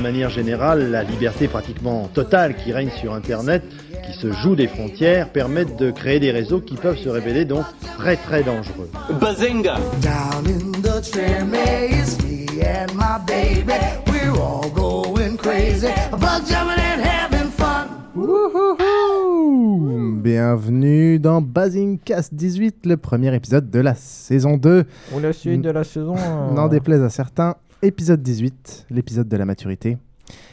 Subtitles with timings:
[0.00, 3.62] D'une manière générale, la liberté pratiquement totale qui règne sur Internet,
[4.06, 7.66] qui se joue des frontières, permettent de créer des réseaux qui peuvent se révéler donc
[7.98, 8.88] très très dangereux.
[9.20, 9.74] Bazinga
[18.16, 21.44] Wouhouhou Bienvenue dans
[22.06, 24.84] Cast 18, le premier épisode de la saison 2.
[25.14, 26.14] Ou la suite de la saison.
[26.16, 29.98] euh, N'en déplaise à certains, épisode 18, l'épisode de la maturité.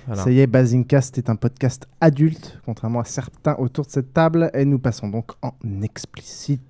[0.05, 0.23] voilà.
[0.23, 4.49] Ça y est, Cast est un podcast adulte, contrairement à certains autour de cette table,
[4.53, 6.61] et nous passons donc en explicite.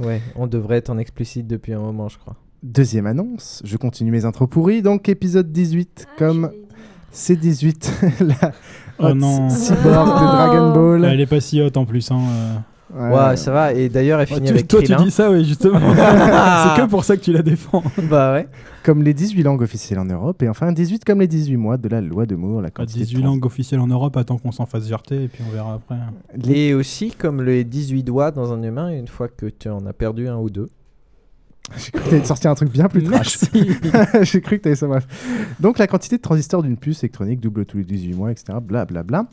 [0.00, 2.36] Ouais, on devrait être en explicite depuis un moment, je crois.
[2.62, 6.50] Deuxième annonce, je continue mes intros pourries, donc épisode 18, comme
[7.12, 8.52] C18, la
[9.00, 9.48] Oh non.
[9.48, 11.04] cyborg de Dragon Ball.
[11.04, 12.10] Elle est pas si haute en plus.
[12.10, 12.20] Hein.
[12.30, 12.56] euh.
[12.94, 13.72] Ouais, ça va.
[13.72, 15.78] Et d'ailleurs, elle Ouais, finit tu- avec toi, tu dis ça, oui, justement.
[15.94, 17.82] C'est que pour ça que tu la défends.
[18.10, 18.48] Bah ouais.
[18.84, 21.88] Comme les 18 langues officielles en Europe, et enfin 18 comme les 18 mois de
[21.88, 24.52] la loi de Moore, la Pas quantité de 18 langues officielles en Europe, attends qu'on
[24.52, 25.96] s'en fasse jarter et puis on verra après.
[26.50, 29.92] Et aussi, comme les 18 doigts dans un humain, une fois que tu en as
[29.92, 30.70] perdu un ou deux.
[31.76, 33.38] J'ai cru que t'allais sortir un truc bien plus trash.
[34.22, 35.06] J'ai cru que t'allais ça, bref.
[35.60, 38.58] Donc la quantité de transistors d'une puce électronique double tous les 18 mois, etc.
[38.62, 39.26] Blablabla.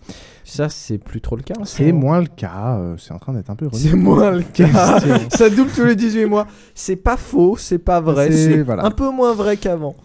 [0.44, 1.56] Ça, c'est plus trop le cas.
[1.64, 2.00] C'est moment.
[2.08, 2.78] moins le cas.
[2.80, 5.00] euh, c'est en train d'être un peu C'est moins le cas.
[5.30, 6.46] Ça double tous les 18 mois.
[6.74, 8.32] C'est pas faux, c'est pas vrai.
[8.32, 8.86] C'est- C'est voilà.
[8.86, 9.96] un peu moins vrai qu'avant.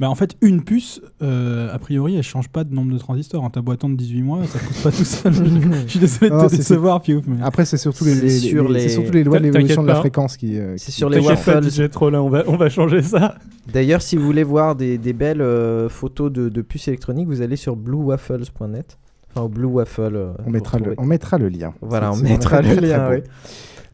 [0.00, 3.44] Bah, en fait, une puce, euh, a priori, elle change pas de nombre de transistors.
[3.44, 3.50] hein.
[3.50, 5.32] Ta boîte en de 18 mois, ça coûte pas tout seul.
[5.86, 7.24] Je suis désolé de te décevoir, Piouf.
[7.26, 7.38] Mais...
[7.42, 9.82] Après, c'est surtout les, C'est les- sur les- c'est les- surtout les lois de l'évolution
[9.82, 10.56] de la fréquence qui.
[10.58, 11.62] euh, C'est sur les waffles.
[11.68, 13.34] DJ Trollin, on va, on va changer ça.
[13.72, 17.42] D'ailleurs, si vous voulez voir des, des belles euh, photos de, de puces électroniques, vous
[17.42, 18.98] allez sur bluewaffles.net.
[19.30, 20.14] Enfin, au Blue Waffle.
[20.14, 21.74] euh, On mettra, le, on mettra le lien.
[21.82, 23.08] Voilà, on mettra le lien.
[23.10, 23.14] beau.
[23.16, 23.22] oui.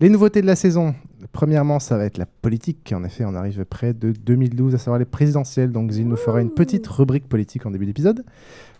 [0.01, 0.95] Les nouveautés de la saison.
[1.33, 2.93] Premièrement, ça va être la politique.
[2.95, 5.73] En effet, on arrive près de 2012, à savoir les présidentielles.
[5.73, 8.25] Donc, Zil nous fera une petite rubrique politique en début d'épisode.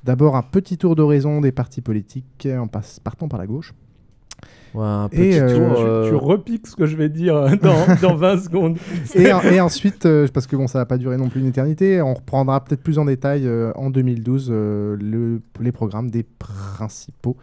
[0.05, 3.73] D'abord, un petit tour d'horizon des partis politiques en passe, partant par la gauche.
[4.75, 5.77] Ouais, un Et, petit euh, tour.
[5.77, 8.77] tu- euh, Tu repiques ce que je vais dire euh, dans, dans 20 secondes.
[9.15, 11.47] Et, en- et ensuite, euh, parce que bon, ça va pas durer non plus une
[11.47, 16.25] éternité, on reprendra peut-être plus en détail euh, en 2012 euh, le- les programmes des
[16.25, 17.37] principaux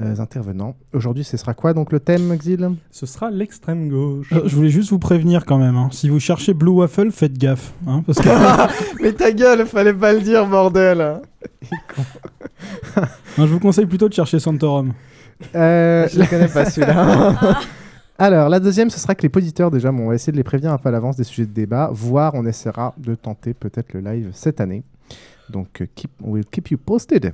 [0.00, 0.76] euh, intervenants.
[0.92, 2.70] Aujourd'hui, ce sera quoi donc le thème, Xil?
[2.90, 4.32] Ce sera l'extrême gauche.
[4.32, 5.76] Euh, je voulais juste vous prévenir quand même.
[5.76, 5.88] hein.
[5.92, 7.72] Si vous cherchez Blue Waffle, faites gaffe.
[7.86, 8.28] hein, parce que
[9.02, 11.20] Mais ta gueule, fallait pas le dire, bordel.
[13.36, 14.92] Non, je vous conseille plutôt de chercher Santorum.
[15.54, 17.58] Euh, Je le connais pas celui-là.
[18.20, 20.42] Alors, la deuxième, ce sera que les auditeurs, déjà, bon, on va essayer de les
[20.42, 23.92] prévenir un peu à l'avance des sujets de débat, voire on essaiera de tenter peut-être
[23.94, 24.82] le live cette année.
[25.50, 27.32] Donc, keep, we'll keep you posted.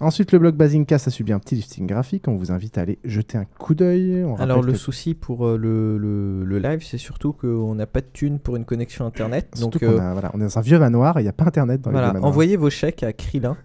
[0.00, 2.28] Ensuite, le blog Basincast a subi un petit lifting graphique.
[2.28, 4.22] On vous invite à aller jeter un coup d'œil.
[4.24, 7.86] On Alors, le que- souci pour euh, le, le, le live, c'est surtout qu'on n'a
[7.86, 9.48] pas de thune pour une connexion internet.
[9.56, 11.28] Surtout Donc, qu'on euh, a- voilà, on est dans un vieux manoir et il n'y
[11.28, 13.56] a pas internet dans voilà, envoyez vos chèques à Krillin.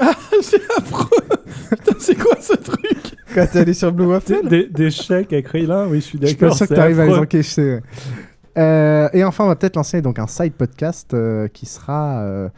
[0.42, 1.08] c'est affreux
[1.70, 3.14] Putain, c'est quoi ce truc?
[3.34, 6.26] Quand t'es allé sur Blue des, des, des chèques à Krillin, oui, je suis Je
[6.26, 6.50] suis d'accord.
[6.50, 7.80] pas sûr que c'est tu arrives à les encaisser.
[8.58, 12.48] Euh, et enfin, on va peut-être lancer donc un side podcast euh, qui sera, euh,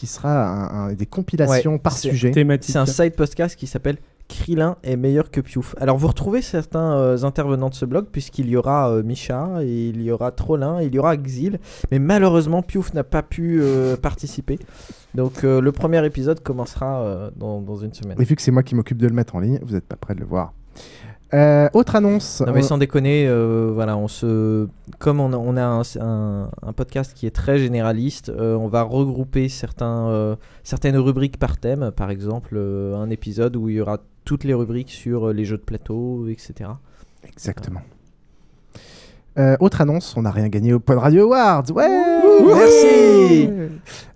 [0.00, 2.30] qui sera un- un- des compilations Ouais, par sujet.
[2.30, 2.72] Thématique.
[2.72, 3.98] C'est un side podcast qui s'appelle
[4.28, 5.74] Krillin est meilleur que Piouf.
[5.78, 9.88] Alors vous retrouvez certains euh, intervenants de ce blog puisqu'il y aura euh, Micha, et
[9.88, 11.58] il y aura Trollin, il y aura Xil,
[11.90, 14.58] mais malheureusement Piouf n'a pas pu euh, participer.
[15.14, 18.16] Donc euh, le premier épisode commencera euh, dans, dans une semaine.
[18.20, 19.96] Et vu que c'est moi qui m'occupe de le mettre en ligne, vous n'êtes pas
[19.96, 20.54] prêt de le voir.
[21.32, 22.40] Euh, autre annonce.
[22.40, 24.66] Non mais sans déconner, euh, voilà, on se,
[24.98, 28.66] comme on a, on a un, un- un podcast qui est très généraliste, euh, on
[28.66, 31.92] va regrouper certains, certaines rubriques par thème.
[31.94, 35.62] Par exemple, un épisode où il y aura toutes les rubriques sur les jeux de
[35.62, 36.70] plateau, etc.
[37.26, 37.80] Exactement.
[39.40, 41.64] Euh, autre annonce, on n'a rien gagné au Pod Radio Awards.
[41.74, 41.88] Ouais
[42.46, 43.48] Merci.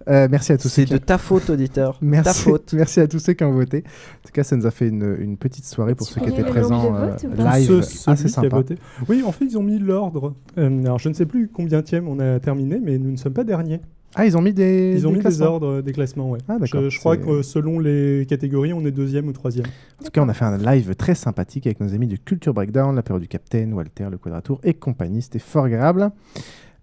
[0.06, 1.94] Euh, merci à tous ceux C'est qui de ta faute, auditeur.
[1.94, 2.72] Ta Merci, faute.
[2.76, 3.78] merci à tous ceux qui ont voté.
[3.86, 6.40] En tout cas, ça nous a fait une, une petite soirée pour ceux qui connais
[6.40, 7.06] étaient présents euh,
[7.38, 7.82] live.
[7.82, 8.56] Ce- Ah, celui c'est qui a sympa.
[8.56, 8.76] voté.
[9.08, 10.34] Oui, en fait, ils ont mis l'ordre.
[10.58, 13.44] Euh, alors, je ne sais plus combien on a terminé, mais nous ne sommes pas
[13.44, 13.80] derniers.
[14.16, 14.94] Ah, ils ont mis des.
[14.96, 16.38] Ils ont des mis des ordres, euh, des classements, ouais.
[16.48, 19.66] Ah, d'accord, je, je crois que selon les catégories, on est deuxième ou troisième.
[20.00, 22.54] En tout cas, on a fait un live très sympathique avec nos amis de Culture
[22.54, 25.22] Breakdown, l'apéro du Capitaine, Walter, le Quadratour et compagnie.
[25.22, 26.10] C'était fort agréable.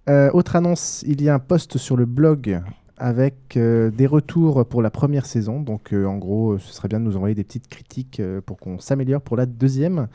[0.10, 2.62] Euh, autre annonce, il y a un post sur le blog
[2.98, 5.62] avec euh, des retours pour la première saison.
[5.62, 8.80] Donc, euh, en gros, ce serait bien de nous envoyer des petites critiques pour qu'on
[8.80, 10.08] s'améliore pour la deuxième.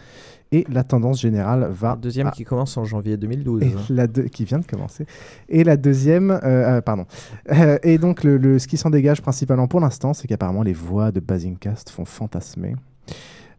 [0.57, 1.91] Et la tendance générale va.
[1.91, 3.63] La deuxième à- qui commence en janvier 2012.
[3.63, 5.05] et la deux- qui vient de commencer.
[5.49, 7.05] Et la deuxième, euh, euh, pardon.
[7.53, 10.73] Euh, et donc, le, le- ce qui s'en dégage principalement pour l'instant, c'est qu'apparemment les
[10.73, 12.75] voix de Basingcast font fantasmer.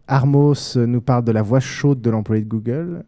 [0.07, 3.03] Armos nous parle de la voix chaude de l'employé de Google.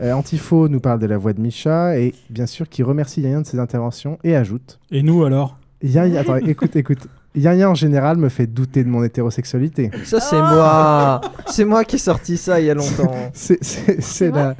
[0.00, 1.98] Euh, Antifo nous parle de la voix de Micha.
[1.98, 4.78] Et bien sûr, qui remercie Yann de ses interventions et ajoute.
[4.92, 5.58] Et nous alors?
[5.82, 7.06] Yaya, attends, écoute, écoute.
[7.34, 9.90] Yaya en général me fait douter de mon hétérosexualité.
[10.04, 13.12] Ça c'est moi, c'est moi qui ai sorti ça il y a longtemps.
[13.32, 14.56] C'est- la,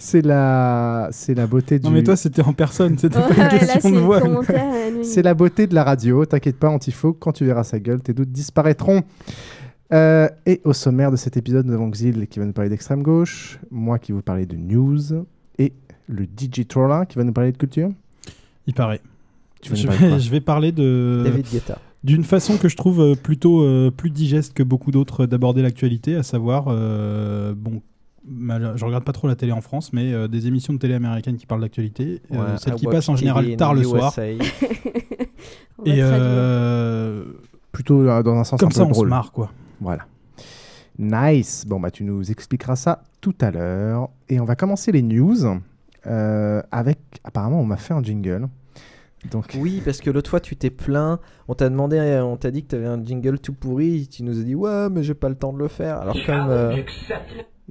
[0.00, 1.86] c'est la, c'est la beauté du.
[1.86, 4.20] Non mais toi c'était en personne, c'était Ouais, pas une question de voix.
[5.02, 6.24] C'est la beauté de la radio.
[6.24, 9.02] T'inquiète pas, Antifo, quand tu verras sa gueule, tes doutes disparaîtront.
[9.92, 13.02] Euh, et au sommaire de cet épisode, nous avons Xil qui va nous parler d'extrême
[13.02, 15.24] gauche, moi qui vais vous parler de news,
[15.58, 15.72] et
[16.08, 17.90] le DJ Trollin qui va nous parler de culture.
[18.66, 19.00] Il paraît.
[19.62, 21.78] Tu je, vais, je vais parler de David Guetta.
[22.04, 26.14] D'une façon que je trouve euh, plutôt euh, plus digeste que beaucoup d'autres d'aborder l'actualité,
[26.16, 27.82] à savoir euh, bon.
[28.30, 31.36] Je regarde pas trop la télé en France, mais euh, des émissions de télé américaines
[31.38, 33.80] qui parlent d'actualité, euh, celles I qui watch passent en TV général in tard le
[33.80, 33.88] USA.
[33.98, 34.12] soir.
[35.78, 36.06] On va Et traduire.
[36.12, 37.24] euh,
[37.72, 39.08] Plutôt euh, dans un sens comme un ça, peu on se drôle.
[39.08, 39.50] marre quoi.
[39.80, 40.04] Voilà.
[40.98, 41.64] Nice.
[41.66, 44.10] Bon, bah, tu nous expliqueras ça tout à l'heure.
[44.28, 45.36] Et on va commencer les news
[46.06, 46.98] euh, avec.
[47.24, 48.48] Apparemment, on m'a fait un jingle.
[49.30, 51.18] Donc, Oui, parce que l'autre fois tu t'es plaint,
[51.48, 54.44] on t'a demandé, on t'a dit que t'avais un jingle tout pourri, tu nous as
[54.44, 55.98] dit ouais mais j'ai pas le temps de le faire.
[55.98, 56.76] Alors comme euh,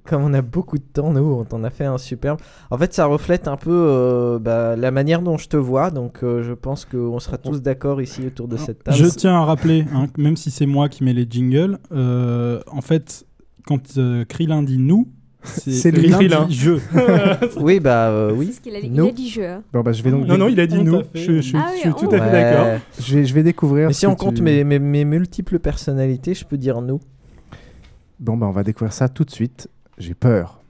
[0.05, 2.39] comme on a beaucoup de temps nous, on t'en a fait un superbe.
[2.69, 6.23] En fait ça reflète un peu euh, bah, la manière dont je te vois, donc
[6.23, 8.97] euh, je pense qu'on sera tous d'accord ici autour de cette table.
[8.97, 12.81] Je tiens à rappeler, hein, même si c'est moi qui mets les jingles, euh, en
[12.81, 13.25] fait,
[13.65, 15.07] quand euh, Krillin dit nous,
[15.43, 16.09] c'est C'est lui.
[16.09, 16.71] Krillin dit je.
[17.59, 18.47] oui bah euh, oui.
[18.47, 18.79] C'est ce qu'il a.
[18.79, 19.41] Il a dit je.
[19.41, 19.63] hein.
[19.71, 20.25] bon, bah, je vais donc.
[20.27, 21.01] Non, non, il a dit On nous.
[21.13, 22.67] Je, Ah je suis oui, tout à fait d'accord.
[22.99, 23.87] Je vais, je vais découvrir.
[23.87, 26.99] Mais si on compte tu- mes, mes, mes multiples personnalités, je peux dire nous.
[28.19, 29.69] Bon, bah, on va découvrir ça tout de suite.
[29.97, 30.61] J'ai peur.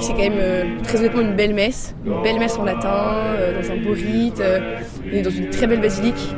[0.00, 2.88] C'est quand même euh, très honnêtement une belle messe, une belle messe en latin,
[3.36, 4.76] euh, dans un beau rite, euh,
[5.12, 6.34] et dans une très belle basilique.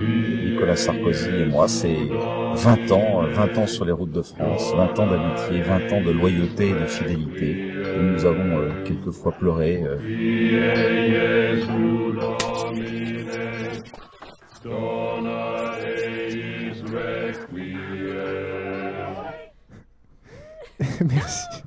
[0.00, 2.12] Nicolas Sarkozy et moi, c'est
[2.54, 6.00] 20 ans, euh, 20 ans sur les routes de France, 20 ans d'amitié, 20 ans
[6.02, 7.64] de loyauté et de fidélité.
[7.94, 9.82] Et nous avons euh, quelquefois pleuré.
[9.84, 9.98] euh,
[21.04, 21.61] Merci.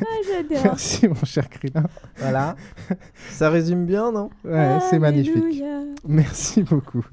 [0.00, 0.64] Ah, j'adore.
[0.64, 1.84] Merci, mon cher Krillin.
[2.18, 2.56] Voilà.
[3.30, 4.30] Ça résume bien, non?
[4.44, 5.62] Ouais, c'est magnifique.
[6.06, 7.04] Merci beaucoup.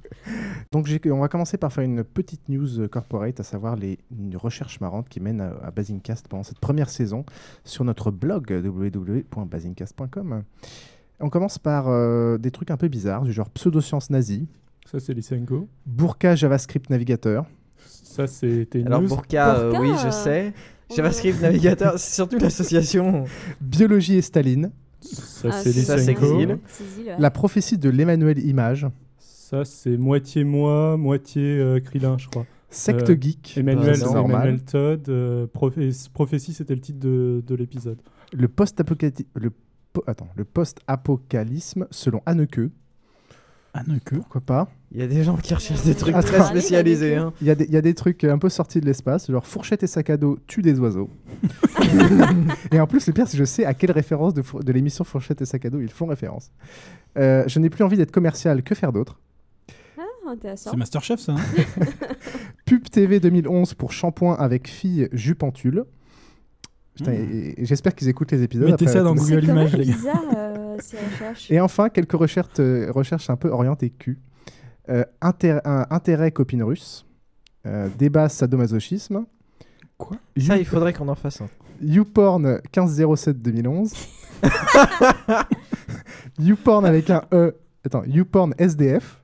[0.71, 4.79] Donc, on va commencer par faire une petite news corporate, à savoir les une recherche
[4.79, 7.25] marrante qui mène à, à Basingcast pendant cette première saison
[7.63, 10.43] sur notre blog www.basingcast.com.
[11.19, 14.47] On commence par euh, des trucs un peu bizarres, du genre pseudosciences nazies,
[14.85, 15.67] Ça, c'est Lysenko.
[15.85, 17.45] Burka JavaScript Navigateur,
[17.85, 19.07] Ça, c'était une Alors news.
[19.07, 20.53] Burka, euh, Burka, oui, je sais.
[20.95, 23.25] JavaScript Navigateur, c'est surtout l'association.
[23.61, 26.59] Biologie et Staline, Ça, Ah, c'est Ça, ouais.
[27.19, 28.87] la prophétie de l'Emmanuel Image,
[29.19, 32.45] Ça, c'est moitié moi, moitié euh, Krillin, je crois.
[32.69, 34.35] secte Euh, geek, Emmanuel, c'est c'est normal.
[34.47, 35.09] Emmanuel Todd.
[35.09, 37.99] euh, prophé- prophétie, c'était le titre de, de l'épisode.
[38.33, 39.51] le post-apocalypse, le,
[39.93, 42.59] po- attends, le post-apocalypse selon Anneke,
[43.77, 44.15] Ah, ne que.
[44.15, 47.15] pourquoi pas Il y a des gens qui recherchent des trucs très spécialisés.
[47.15, 47.33] Hein.
[47.41, 49.45] Il y, a des- il y a des trucs un peu sortis de l'espace, genre
[49.45, 51.09] fourchette et sac à dos tuent des oiseaux.
[52.71, 55.41] et en plus, le pire, c'est que je sais à quelle référence de, l'émission Fourchette
[55.41, 56.51] et sac à dos ils font référence.
[57.17, 59.19] Euh, je n'ai plus envie d'être commercial, que faire d'autre?
[59.97, 60.71] Ah, intéressant.
[60.71, 61.33] C'est Masterchef ça.
[61.33, 61.85] hein?
[62.65, 65.85] Pub TV 2011 pour shampoing avec fille jupentule.
[66.95, 67.15] Putain, Mmh.
[67.59, 68.69] et j'espère qu'ils écoutent les épisodes.
[68.71, 69.13] Mettez après ça dans.
[69.13, 69.93] Google Images, les gars.
[69.93, 71.51] bizarre euh, ces recherches.
[71.51, 74.19] Et enfin, quelques recherches, euh, recherches un peu orientées cul.
[74.89, 77.05] Euh, inter- un intérêt copine russe.
[77.65, 79.25] Euh, débat sadomasochisme.
[79.97, 80.17] Quoi?
[80.37, 81.49] Ça, il faudrait qu'on en fasse un.
[81.81, 83.93] YouPorn 1507-2011.
[86.39, 87.55] YouPorn avec un E.
[87.85, 89.21] Attends, YouPorn SDF.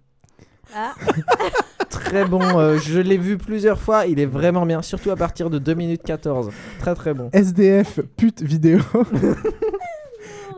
[0.75, 0.93] Ah.
[1.89, 5.49] Très bon, euh, je l'ai vu plusieurs fois, il est vraiment bien, surtout à partir
[5.49, 6.49] de 2 minutes 14.
[6.79, 7.29] Très très bon.
[7.31, 8.79] SDF pute vidéo.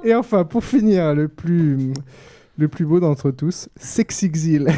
[0.06, 1.92] Et enfin, pour finir, le plus,
[2.58, 4.68] le plus beau d'entre tous, Sexixil.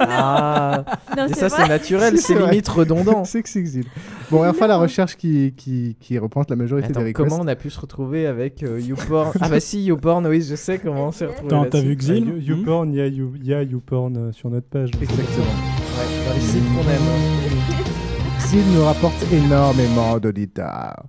[0.00, 0.84] Ah,
[1.16, 3.24] Non, et c'est ça c'est naturel, c'est limite redondant.
[3.24, 3.84] Sexixil.
[4.30, 7.28] Bon, et enfin, la recherche qui, qui, qui représente la majorité Attends, des requests.
[7.28, 9.32] comment on a pu se retrouver avec euh, YouPorn?
[9.40, 11.54] Ah bah si, YouPorn, oui, je sais comment on s'est retrouvé.
[11.54, 12.26] Attends, t'as vu Xil?
[12.28, 14.90] You- YouPorn, il y a You- y a YouPorn euh, sur notre page.
[15.00, 15.44] Exactement.
[15.46, 18.38] Ouais, dans les sites qu'on aime.
[18.40, 21.04] Xil nous rapporte énormément d'auditeurs.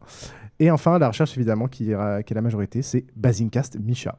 [0.60, 4.18] Et enfin, la recherche, évidemment, qui est, qui est la majorité, c'est Basincast Micha.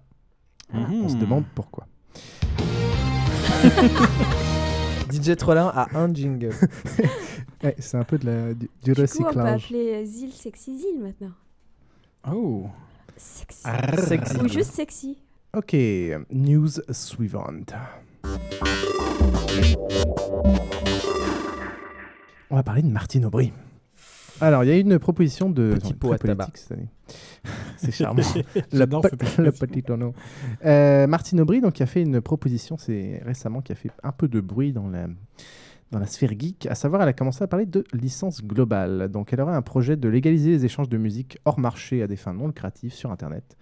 [0.73, 1.21] On se Mhm.
[1.21, 1.87] demande pourquoi.
[5.11, 6.55] DJ Trollin a un jingle.
[7.63, 9.65] Ouais, c'est un peu de la, du, du Du coup, on peut recyclage.
[9.67, 11.33] appeler euh, Zil Sexy Zil maintenant.
[12.33, 12.67] Oh.
[13.19, 13.65] Sexy.
[13.99, 14.37] Sexy.
[14.39, 15.19] Ou juste sexy.
[15.55, 15.77] Ok,
[16.31, 17.75] news suivante.
[22.49, 23.53] On va parler de Martine Aubry.
[24.41, 25.75] Alors, il y a eu une proposition de.
[25.75, 26.47] Petit pot à tabac.
[26.47, 26.89] politique cette année.
[27.77, 28.23] C'est charmant.
[28.55, 29.67] le, J'adore pe- ce petit le peu.
[29.67, 30.15] petit tonneau.
[30.65, 34.13] Euh, Martine Aubry, donc, qui a fait une proposition, c'est récemment, qui a fait un
[34.13, 35.07] peu de bruit dans la,
[35.91, 36.67] dans la sphère geek.
[36.67, 39.09] À savoir, elle a commencé à parler de licence globale.
[39.09, 42.17] Donc, elle aurait un projet de légaliser les échanges de musique hors marché à des
[42.17, 43.57] fins non lucratives sur Internet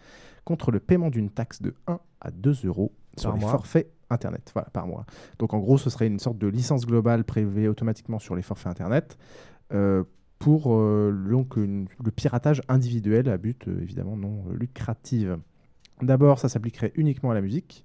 [0.45, 3.51] contre le paiement d'une taxe de 1 à 2 euros sur les mois.
[3.51, 5.05] forfaits Internet, voilà, par mois.
[5.39, 8.69] Donc en gros, ce serait une sorte de licence globale prélevée automatiquement sur les forfaits
[8.69, 9.19] Internet
[9.75, 10.05] euh,
[10.39, 15.29] pour euh, donc, une- le piratage individuel à but euh, évidemment non euh, lucratif.
[16.03, 17.85] D'abord, ça s'appliquerait uniquement à la musique.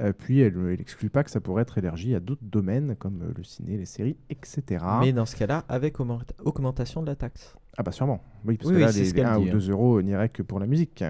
[0.00, 3.32] euh, puis elle n'exclut pas que ça pourrait être élargi à d'autres domaines comme euh,
[3.36, 4.84] le ciné, les séries, etc.
[5.00, 7.54] Mais dans ce cas-là, avec augmenta- augmentation de la taxe.
[7.78, 8.20] Ah bah sûrement.
[8.44, 9.70] Oui, parce Oui, que oui, là, c'est les, ce les qu'elle 1 ou dit, 2
[9.70, 11.04] euros n'iraient que pour la musique.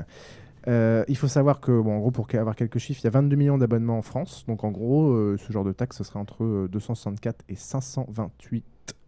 [0.69, 3.11] Euh, il faut savoir que, bon, en gros, pour avoir quelques chiffres, il y a
[3.11, 4.45] 22 millions d'abonnements en France.
[4.49, 8.65] Donc, en gros, ce genre de taxe, ce serait entre euh, 264 et 528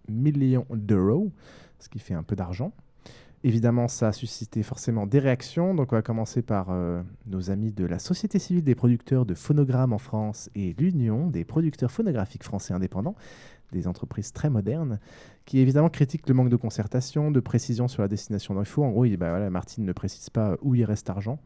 [0.09, 1.33] millions d'euros,
[1.79, 2.73] ce qui fait un peu d'argent.
[3.45, 5.75] Évidemment, ça a suscité forcément des réactions.
[5.75, 9.35] Donc, on va commencer par euh, nos amis de la Société civile des producteurs de
[9.35, 13.15] phonogrammes en France et l'Union des producteurs phonographiques français indépendants,
[13.73, 14.99] des entreprises très modernes,
[15.45, 18.83] qui évidemment critiquent le manque de concertation, de précision sur la destination d'infos.
[18.83, 21.39] En gros, il, bah, voilà, Martine ne précise pas où il reste argent.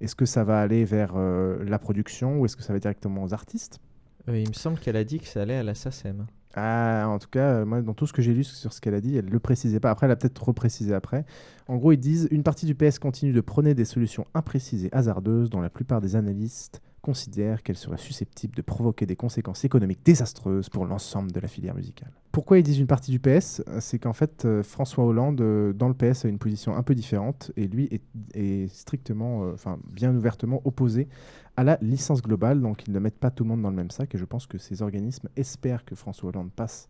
[0.00, 3.24] Est-ce que ça va aller vers euh, la production ou est-ce que ça va directement
[3.24, 3.80] aux artistes?
[4.28, 6.26] Euh, il me semble qu'elle a dit que ça allait à la SACEM.
[6.60, 9.00] Ah, en tout cas, moi, dans tout ce que j'ai lu sur ce qu'elle a
[9.00, 9.90] dit, elle ne le précisait pas.
[9.90, 11.24] Après, elle a peut-être reprécisé après.
[11.68, 14.92] En gros, ils disent une partie du PS continue de prôner des solutions imprécises et
[14.92, 20.04] hasardeuses dont la plupart des analystes considèrent qu'elles seraient susceptibles de provoquer des conséquences économiques
[20.04, 22.10] désastreuses pour l'ensemble de la filière musicale.
[22.32, 23.62] Pourquoi ils disent une partie du PS?
[23.80, 26.94] C'est qu'en fait, euh, François Hollande, euh, dans le PS, a une position un peu
[26.94, 27.88] différente et lui
[28.34, 31.08] est, strictement, euh, enfin, bien ouvertement opposé
[31.56, 32.60] à la licence globale.
[32.60, 34.46] Donc, ils ne mettent pas tout le monde dans le même sac et je pense
[34.46, 36.88] que ces organismes espèrent que François Hollande passe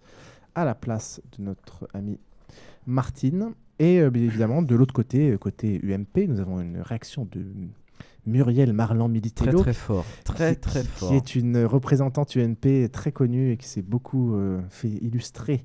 [0.54, 2.18] à la place de notre ami
[2.86, 3.52] Martine.
[3.78, 7.44] Et bien évidemment, de l'autre côté, côté UMP, nous avons une réaction de
[8.26, 9.52] Muriel Marlan Militello.
[9.62, 10.04] Très, très fort.
[10.24, 11.08] Très, qui- très fort.
[11.10, 15.64] Qui est une représentante UMP très connue et qui s'est beaucoup euh, fait illustrer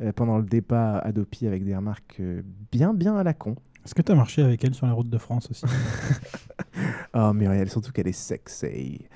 [0.00, 3.56] euh, pendant le débat Adopi avec des remarques euh, bien, bien à la con.
[3.84, 5.64] Est-ce que tu as marché avec elle sur la route de France aussi?
[7.14, 9.06] Oh Muriel, surtout qu'elle est sexy.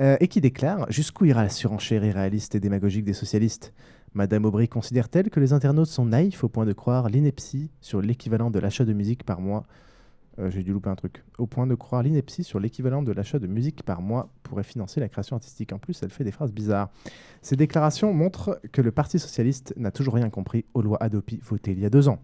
[0.00, 3.72] Euh, et qui déclare Jusqu'où ira la surenchère irréaliste et démagogique des socialistes?
[4.14, 8.50] Madame Aubry considère-t-elle que les internautes sont naïfs au point de croire l'ineptie sur l'équivalent
[8.50, 9.64] de l'achat de musique par mois?
[10.38, 11.24] Euh, J'ai dû louper un truc.
[11.38, 15.00] Au point de croire l'ineptie sur l'équivalent de l'achat de musique par mois pourrait financer
[15.00, 15.72] la création artistique.
[15.72, 16.90] En plus, elle fait des phrases bizarres.
[17.42, 21.72] Ces déclarations montrent que le Parti socialiste n'a toujours rien compris aux lois Adopi votées
[21.72, 22.18] il y a deux ans.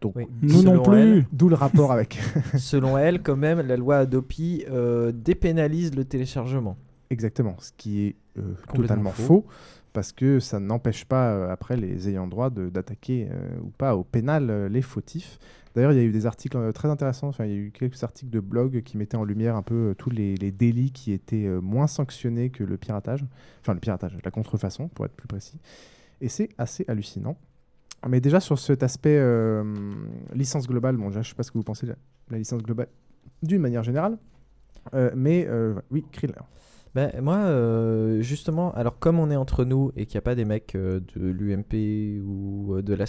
[0.00, 1.24] Donc, Nous non plus.
[1.32, 2.20] D'où le rapport avec.
[2.58, 6.76] Selon elle, quand même, la loi Adopi euh, dépénalise le téléchargement.
[7.10, 9.22] Exactement, ce qui est euh, totalement faux.
[9.22, 9.46] faux.
[9.92, 13.28] parce que ça n'empêche pas euh, après les ayants droit d'attaquer
[13.62, 15.38] ou pas au pénal les fautifs.
[15.74, 17.70] D'ailleurs, il y a eu des articles euh, très intéressants, enfin, il y a eu
[17.72, 21.12] quelques articles de blog qui mettaient en lumière un peu euh, tous les, délits qui
[21.12, 23.24] étaient euh, moins sanctionnés que le piratage,
[23.60, 25.58] enfin le piratage, la contrefaçon pour être plus précis.
[26.20, 27.36] Et c'est assez hallucinant.
[28.08, 29.18] Mais déjà sur cet aspect
[30.34, 31.94] licence globale, bon, déjà, je sais pas ce que vous pensez de
[32.30, 32.88] la, licence globale
[33.42, 34.18] d'une manière générale,
[35.14, 35.48] mais
[35.90, 36.34] oui, Krill.
[36.94, 40.36] Ben, moi, euh, justement, alors comme on est entre nous et qu'il n'y a pas
[40.36, 43.04] des mecs euh, de l'UMP ou euh, de la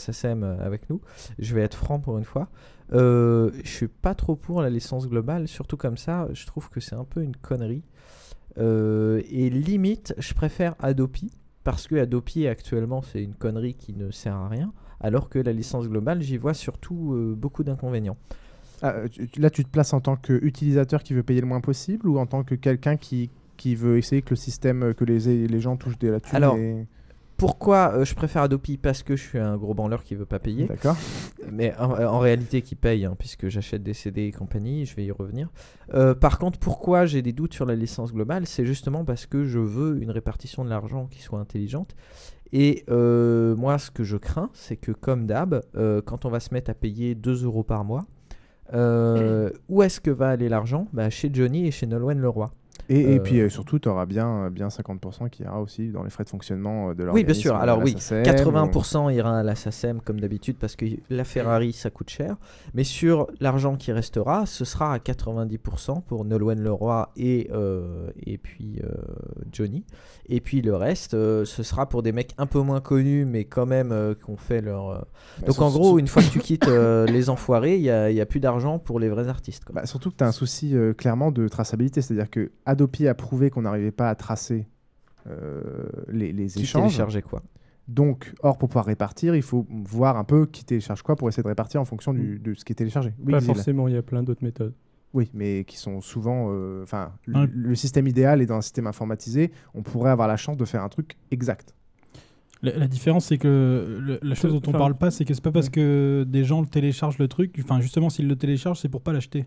[0.59, 1.01] avec nous,
[1.37, 2.49] je vais être franc pour une fois.
[2.91, 6.95] Je suis pas trop pour la licence globale, surtout comme ça, je trouve que c'est
[6.95, 7.83] un peu une connerie.
[8.57, 11.31] Et limite, je préfère Adopi,
[11.63, 15.51] parce que Adopi actuellement c'est une connerie qui ne sert à rien, alors que la
[15.51, 18.17] licence globale, j'y vois surtout beaucoup d'inconvénients.
[18.81, 18.95] Ah,
[19.37, 22.25] là, tu te places en tant qu'utilisateur qui veut payer le moins possible ou en
[22.25, 25.77] tant que quelqu'un qui, qui veut essayer que le système, euh, que les, les gens
[25.77, 26.85] touchent des la thune Alors, et-
[27.37, 30.39] Pourquoi euh, je préfère Adopi Parce que je suis un gros branleur qui veut pas
[30.39, 30.65] payer.
[30.65, 30.95] D'accord.
[31.51, 35.03] Mais en, en réalité qui paye, hein, puisque j'achète des CD et compagnie, je vais
[35.05, 35.49] y revenir.
[35.93, 39.43] Euh, par contre, pourquoi j'ai des doutes sur la licence globale C'est justement parce que
[39.43, 41.95] je veux une répartition de l'argent qui soit intelligente.
[42.53, 46.39] Et euh, moi, ce que je crains, c'est que comme d'hab, euh, quand on va
[46.39, 48.05] se mettre à payer 2 euros par mois,
[48.73, 50.87] euh, où est-ce que va aller l'argent?
[50.93, 52.51] Bah, Chez Johnny et chez Nolwenn Leroy.
[52.89, 55.89] Et, et Euh, puis euh, surtout, tu auras bien, euh, bien 50% qui ira aussi
[55.89, 57.55] dans les frais de fonctionnement de Oui, bien l'organisme, sûr.
[57.55, 61.89] Alors oui, SACEM, 80% ira à la SACEM comme d'habitude parce que la Ferrari ça
[61.89, 62.35] coûte cher.
[62.73, 68.37] Mais sur l'argent qui restera, ce sera à 90% pour Nolwenn Leroy et, euh, et
[68.37, 68.81] puis
[69.51, 69.83] Johnny.
[70.27, 73.65] Et puis le reste, ce sera pour des mecs un peu moins connus mais quand
[73.65, 74.89] même qui ont fait leur...
[75.39, 78.21] Bah, Donc en gros, une fois que tu quittes les enfoirés, il n'y a, y
[78.21, 79.65] a plus d'argent pour les vrais artistes.
[79.65, 79.75] quoi.
[79.75, 83.49] Bah, surtout que tu as un souci clairement de traçabilité, c'est-à-dire que Adopi a prouvé
[83.49, 84.67] qu'on n'arrivait pas à tracer
[85.27, 85.61] euh,
[86.09, 86.83] les, les Qui échanges.
[86.91, 87.41] téléchargeait quoi?
[87.87, 91.43] Donc, or, pour pouvoir répartir, il faut voir un peu qui télécharge quoi pour essayer
[91.43, 93.13] de répartir en fonction du- de ce qui est téléchargé.
[93.23, 93.47] Oui, Pas Xil.
[93.53, 94.73] forcément, il y a plein d'autres méthodes.
[95.13, 96.47] Oui, mais qui sont souvent.
[96.49, 97.47] euh, Enfin, le- Ouais.
[97.53, 99.51] le système idéal est dans un système informatisé.
[99.75, 101.73] On pourrait avoir la chance de faire un truc exact.
[102.63, 105.43] La, la différence, c'est que le- la chose dont on parle pas, c'est que c'est
[105.43, 108.89] pas parce que des gens le téléchargent le truc, enfin justement s'ils le téléchargent, c'est
[108.89, 109.45] pour pas l'acheter.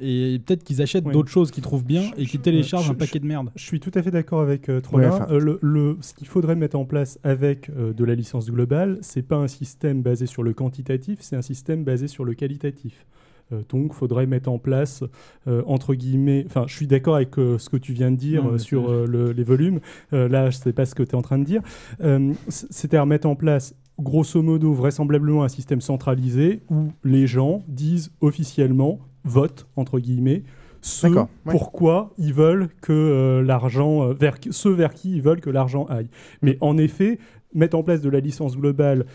[0.00, 1.12] Et peut-être qu'ils achètent Oui.
[1.12, 3.50] d'autres choses qu'ils trouvent bien et qu'ils téléchargent je- un paquet de merde.
[3.56, 5.08] Je suis tout à fait d'accord avec euh, Trollin.
[5.10, 8.14] Ouais, enfin- Euh, le, le- ce qu'il faudrait mettre en place avec euh, de la
[8.14, 12.24] licence globale, c'est pas un système basé sur le quantitatif, c'est un système basé sur
[12.24, 13.06] le qualitatif.
[13.50, 15.02] Euh, donc, faudrait mettre en place,
[15.46, 18.44] euh, entre guillemets, enfin, je suis d'accord avec euh, ce que tu viens de dire
[18.44, 19.80] Non, euh, sur euh, le- les volumes.
[20.12, 21.62] Euh, là, je sais pas ce que tu es en train de dire.
[22.02, 27.64] Euh, c- C'est-à-dire mettre en place, grosso modo, vraisemblablement, un système centralisé où les gens
[27.68, 30.42] disent officiellement, votent, entre guillemets,
[30.80, 31.24] ce ouais.
[31.44, 35.86] pourquoi ils veulent que euh, l'argent, euh, vers ceux vers qui ils veulent que l'argent
[35.86, 36.08] aille.
[36.42, 37.18] Mais en effet,
[37.54, 39.06] mettre en place de la licence globale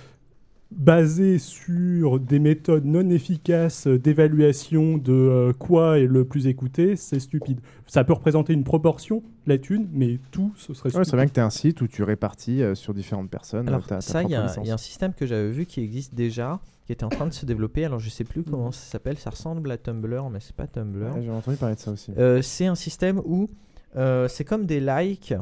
[0.77, 7.19] basée sur des méthodes non efficaces d'évaluation de euh, quoi est le plus écouté, c'est
[7.19, 7.59] stupide.
[7.87, 11.09] Ça peut représenter une proportion, la thune, mais tout, ce serait Ouais, stupide.
[11.09, 13.67] c'est bien que tu as un site où tu répartis euh, sur différentes personnes.
[13.67, 16.59] Alors ta- ta ça, il y, a- un système que j'avais vu qui existe déjà,
[16.85, 17.85] qui était en train de se développer.
[17.85, 21.15] Alors je sais plus comment ça s'appelle, ça ressemble à Tumblr, mais c'est pas Tumblr.
[21.15, 22.11] Ouais, J'ai entendu parler de ça aussi.
[22.17, 23.47] Euh, c'est un système où
[23.95, 25.33] euh, c'est comme des likes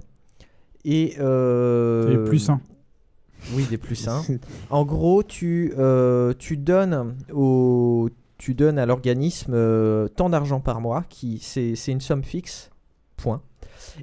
[0.84, 2.60] et euh, C'est plus sain.
[3.54, 4.24] Oui, des plus sains.
[4.70, 10.82] en gros, tu, euh, tu donnes au tu donnes à l'organisme euh, tant d'argent par
[10.82, 12.72] mois, qui c'est c'est une somme fixe,
[13.18, 13.42] point.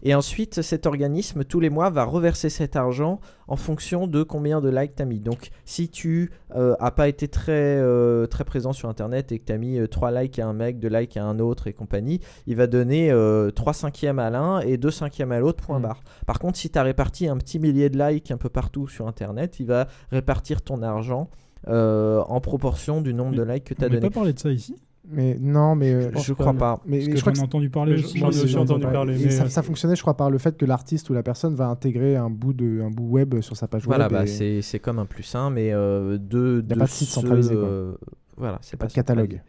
[0.02, 4.60] Et ensuite, cet organisme, tous les mois, va reverser cet argent en fonction de combien
[4.60, 5.20] de likes tu as mis.
[5.20, 9.44] Donc, si tu euh, as pas été très, euh, très présent sur Internet et que
[9.46, 12.20] tu as mis 3 likes à un mec, 2 likes à un autre et compagnie,
[12.46, 15.82] il va donner euh, 3 cinquièmes à l'un et 2 cinquièmes à l'autre, point Mm.
[15.82, 16.02] barre.
[16.26, 19.06] Par contre, si tu as réparti un petit millier de likes un peu partout sur
[19.06, 21.30] Internet, il va répartir ton argent
[21.68, 24.08] euh, en proportion du nombre de likes que tu as On n'a donné.
[24.10, 24.76] pas parlé de ça ici?
[25.10, 26.80] Mais non, mais euh, Je crois pas.
[26.84, 28.18] Mais, Parce mais que je crois j'en ai que entendu parler Mais aussi.
[28.18, 29.16] j'en ai mais aussi j'en entendu pas- parler.
[29.18, 31.68] Mais, ça, ça fonctionnait, je crois, par le fait que l'artiste ou la personne va
[31.68, 34.12] intégrer un bout de, un bout web sur sa page Voilà, web.
[34.12, 36.90] bah, et- c'est c'est comme un plus 1, mais euh, de, a de pas de
[36.90, 37.96] site ce, centralisé, quoi.
[38.36, 39.40] voilà, c'est pas de catalogue.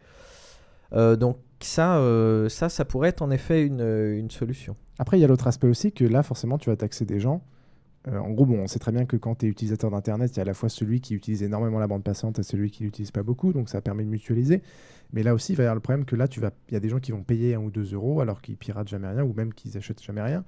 [0.92, 4.76] Euh, donc ça, euh, ça, ça pourrait être en effet une, une solution.
[4.98, 7.42] Après, il y a l'autre aspect aussi que là, forcément, tu vas taxer des gens.
[8.08, 10.36] Euh, en gros, bon, on sait très bien que quand tu es utilisateur d'Internet, il
[10.36, 12.82] y a à la fois celui qui utilise énormément la bande passante et celui qui
[12.82, 14.62] l'utilise pas beaucoup, donc ça permet de mutualiser.
[15.12, 16.76] Mais là aussi, il va y avoir le problème que là, tu vas, il y
[16.76, 19.22] a des gens qui vont payer un ou deux euros alors qu'ils piratent jamais rien,
[19.22, 20.44] ou même qu'ils achètent jamais rien,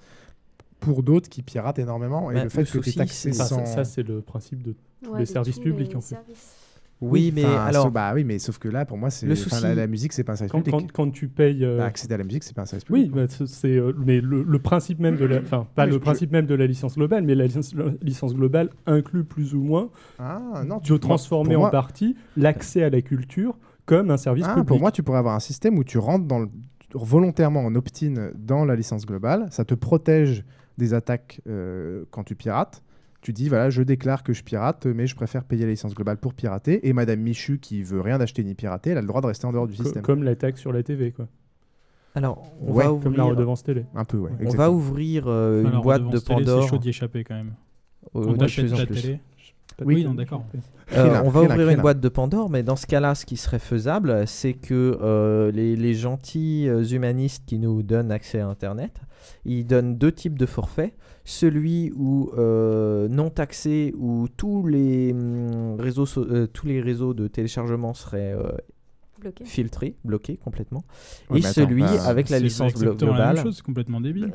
[0.80, 2.30] pour d'autres qui piratent énormément.
[2.30, 3.66] Et Bah, le fait le que tu es taxé c'est- ça, sans...
[3.66, 6.00] ça, ça, c'est le principe de tous Ouais, les de services tous publics les en
[6.00, 6.14] fait.
[6.14, 6.54] services.
[7.02, 9.32] Oui, mais Enfin, alors, sauf- bah oui, mais sauf que là, pour moi, c'est Le
[9.32, 10.92] enfin, souci- la, la musique, c'est pas un service Quand, public.
[10.92, 11.64] quand, quand tu payes.
[11.64, 13.26] euh, Bah, accéder à la musique, c'est pas un service Oui, public.
[13.28, 15.98] bah, c'est- euh, mais le, le principe même de la, enfin pas Oui, le je-
[15.98, 19.62] principe même de la licence globale, mais la licence, la licence globale inclut plus ou
[19.62, 24.44] moins Ah non, de transformer en moi- partie l'accès à la culture comme un service
[24.46, 24.68] Ah, public.
[24.68, 26.48] pour moi, tu pourrais avoir un système où tu rentres dans le-
[26.94, 29.46] volontairement en opt-in dans la licence globale.
[29.50, 30.44] Ça te protège
[30.78, 32.82] des attaques euh, quand tu pirates.
[33.22, 36.16] Tu dis, voilà, je déclare que je pirate, mais je préfère payer la licence globale
[36.18, 36.86] pour pirater.
[36.88, 39.46] Et Madame Michu, qui veut rien acheter ni pirater, elle a le droit de rester
[39.46, 40.02] en dehors du Co- système.
[40.02, 41.28] comme la taxe sur la TV, quoi.
[42.14, 43.16] Alors, on Ouais, va comme ouvrir...
[43.18, 43.86] la redevance télé.
[43.94, 44.30] Un peu, ouais.
[44.32, 44.62] On exactement.
[44.64, 46.62] va ouvrir euh, Enfin, une boîte de Pandore.
[46.64, 47.54] C'est chaud d'y échapper quand même.
[48.16, 49.20] Euh, Quand t'achètes ta télé.
[49.84, 49.94] Oui.
[49.94, 50.44] Oui, non, d'accord.
[50.92, 53.58] Euh, on va ouvrir une boîte de Pandore, mais dans ce cas-là, ce qui serait
[53.58, 59.00] faisable, c'est que euh, les, les gentils humanistes qui nous donnent accès à Internet,
[59.46, 60.92] ils donnent deux types de forfaits.
[61.24, 67.14] Celui où euh, non taxé, où tous les hum, réseaux, so- euh, tous les réseaux
[67.14, 68.50] de téléchargement seraient euh,
[69.20, 69.44] Bloqué.
[69.44, 70.82] filtrés, bloqués complètement,
[71.30, 73.44] Ouais, et attends, celui enfin, avec la licence glo- exactement la même globale.
[73.44, 74.32] chose, c'est complètement débile.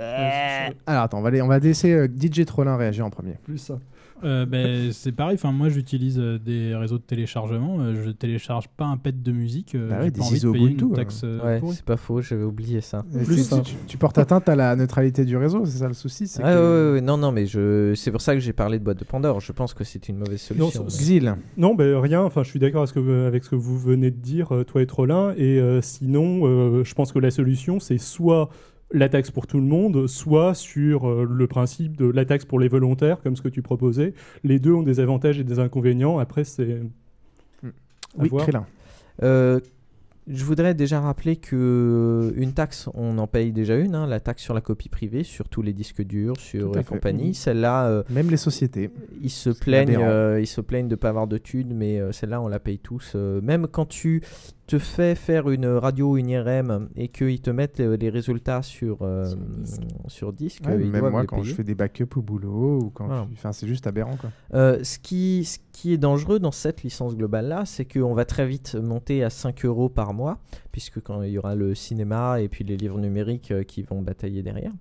[0.86, 3.34] Alors attends, on va, aller- on va laisser euh, DJ Trollin réagir en premier.
[3.44, 3.80] Plus ça.
[4.24, 8.68] Euh, ben, c'est pareil, enfin, moi j'utilise euh, des réseaux de téléchargement, euh, je télécharge
[8.70, 10.66] pas un pet de musique, euh, Bah ouais, j'ai des pas envie de ISO payer
[10.66, 10.96] Ubuntu, une hein.
[10.96, 13.06] taxe euh, Ouais, c'est pas faux, j'avais oublié ça.
[13.14, 13.60] Et Plus tu, ça.
[13.62, 16.52] tu- tu portes atteinte à la neutralité du réseau, c'est ça le souci c'est Ouais,
[16.52, 17.94] que- ouais, ouais, ouais, non, non, mais je...
[17.96, 19.40] c'est pour ça que j'ai parlé de boîte de Pandore.
[19.40, 20.86] Je pense que c'est une mauvaise Non, solution.
[20.86, 21.36] Xil.
[21.58, 22.22] Non, ben rien.
[22.24, 24.64] Enfin, je suis d'accord avec, ce que- avec ce que vous venez de dire, euh,
[24.64, 25.34] toi et Trollin.
[25.38, 28.50] Et euh, sinon, euh, je pense que la solution, c'est soit
[28.92, 32.60] la taxe pour tout le monde, soit sur euh, le principe de la taxe pour
[32.60, 34.14] les volontaires, comme ce que tu proposais.
[34.44, 36.20] Les deux ont des avantages et des inconvénients.
[36.20, 36.80] Après, c'est.
[38.18, 38.30] Oui.
[38.30, 38.66] Crélin.
[39.24, 39.60] Euh,
[40.30, 44.44] je voudrais déjà rappeler que une taxe, on en paye déjà une, hein, la taxe
[44.44, 46.90] sur la copie privée, sur tous les disques durs, sur Tout à et fait.
[46.96, 47.28] compagnie.
[47.30, 47.34] Mhm.
[47.34, 48.90] Celle-là, euh, Même les sociétés.
[49.22, 52.42] ils se plaignent, euh, ils se plaignent de pas avoir de thunes, mais euh, celle-là,
[52.42, 53.14] on la paye tous.
[53.16, 54.22] euh, même quand tu
[54.68, 58.62] te fais faire une radio ou une IRM et qu'ils te mettent les, les résultats
[58.62, 59.26] sur euh,
[60.08, 62.90] sur disque, Ouais, euh, ils même moi, quand je fais des backups au boulot, ou
[62.90, 63.26] quand Voilà.
[63.30, 64.16] je- enfin, c'est juste aberrant.
[64.18, 64.30] Quoi.
[64.54, 68.46] Euh, ce, qui, ce qui est dangereux dans cette licence globale-là, c'est qu'on va très
[68.48, 70.40] vite monter à 5 euros par mois,
[70.72, 74.02] puisque quand il y aura le cinéma et puis les livres numériques euh, qui vont
[74.02, 74.72] batailler derrière,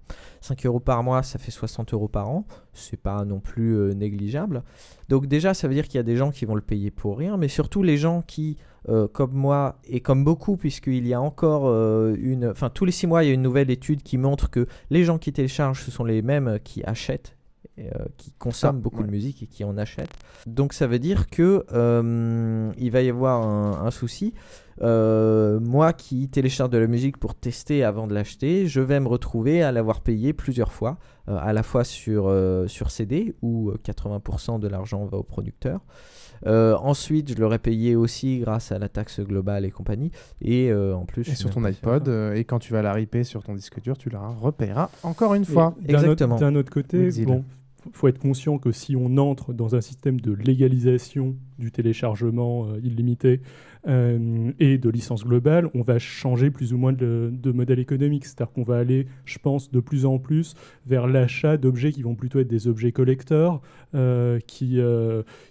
[0.40, 3.92] 5 euros par mois, ça fait 60 euros par an, c'est pas non plus euh,
[3.94, 4.62] négligeable.
[5.08, 7.16] Donc déjà, ça veut dire qu'il y a des gens qui vont le payer pour
[7.18, 8.56] rien, mais surtout les gens qui,
[8.88, 12.46] euh, comme moi, et comme beaucoup, puisqu'il y a encore euh, une...
[12.48, 15.04] Enfin, tous les 6 mois, il y a une nouvelle étude qui montre que les
[15.04, 17.36] gens qui téléchargent, ce sont les mêmes qui achètent
[17.78, 19.06] et, euh, qui consomment Ah, beaucoup ouais.
[19.06, 20.10] de musique et qui en achètent.
[20.46, 24.34] Donc ça veut dire que euh, il va y avoir un, un souci.
[24.82, 29.08] Euh, moi qui télécharge de la musique pour tester avant de l'acheter, je vais me
[29.08, 33.70] retrouver à l'avoir payé plusieurs fois, euh, à la fois sur, euh, sur CD où
[33.70, 35.80] euh, 80% de l'argent va au producteur.
[36.46, 40.10] Euh, ensuite, je l'aurais payé aussi grâce à la taxe globale et compagnie.
[40.40, 43.24] Et euh, en plus, Et sur ton iPod, euh, et quand tu vas la ripper
[43.24, 45.74] sur ton disque dur, tu la repayeras encore une fois.
[45.86, 46.36] Et Exactement.
[46.36, 47.44] D'un autre côté, bon,
[47.92, 52.80] faut être conscient que si on entre dans un système de légalisation du téléchargement euh,
[52.82, 53.40] illimité
[53.86, 58.26] euh, et de licence globale, on va changer plus ou moins de, de modèle économique.
[58.26, 60.54] C'est-à-dire qu'on va aller, je pense, de plus en plus
[60.86, 63.60] vers l'achat d'objets qui vont plutôt être des objets collecteurs,
[63.94, 64.80] euh, qui,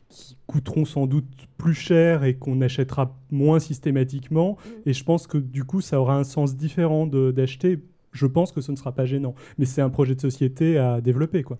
[0.10, 1.26] qui coûteront sans doute
[1.58, 4.58] plus cher et qu'on achètera moins systématiquement.
[4.86, 7.80] Et je pense que du coup, ça aura un sens différent d'acheter.
[8.16, 9.36] Je pense que ce ne sera pas gênant.
[9.58, 11.44] Mais c'est un projet de société à développer.
[11.44, 11.60] Quoi.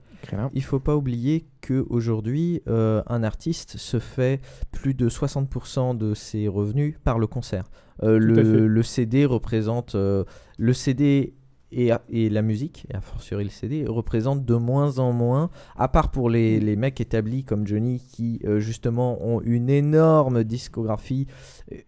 [0.54, 4.40] Il faut pas oublier qu'aujourd'hui, euh, un artiste se fait
[4.72, 7.66] plus de 60% de ses revenus par le concert.
[8.04, 9.96] Euh, le CD représente.
[9.96, 10.24] euh,
[10.58, 11.35] le CD
[11.72, 15.88] et, et la musique, et a fortiori le CD, représente de moins en moins, à
[15.88, 21.28] part pour les, les mecs établis comme Johnny qui euh, justement ont une énorme discographie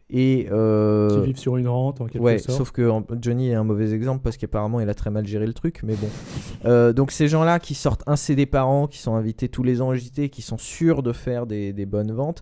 [0.09, 0.47] et.
[0.51, 2.57] euh, Qui vivent sur une rente, en quelque ouais, sorte.
[2.57, 5.45] sauf que en- Johnny est un mauvais exemple parce qu'apparemment il a très mal géré
[5.47, 6.09] le truc, mais bon.
[6.65, 9.81] Euh, donc ces gens-là qui sortent un CD par an, qui sont invités tous les
[9.81, 12.41] ans au JT, qui sont sûrs de faire des, des bonnes ventes,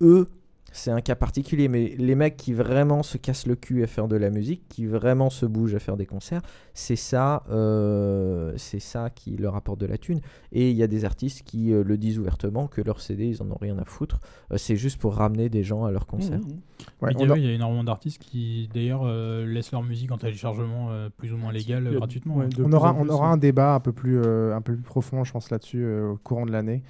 [0.00, 0.28] eux,
[0.72, 1.68] c'est un cas particulier.
[1.68, 4.86] Mais les mecs qui vraiment se cassent le cul à faire de la musique, qui
[4.86, 6.42] vraiment se bougent à faire des concerts,
[6.74, 10.20] c'est ça, euh, c'est ça qui leur apporte de la thune.
[10.52, 13.42] Et il y a des artistes qui euh, le disent ouvertement que leur CD, ils
[13.42, 14.20] en ont rien à foutre.
[14.52, 16.38] Euh, c'est juste pour ramener des gens à leur concert.
[16.38, 16.60] Mmh,
[17.02, 20.16] Ouais, on a- Il y a énormément d'artistes qui d'ailleurs euh, laissent leur musique en
[20.18, 22.36] téléchargement euh, plus ou moins légal a- gratuitement.
[22.36, 25.22] ouais, on aura, on aura un débat un peu plus, euh, un peu plus profond,
[25.24, 26.82] je pense, là-dessus euh, au courant de l'année.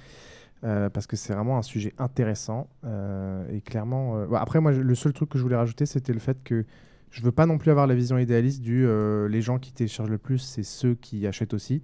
[0.63, 4.17] Euh, parce que c'est vraiment un sujet intéressant euh, et clairement.
[4.17, 6.65] euh, bon, après, moi, le seul truc que je voulais rajouter, c'était le fait que
[7.09, 8.87] je veux pas non plus avoir la vision idéaliste du
[9.27, 11.81] les gens qui téléchargent le plus, c'est ceux qui achètent aussi.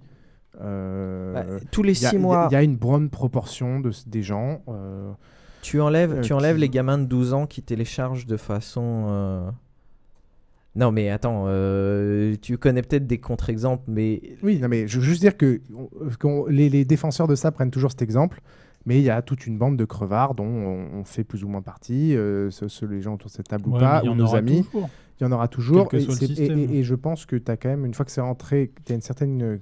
[0.54, 4.62] Bah, tous les a- six mois- il y, a une bonne proportion de, des gens.
[5.60, 9.52] Tu enlèves, tu enlèves qui- les gamins de 12 ans qui téléchargent de façon.
[10.76, 14.22] Non, mais attends, euh, tu connais peut-être des contre-exemples, mais.
[14.42, 15.88] Oui, non, mais je veux juste dire que on-
[16.20, 18.40] qu'on- les, les défenseurs de ça prennent toujours cet exemple,
[18.86, 21.48] mais il y a toute une bande de crevards dont on, on fait plus ou
[21.48, 24.24] moins partie, euh, ce- ce- les gens autour de cette table ou pas, ou nos
[24.38, 24.64] amis.
[24.64, 24.88] toujours.
[25.20, 25.88] Il y en aura toujours.
[26.76, 28.94] Et, je pense que tu as quand même, une fois que c'est rentré, tu as
[28.94, 29.58] une certaine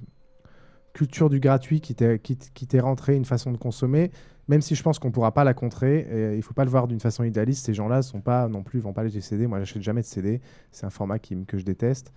[0.92, 4.10] culture du gratuit qui t'est qui qui rentrée, une façon de consommer.
[4.48, 6.86] Même si je pense qu'on pourra pas la contrer, euh, il faut pas le voir
[6.86, 7.66] d'une façon idéaliste.
[7.66, 9.46] Ces gens-là sont pas non plus vont pas les CD.
[9.48, 10.40] Moi, j'achète jamais de CD.
[10.70, 12.12] C'est un format qui, que je déteste.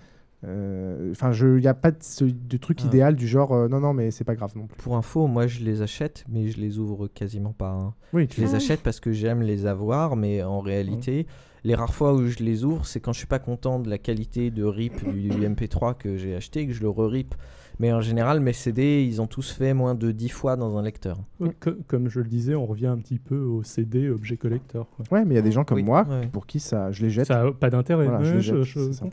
[0.45, 2.88] Euh, Enfin, il n'y a pas de, ce- de truc Ah.
[2.88, 4.78] idéal du genre euh, non, non, mais c'est pas grave non plus.
[4.82, 7.71] Pour info, moi je les achète, mais je les ouvre quasiment pas.
[7.71, 7.93] hein.
[8.13, 11.28] Oui, je tu- les Ah achète parce que j'aime les avoir, mais en réalité,
[11.65, 13.97] les rares fois où je les ouvre, c'est quand je suis pas content de la
[13.97, 17.36] qualité de rip du, du MP3 que j'ai acheté que je le re-rip.
[17.82, 20.82] Mais en général, mes CD, ils ont tous fait moins de 10 fois dans un
[20.82, 21.17] lecteur.
[21.88, 24.89] Comme je le disais, on revient un petit peu au CD objet collector.
[24.89, 25.06] quoi.
[25.12, 26.28] Ouais, mais il y a des gens comme Oui, moi ouais.
[26.28, 27.28] pour qui ça, je les jette.
[27.28, 28.06] Ça a pas d'intérêt.
[28.08, 29.06] Voilà, je je, je ça.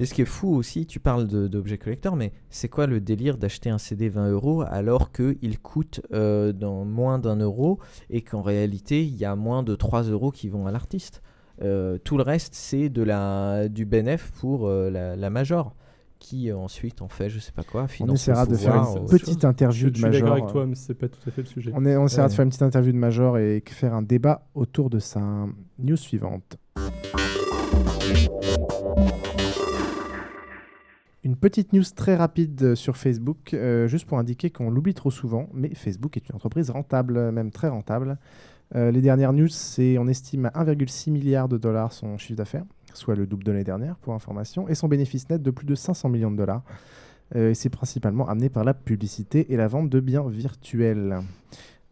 [0.00, 3.36] Et ce qui est fou aussi, tu parles d'objets collector, mais c'est quoi le délire
[3.38, 7.78] d'acheter un CD 20 euros alors qu'il coûte euh, dans moins d'un euro
[8.10, 11.22] et qu'en réalité il y a moins de 3 euros qui vont à l'artiste?
[11.62, 15.74] Euh, Tout le reste c'est de la, du bénéf pour euh, la, la major
[16.18, 17.86] qui ensuite en fait je sais pas quoi.
[18.00, 20.32] On essaiera de faire une petite interview Je de suis d'accord Major.
[20.36, 21.72] avec toi, mais c'est pas tout à fait le sujet.
[21.74, 24.46] On, est, on essaiera de faire une petite interview de Major et faire un débat
[24.54, 25.20] autour de sa
[25.80, 26.56] news suivante.
[31.24, 35.10] Une petite news très rapide euh, sur Facebook, euh, juste pour indiquer qu'on l'oublie trop
[35.12, 38.18] souvent, mais Facebook est une entreprise rentable, euh, même très rentable.
[38.74, 42.64] Euh, les dernières news, c'est on estime à 1,6 milliard de dollars son chiffre d'affaires,
[42.94, 45.74] soit le double de l'année dernière pour information, et son bénéfice net de plus de
[45.76, 46.62] 500 millions de dollars.
[47.36, 51.20] Euh, et c'est principalement amené par la publicité et la vente de biens virtuels.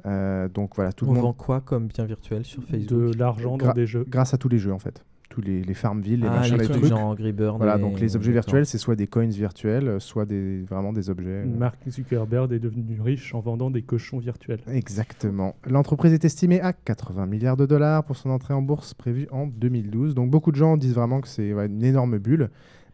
[0.07, 1.23] Euh, donc voilà, tout On le monde.
[1.25, 2.88] vend quoi comme bien virtuel sur Facebook?
[2.90, 4.05] De l'argent dans Gra- des jeux.
[4.09, 5.05] Grâce à tous les jeux en fait.
[5.40, 7.16] Tous les, les Farmville, les Ah, machins, les les trucs genre
[7.57, 11.09] Voilà, et- donc les objets virtuels, c'est soit des coins virtuels, soit des, vraiment des
[11.11, 11.29] objets.
[11.31, 14.61] euh, Mark Zuckerberg est devenu riche en vendant des cochons virtuels.
[14.70, 15.55] Exactement.
[15.68, 19.46] L'entreprise est estimée à 80 milliards de dollars pour son entrée en bourse prévue en
[19.46, 20.14] 2012.
[20.14, 22.50] Donc beaucoup de gens disent vraiment que c'est ouais, une énorme bulle.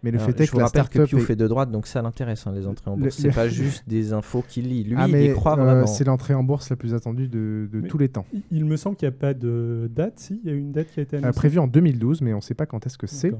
[0.06, 1.48] Mais le Alors, fait est je que vous la rappelle que Piouf est- est de
[1.48, 3.18] droite, donc ça l'intéresse, hein, les entrées en bourse.
[3.18, 4.84] le- C'est pas juste des infos qu'il lit.
[4.84, 5.86] Lui, Ah, il mais, y croit euh, vraiment.
[5.88, 8.24] c'est l'entrée en bourse la plus attendue de, de tous les temps.
[8.32, 10.14] Il, il me semble qu'il n'y a pas de date.
[10.20, 11.36] Si, il y a une date qui a été Euh, annoncée.
[11.36, 13.32] prévu en 2012, mais on ne sait pas quand est-ce que c'est.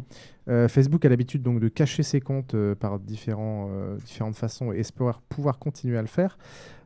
[0.49, 4.73] Euh, Facebook a l'habitude donc de cacher ses comptes euh, par différents, euh, différentes façons
[4.73, 6.37] et espère pouvoir continuer à le faire.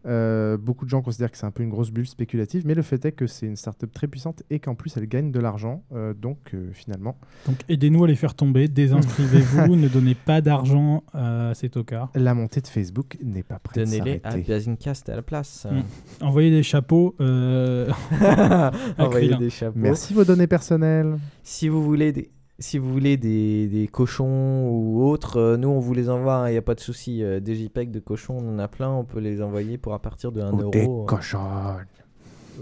[0.07, 2.83] Euh, beaucoup de gens considèrent que c'est un peu une grosse bulle spéculative, mais le
[2.83, 5.85] fait est que c'est une startup très puissante et qu'en plus elle gagne de l'argent.
[5.93, 11.05] Euh, donc euh, finalement, Donc aidez-nous à les faire tomber, désinscrivez-vous, ne donnez pas d'argent
[11.13, 12.11] à ces tocards.
[12.15, 14.37] la montée de Facebook n'est pas prête Donnez-les à.
[14.37, 15.67] Biazincast à la place.
[15.71, 16.25] Mm.
[16.25, 17.15] Envoyez des chapeaux.
[17.21, 17.91] euh,
[18.99, 19.79] Envoyez des chapeaux.
[19.79, 21.19] Merci vos données personnelles.
[21.43, 22.31] Si vous voulez des,
[22.61, 26.53] si vous voulez des, des cochons ou autres, euh, nous on vous les envoie, il
[26.53, 27.25] n'y a pas de souci.
[27.25, 29.99] Euh, des JPEG de cochons, on en a plein, on peut les envoyer pour à
[29.99, 30.71] partir de 1 Ou euro.
[30.71, 31.87] des euh, cochonnes.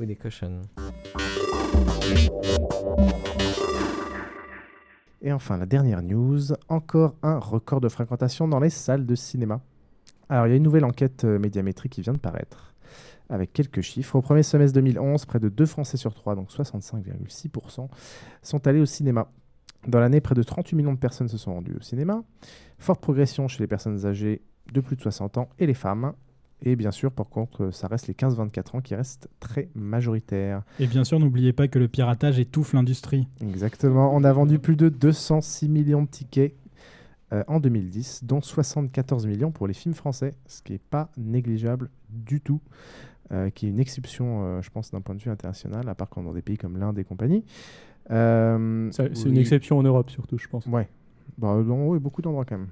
[0.00, 0.62] Ou des cochons.
[5.20, 9.60] Et enfin, la dernière news, encore un record de fréquentation dans les salles de cinéma.
[10.28, 12.72] Alors, il y a une nouvelle enquête euh, médiamétrique qui vient de paraître,
[13.28, 14.14] avec quelques chiffres.
[14.14, 17.88] Au premier semestre 2011, près de 2 Français sur 3, donc 65,6%,
[18.42, 19.28] sont allés au cinéma.
[19.86, 22.22] Dans l'année, près de 38 millions de personnes se sont rendues au cinéma.
[22.78, 26.12] Forte progression chez les personnes âgées de plus de 60 ans et les femmes.
[26.62, 30.62] Et bien sûr, pour contre, ça reste les 15-24 ans qui restent très majoritaires.
[30.80, 33.28] Et bien sûr, n'oubliez pas que le piratage étouffe l'industrie.
[33.40, 34.14] Exactement.
[34.14, 36.54] On a vendu plus de 206 millions de tickets
[37.32, 41.90] euh, en 2010, dont 74 millions pour les films français, ce qui n'est pas négligeable
[42.08, 42.60] du tout,
[43.30, 46.08] euh, qui est une exception, euh, je pense, d'un point de vue international, à part
[46.08, 47.44] quand dans des pays comme l'Inde et compagnie.
[48.10, 50.66] Euh, C'est une exception en Europe surtout, je pense.
[50.66, 50.88] Ouais.
[51.36, 52.68] Bah, dans oui, beaucoup d'endroits quand même.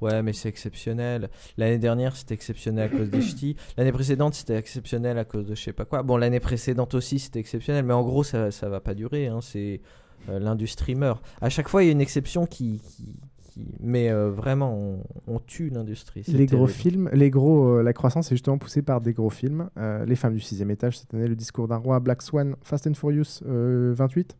[0.00, 1.30] Ouais, mais c'est exceptionnel.
[1.56, 3.56] L'année dernière, c'était exceptionnel à cause des ch'tis.
[3.78, 6.02] L'année précédente, c'était exceptionnel à cause de je sais pas quoi.
[6.02, 7.84] Bon, l'année précédente aussi, c'était exceptionnel.
[7.84, 9.28] Mais en gros, ça, ça va pas durer.
[9.28, 9.40] hein.
[9.40, 9.80] C'est
[10.28, 11.24] euh, l'industrie meurt.
[11.40, 12.80] À chaque fois, il y a une exception qui.
[12.84, 13.16] qui-
[13.54, 14.98] qui- Mais euh, vraiment, on,
[15.34, 16.22] on tue l'industrie.
[16.38, 19.68] Les gros films, les gros, euh, la croissance est justement poussée par des gros films.
[19.78, 22.86] Euh, les femmes du sixième étage cette année, le discours d'un roi, Black Swan, Fast
[22.86, 24.36] and Furious euh, 28,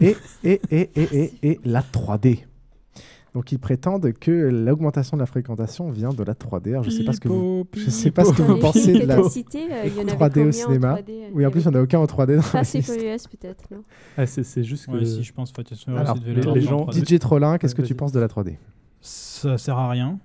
[0.00, 2.40] et et et et et, et la 3D.
[3.34, 6.68] Donc ils prétendent que l'augmentation de la fréquentation vient de la 3D.
[6.70, 9.06] Alors je sais pas ce que vous, je sais pas ce que vous pensez de
[9.06, 10.94] la que t'as cités, euh, y en 3D au en cinéma.
[10.96, 12.36] 3D, euh, Oui, en plus il n'y en a aucun en 3D.
[12.36, 12.92] Dans Fast and liste.
[12.92, 13.64] Furious peut-être,
[14.18, 14.92] Ah, c'est c'est juste que.
[14.92, 17.04] Ouais, si, je pense, Fast and Furious, Alors, les- les gens- 3D.
[17.16, 18.58] DJ Trollin, qu'est-ce que tu penses de la 3D
[19.00, 20.18] Ça sert à rien.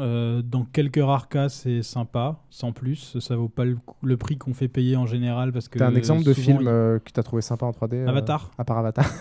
[0.00, 3.18] Euh, dans quelques rares cas, c'est sympa, sans plus.
[3.20, 5.78] Ça vaut pas le, prix qu'on fait payer en général parce que.
[5.78, 8.50] T'as un exemple de film il- euh, que t'as trouvé sympa en 3D euh, Avatar.
[8.58, 9.06] À part Avatar.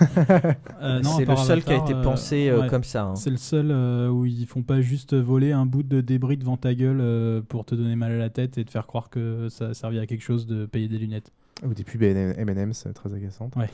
[0.81, 2.67] Euh, non, C'est le seul qui a été pensé euh, ouais.
[2.67, 3.03] comme ça.
[3.03, 3.15] hein.
[3.15, 6.55] C'est le seul euh, où ils font pas juste voler un bout de débris devant
[6.55, 9.49] ta gueule euh, pour te donner mal à la tête et te faire croire que
[9.49, 11.31] ça a servi à quelque chose de payer des lunettes.
[11.65, 13.55] Ou des pubs M&M's très agaçantes.
[13.57, 13.69] Ouais.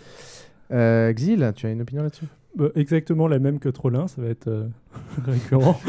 [0.71, 2.25] Euh, Xil, tu as une opinion là-dessus?
[2.55, 4.67] Bah, exactement la même que Trollin, ça va être euh,
[5.25, 5.79] récurrent.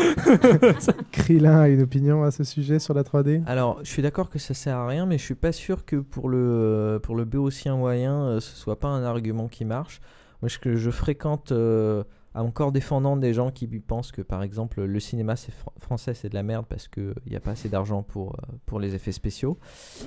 [1.12, 4.38] Krillin a une opinion à ce sujet sur la 3D Alors, je suis d'accord que
[4.38, 7.24] ça sert à rien, mais je suis pas sûr que pour le, euh, pour le
[7.24, 10.00] béotien moyen, euh, ce soit pas un argument qui marche.
[10.42, 12.02] Moi, je, que je fréquente euh,
[12.34, 16.28] encore défendant des gens qui pensent que par exemple le cinéma c'est fr- français c'est
[16.28, 19.12] de la merde parce qu'il n'y a pas assez d'argent pour, euh, pour les effets
[19.12, 19.56] spéciaux.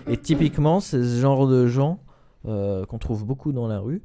[0.08, 2.04] Et typiquement c'est ce genre de gens
[2.45, 4.04] euh, qu'on trouve beaucoup dans la rue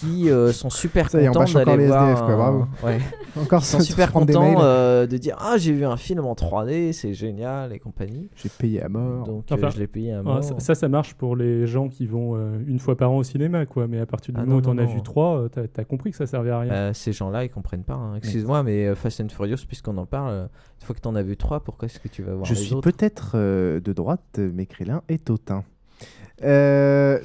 [0.00, 2.64] qui euh, sont super Ça contents d'aller les voir SDF, quoi, un- bravo.
[2.84, 2.98] ouais.
[3.42, 7.14] Encore sont super contents euh, de dire ah j'ai vu un film en 3D c'est
[7.14, 9.26] génial et compagnie J'ai payé à mort.
[9.26, 11.66] donc euh, Enfin, je l'ai payé à ouais, mort ça, ça, ça marche pour les
[11.66, 13.86] gens qui vont euh, une fois par an au cinéma, quoi.
[13.88, 15.84] Mais à partir du Ah moment non, où t'en as vu trois, euh, t'as as
[15.84, 16.72] compris que ça servait à rien.
[16.72, 17.94] Euh, ces gens-là, ils comprennent pas.
[17.94, 18.14] hein.
[18.16, 20.42] Excuse-moi, mais euh, Fast and Furious, puisqu'on en parle, euh,
[20.80, 22.60] une fois que t'en as vu trois, pourquoi est-ce que tu vas voir Je les
[22.60, 25.64] suis peut-être euh, de droite, mais Krillin est hautain.
[26.44, 27.18] Euh,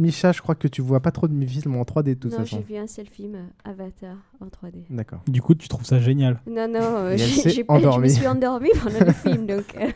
[0.00, 2.38] Micha, je crois que tu vois pas trop de films en 3D de toute non,
[2.38, 2.56] façon.
[2.66, 4.84] j'ai vu un seul film, euh, Avatar, en 3D.
[4.88, 5.20] D'accord.
[5.28, 8.70] Du coup, tu trouves ça génial Non, non, euh, j'ai- j'ai- je me suis endormie
[8.82, 9.90] pendant le film, donc euh,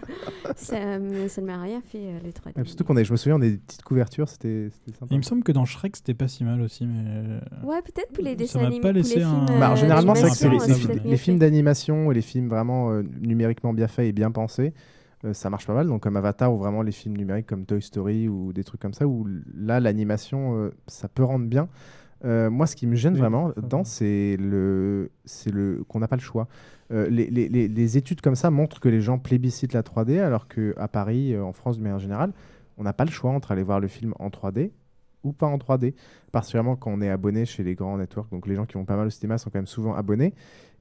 [0.56, 2.52] ça, me- ça ne m'a rien fait, euh, le 3D.
[2.58, 5.06] Ouais, surtout qu'on a, je me souviens, on a des petites couvertures, c'était sympa.
[5.10, 7.04] Il me semble que dans Shrek, c'était pas si mal aussi, mais.
[7.06, 9.42] euh, Ouais, peut-être pour les Ça dessins m'a animés, pas pour les laissé films, un-
[9.44, 12.14] euh, Bah, alors, généralement, c'est vrai que c'est les, les films- les films d'animation et
[12.14, 14.78] les films vraiment euh, numériquement bien faits et bien pensés, euh,
[15.32, 15.86] ça marche pas mal.
[15.86, 18.92] Donc, comme Avatar ou vraiment les films numériques comme Toy Story ou des trucs comme
[18.94, 21.68] ça, où là, l'animation, euh, ça peut rendre bien.
[22.24, 23.52] Euh, moi, ce qui me gêne Oui, vraiment
[23.84, 26.48] c'est le, c'est le qu'on n'a pas le choix.
[26.90, 30.18] Euh, les, les- les- les études comme ça montrent que les gens plébiscitent la 3D,
[30.20, 32.32] alors qu'à Paris, euh, en France de manière générale,
[32.78, 34.70] on n'a pas le choix entre aller voir le film en 3D
[35.22, 35.94] ou pas en 3D,
[36.32, 38.30] particulièrement quand on est abonné chez les grands networks.
[38.30, 40.34] Donc les gens qui vont pas mal au cinéma sont quand même souvent abonnés.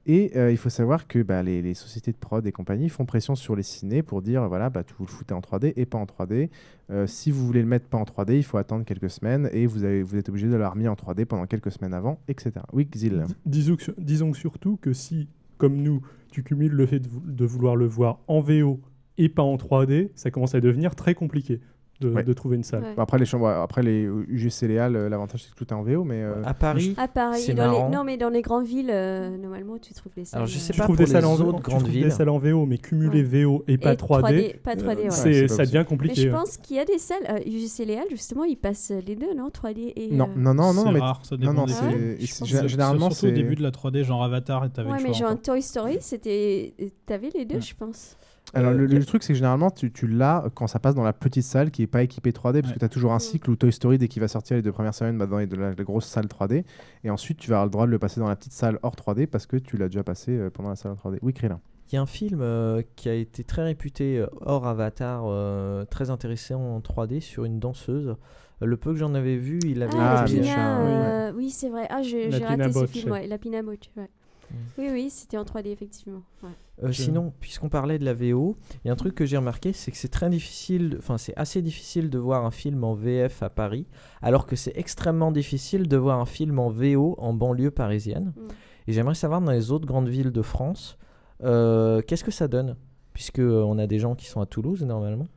[0.06, 3.34] Et euh, il faut savoir que bah, les, sociétés de prod et compagnie font pression
[3.34, 6.04] sur les cinés pour dire voilà, bah, vous le foutez en 3D et pas en
[6.04, 6.50] 3D.
[6.90, 9.66] Euh, si vous voulez le mettre pas en 3D, il faut attendre quelques semaines et
[9.66, 12.52] vous, avez, vous êtes obligé de l'avoir mis en 3D pendant quelques semaines avant, etc.
[12.72, 13.24] Oui, Xil.
[13.46, 18.40] Disons, surtout que si, comme nous, tu cumules le fait de vouloir le voir en
[18.40, 18.80] VO
[19.16, 21.60] et pas en 3D, ça commence à devenir très compliqué
[22.04, 22.22] de, Ouais.
[22.22, 22.82] de trouver une salle.
[22.82, 22.94] Ouais.
[22.96, 26.04] Après les chambres, après les UGC Léal, euh, l'avantage c'est que tout est en VO,
[26.04, 27.96] mais euh, À Paris, À Paris, c'est dans les...
[27.96, 30.38] non, mais dans les grandes villes, euh, normalement, tu trouves les salles.
[30.38, 31.90] Alors, je sais euh, Tu pas trouves pour des salles en les autres grandes trouves
[31.92, 32.04] villes.
[32.04, 33.42] des salles en VO, mais cumuler Ouais.
[33.44, 35.02] VO et pas Et 3D, pas 3D, ouais.
[35.04, 36.20] Ouais, c'est, c'est ça devient Mais compliqué.
[36.22, 36.32] je hein.
[36.32, 39.48] pense qu'il y a des salles, euh, UGC Léal, justement, ils passent les deux, non
[39.48, 40.08] 3D et.
[40.12, 41.80] non, euh, non, non, non, c'est mais rare, ça non, dépend non, des c'est-
[42.20, 44.64] c'est- Je pense gé- que généralement surtout au c'est début de la 3D, genre Avatar,
[44.64, 45.40] et t'avais Ouais, mais genre.
[45.40, 46.72] Toy Story, c'était.
[47.06, 48.16] T'avais les deux, je pense.
[48.54, 50.78] Alors, Euh, le, y a- le truc, c'est que généralement, tu, tu l'as quand ça
[50.78, 52.74] passe dans la petite salle qui est pas équipée 3D, parce Ouais.
[52.74, 54.72] que tu as toujours un cycle où Toy Story, dès qu'il va sortir les deux
[54.72, 56.64] premières semaines, bah, dans les- de la, la grosse salle 3D.
[57.04, 58.96] Et ensuite, tu vas avoir le droit de le passer dans la petite salle hors
[58.96, 61.18] 3D parce que tu l'as déjà passé euh, pendant la salle en 3D.
[61.22, 61.60] Oui, Krillin.
[61.92, 66.08] Il y a un film euh, qui a été très réputé hors Avatar, euh, très
[66.10, 68.16] intéressant en 3D sur une danseuse.
[68.62, 70.40] Le peu que j'en avais vu, il avait Ah, Ah, Pina.
[70.40, 70.46] oui.
[70.92, 71.86] euh, oui, c'est vrai.
[71.90, 73.26] Ah, j'ai raté ce film, ouais.
[73.26, 74.08] La Pina Bocce, ouais.
[74.54, 74.80] Mm.
[74.80, 76.22] Oui, oui, c'était en 3D, effectivement.
[76.42, 76.50] Ouais.
[76.82, 79.36] Euh, Je- Sinon, puisqu'on parlait de la VO, il y a un truc que j'ai
[79.36, 82.94] remarqué, c'est que c'est très difficile, enfin c'est assez difficile de voir un film en
[82.94, 83.86] VF à Paris,
[84.22, 88.32] alors que c'est extrêmement difficile de voir un film en VO en banlieue parisienne.
[88.36, 88.40] Mm.
[88.88, 90.98] Et j'aimerais savoir dans les autres grandes villes de France,
[91.42, 92.76] euh, qu'est-ce que ça donne?
[93.12, 95.28] Puisque euh, on a des gens qui sont à Toulouse normalement,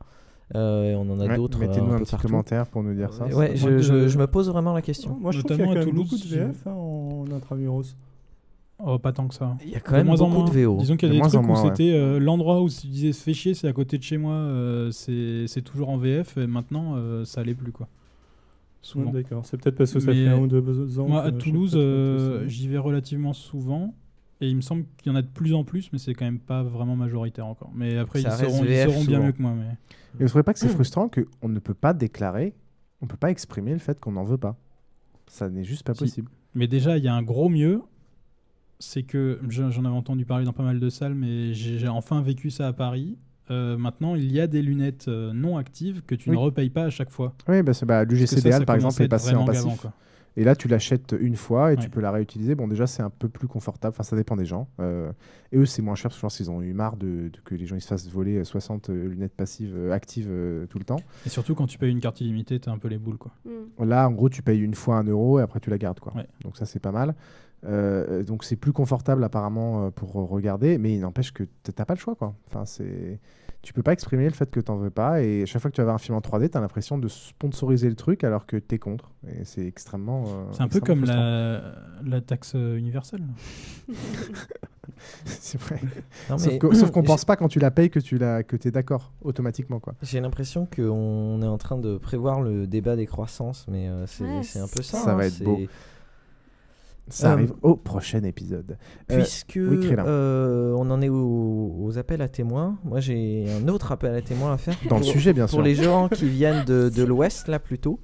[0.56, 1.58] euh, et on en a Ouais, d'autres.
[1.60, 2.26] Mettez-nous un un petit partout.
[2.26, 3.26] commentaire pour nous dire ça.
[3.26, 3.78] Ouais, ça je, sympa.
[4.02, 5.16] je- je me pose vraiment la question.
[5.20, 6.72] Moi, je trouve qu'il y a Notamment quand à même Toulouse, beaucoup de VF hein,
[6.72, 7.84] en intramuros.
[8.80, 9.56] Oh, pas tant que ça.
[9.64, 10.74] Il y a quand De même moins en beaucoup de moins.
[10.74, 10.78] VO.
[10.78, 11.70] Disons qu'il y De a des en trucs où ouais.
[11.76, 14.34] c'était euh, l'endroit où tu disais se fait chier, c'est à côté de chez moi,
[14.34, 17.88] euh, c'est c'est toujours en VF, et maintenant euh, ça l'est plus quoi.
[18.80, 19.06] Souvent.
[19.06, 21.08] Ouais, D'accord, c'est peut-être parce que ça Mais fait un ou deux ans.
[21.08, 23.94] Moi, à Toulouse, euh, j'y vais relativement souvent.
[24.40, 26.24] Et il me semble qu'il y en a de plus en plus, mais c'est quand
[26.24, 27.72] même pas vraiment majoritaire encore.
[27.74, 29.52] Mais après, Ça ils sauront bien mieux que moi.
[29.52, 29.66] Mais...
[30.20, 32.54] Et vous trouvez pas que c'est frustrant qu'on ne peut pas déclarer,
[33.02, 34.56] on peut pas exprimer le fait qu'on n'en veut pas?
[35.26, 35.98] Ça n'est juste pas Si.
[36.04, 36.30] possible.
[36.54, 37.82] mais déjà, il y a un gros mieux.
[38.80, 42.22] C'est que je- j'en avais entendu parler dans pas mal de salles, mais j'ai enfin
[42.22, 43.16] vécu ça à Paris.
[43.50, 46.36] Euh, maintenant, il y a des lunettes euh, non actives que tu Oui.
[46.36, 47.34] ne repayes pas à chaque fois.
[47.48, 49.64] Oui, bah, bah, l'UGCDL par exemple est passé en passif.
[49.64, 49.92] gavant, quoi.
[50.36, 52.54] Et là, tu l'achètes une fois et tu peux la réutiliser.
[52.54, 53.92] Bon, déjà, c'est un peu plus confortable.
[53.92, 54.68] Enfin, ça dépend des gens.
[54.78, 55.10] Euh,
[55.50, 57.40] et eux, c'est moins cher parce que je pense qu'ils ont eu marre de, de
[57.44, 60.66] que les gens ils se fassent voler euh, 60 euh, lunettes passives euh, actives euh,
[60.66, 61.00] tout le temps.
[61.26, 63.18] Et surtout, quand tu payes une carte illimitée, t'as un peu les boules.
[63.18, 63.32] Quoi.
[63.46, 63.84] Mm.
[63.84, 65.98] Là, en gros, tu payes une fois un euro et après tu la gardes.
[65.98, 66.14] Quoi.
[66.14, 66.28] Ouais.
[66.42, 67.16] Donc ça, c'est pas mal.
[67.64, 71.42] Euh, donc c'est plus confortable apparemment euh, pour regarder, mais il n'empêche que
[71.74, 72.14] t'as pas le choix.
[72.14, 72.34] Quoi.
[72.48, 73.18] Enfin, c'est...
[73.60, 75.80] Tu peux pas exprimer le fait que t'en veux pas et chaque fois que tu
[75.80, 78.78] vas voir un film en 3D, t'as l'impression de sponsoriser le truc alors que t'es
[78.78, 79.10] contre.
[79.26, 80.24] Et c'est extrêmement...
[80.28, 81.62] euh, C'est un peu comme la,
[82.04, 83.24] la taxe euh, universelle.
[85.24, 85.80] c'est vrai.
[86.30, 88.42] Non, sauf, mais- que- sauf qu'on pense pas quand tu la payes que tu la,
[88.42, 89.80] que es d'accord automatiquement.
[89.80, 89.94] quoi.
[90.02, 94.24] J'ai l'impression qu'on est en train de prévoir le débat des croissances, mais euh, c'est
[94.24, 94.98] Ouais, c'est un peu ça.
[94.98, 95.58] Ça hein, va être c'est- beau.
[97.10, 98.76] Ça Euh, arrive au prochain épisode.
[99.10, 103.68] Euh, Puisque oui, euh, on en est aux, aux appels à témoins, moi j'ai un
[103.68, 104.76] autre appel à témoins à faire.
[104.88, 105.62] Dans le pour- sujet, bien Pour sûr.
[105.62, 108.00] les gens qui viennent de, de l'Ouest, là plutôt,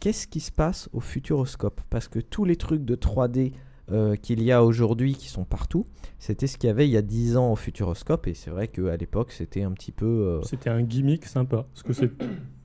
[0.00, 1.80] qu'est-ce qui se passe au Futuroscope?
[1.90, 3.52] Parce que tous les trucs de 3D
[3.92, 5.86] euh, qu'il y a aujourd'hui, qui sont partout,
[6.18, 8.26] c'était ce qu'il y avait il y a 10 ans au Futuroscope.
[8.26, 10.06] Et c'est vrai qu'à l'époque, c'était un petit peu.
[10.06, 11.66] euh, C'était un gimmick sympa.
[11.72, 12.10] Parce que c'est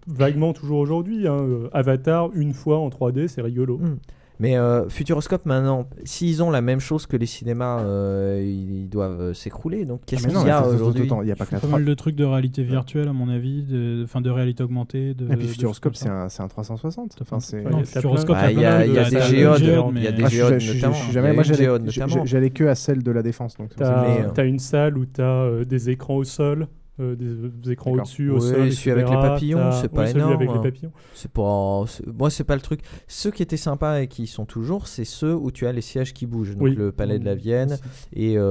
[0.07, 1.27] vaguement toujours aujourd'hui.
[1.27, 3.77] hein, euh, Avatar, une fois en 3D, c'est rigolo.
[3.77, 3.97] Hmm.
[4.41, 9.21] Mais euh, Futuroscope maintenant, s'ils ont la même chose que les cinémas, euh, ils, doivent
[9.21, 9.85] euh, s'écrouler.
[9.85, 11.59] Donc qu'est-ce Ah, mais qu'il non, y a aujourd'hui il y a pas que la
[11.59, 14.63] Pas 3 mal de trucs de réalité virtuelle, à mon avis, de, enfin, de réalité
[14.63, 15.13] augmentée.
[15.13, 17.17] De, Et puis Futuroscope, c'est un, c'est un 360.
[17.21, 17.61] Enfin, c'est...
[17.61, 19.61] Non, Futuroscope, il y a- des géodes,
[19.95, 21.33] il y a des Ah, je suis- géodes notamment.
[21.35, 21.43] moi,
[22.25, 23.55] j'allais- que à celle de la défense.
[23.77, 26.67] T'as une salle où t'as des écrans au sol,
[27.01, 28.71] euh, des, des écrans au-dessus, au Ouais, sol.
[28.71, 30.33] celui avec les papillons, c'est pas ouais, celui énorme.
[30.41, 30.91] avec les papillons.
[31.13, 31.83] C'est pas,
[32.17, 32.81] moi c'est pas le truc.
[33.07, 36.13] Ceux qui étaient sympas et qui sont toujours, c'est ceux où tu as les sièges
[36.13, 36.53] qui bougent.
[36.53, 36.75] Donc Oui.
[36.75, 37.77] le Palais de la Vienne
[38.13, 38.41] et euh,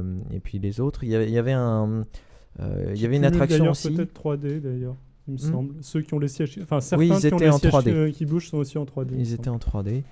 [0.00, 1.04] euh, et puis les autres.
[1.04, 2.04] Il y avait, il y avait un,
[2.60, 3.90] euh, il y avait une Cumul, attraction aussi.
[3.92, 4.96] Peut-être 3D d'ailleurs,
[5.28, 5.52] il me Hmm.
[5.52, 5.74] semble.
[5.82, 7.72] Ceux qui ont les sièges, enfin certains Oui, ils qui ont étaient les en sièges
[7.72, 7.90] 3D.
[7.92, 9.08] euh, qui bougent sont aussi en 3D.
[9.12, 10.02] il me Ils étaient en 3D.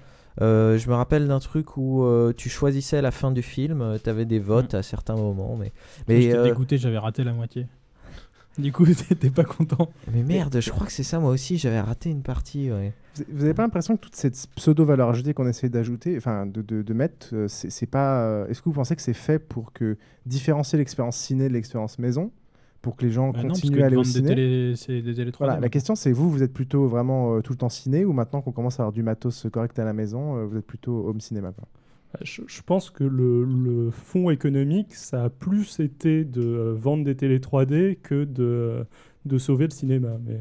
[0.40, 4.08] Euh, je me rappelle d'un truc où euh, tu choisissais la fin du film, tu
[4.08, 5.72] avais des votes à certains moments, mais
[6.06, 7.66] mais J'étais euh, dégoûté, j'avais raté la moitié.
[8.56, 9.90] Du coup, t'étais pas content.
[10.12, 12.70] mais merde, je crois que c'est ça moi aussi, j'avais raté une partie.
[12.70, 12.92] ouais.
[13.16, 16.62] Vous vous avez pas l'impression que toute cette pseudo-valeur ajoutée qu'on essaie d'ajouter, enfin de,
[16.62, 18.22] de, de mettre, euh, c'est c'est pas.
[18.22, 19.96] euh, Est-ce que vous pensez que c'est fait pour que
[20.26, 22.30] différencier l'expérience ciné de l'expérience maison,
[22.80, 24.28] pour que les gens Bah non, parce continuent que à aller au vendre des ciné
[24.28, 25.36] télé- c'est des télé 3D.
[25.38, 28.12] Voilà, la question c'est vous, vous êtes plutôt vraiment euh, tout le temps ciné ou
[28.12, 31.08] maintenant qu'on commence à avoir du matos correct à la maison, euh, vous êtes plutôt
[31.08, 31.66] home cinéma quoi?
[32.22, 37.04] Je, je pense que le, le fond économique, ça a plus été de euh, vendre
[37.04, 38.84] des télé 3D que de,
[39.26, 40.10] de sauver le cinéma.
[40.24, 40.40] Mais...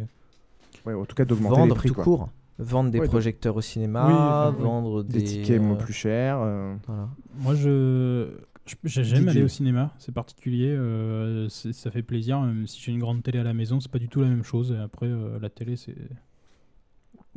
[0.86, 2.04] Ouais, en tout cas d'augmenter Vendre les prix tout quoi.
[2.06, 2.30] court.
[2.60, 4.64] Vendre des Ouais, projecteurs au cinéma, Oui, enfin, oui.
[4.64, 6.40] vendre des, Des tickets euh, plus chers.
[6.42, 7.10] euh, voilà.
[7.40, 8.30] Moi, je
[8.66, 12.42] je- j'ai- j'aime aller au cinéma, c'est particulier, euh, ça fait plaisir.
[12.42, 14.44] Même si j'ai une grande télé à la maison, c'est pas du tout la même
[14.44, 14.72] chose.
[14.72, 15.96] Et après, euh, la télé, c'est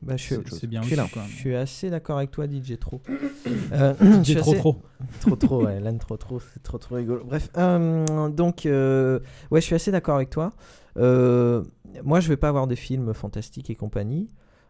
[0.02, 0.96] Bah, je suis, c'est- c'est bien je, aussi.
[1.02, 1.22] suis- quoi.
[1.28, 3.00] je suis assez d'accord avec toi, DJ Trop.
[3.72, 3.94] Euh,
[4.24, 4.82] DJ trop assez- trop.
[5.20, 7.24] Trop trop, ouais, l'âne trop trop, c'est trop trop rigolo.
[7.24, 9.20] Bref, euh, donc, euh,
[9.50, 10.52] ouais, je suis assez d'accord avec toi.
[10.96, 11.62] Euh,
[12.04, 14.28] moi, je vais pas voir des films fantastiques et compagnie.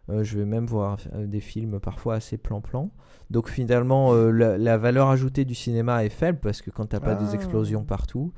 [0.09, 2.89] Euh, je vais même voir des films parfois assez plan-plan.
[3.29, 6.99] Donc finalement, euh, la, la valeur ajoutée du cinéma est faible parce que quand t'as
[6.99, 7.23] pas Ah.
[7.23, 8.33] des explosions partout.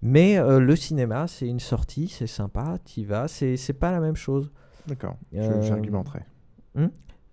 [0.00, 4.00] Mais euh, le cinéma, c'est une sortie, c'est sympa, t'y vas, c'est c'est pas la
[4.00, 4.50] même chose.
[4.86, 6.20] D'accord, Euh, j'argumenterai.
[6.78, 6.88] Hmm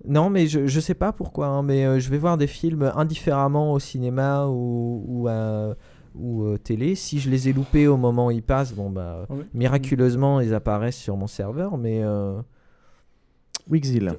[0.08, 2.92] non, mais je, je sais pas pourquoi, hein, mais euh, je vais voir des films
[2.96, 5.74] indifféremment au cinéma ou, ou, à-
[6.14, 6.94] ou euh, télé.
[6.96, 10.54] Si je les ai loupés au moment où ils passent, bon bah Ah miraculeusement ils
[10.54, 12.40] apparaissent sur mon serveur, mais euh,
[13.70, 14.14] Wixil.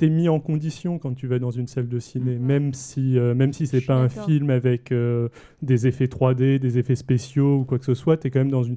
[0.00, 3.34] T'es- mis en condition quand tu vas dans une salle de ciné, même si, euh,
[3.34, 5.28] même si c'est pas un film avec euh,
[5.62, 8.62] des effets 3D, des effets spéciaux ou quoi que ce soit, t'es quand même dans,
[8.62, 8.76] une,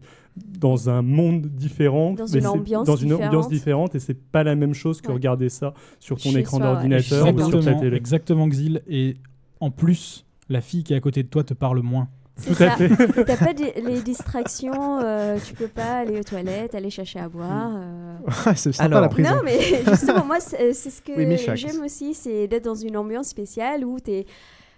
[0.60, 2.14] dans un monde différent.
[2.14, 3.96] Dans mais une ambiance dans une ambiance différente.
[3.96, 5.14] et c'est pas la même chose que Ouais.
[5.16, 7.96] regarder ça sur ton Chez écran d'ordinateur ou sur ta Exactement, télé.
[7.98, 8.82] exactement, Xil.
[8.88, 9.16] Et
[9.60, 12.10] en plus, la fille qui est à côté de toi te parle moins.
[12.36, 12.76] C'est Tout à ça.
[12.78, 13.24] fait.
[13.26, 17.74] T'as pas les distractions, euh, tu peux pas aller aux toilettes, aller chercher à boire.
[17.76, 18.16] euh.
[18.56, 19.36] c'est sympa Alors- la prison.
[19.36, 23.28] Non, mais justement, moi, c'est ce que Oui, j'aime aussi, c'est d'être dans une ambiance
[23.28, 24.26] spéciale où t'es.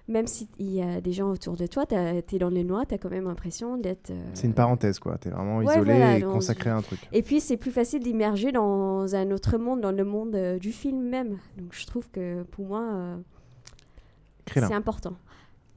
[0.08, 3.10] Même s'il y a des gens autour de toi, t'es dans les noix, t'as quand
[3.10, 4.12] même l'impression d'être.
[4.12, 7.00] euh, C'est une parenthèse quoi, t'es vraiment Ouais, isolé voilà, et consacré à un truc.
[7.12, 10.72] Et puis, c'est plus facile d'immerger dans un autre monde, dans le monde euh, du
[10.74, 11.40] film même.
[11.58, 13.16] Donc, je trouve que pour moi, euh,
[14.54, 15.14] c'est important.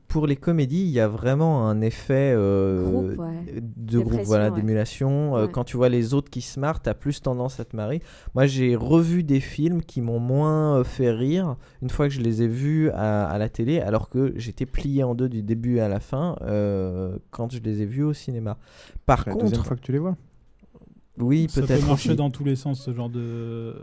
[0.09, 3.62] Pour les comédies, il y a vraiment un effet euh, Groupe, ouais.
[3.76, 4.56] de groupe, voilà, ouais.
[4.56, 5.36] d'émulation.
[5.36, 5.52] Euh, Ouais.
[5.52, 8.00] Quand tu vois les autres qui se marrent, t'as plus tendance à te marrer.
[8.34, 12.20] Moi, j'ai revu des films qui m'ont moins euh, fait rire une fois que je
[12.20, 15.78] les ai vus à, à la télé, alors que j'étais plié en deux du début
[15.78, 18.56] à la fin euh, quand je les ai vus au cinéma.
[19.06, 20.16] Par la deuxième contre, fois que tu les vois.
[21.20, 22.16] Oui, Ça peut-être peut marcher aussi.
[22.16, 23.74] dans tous les sens, ce genre de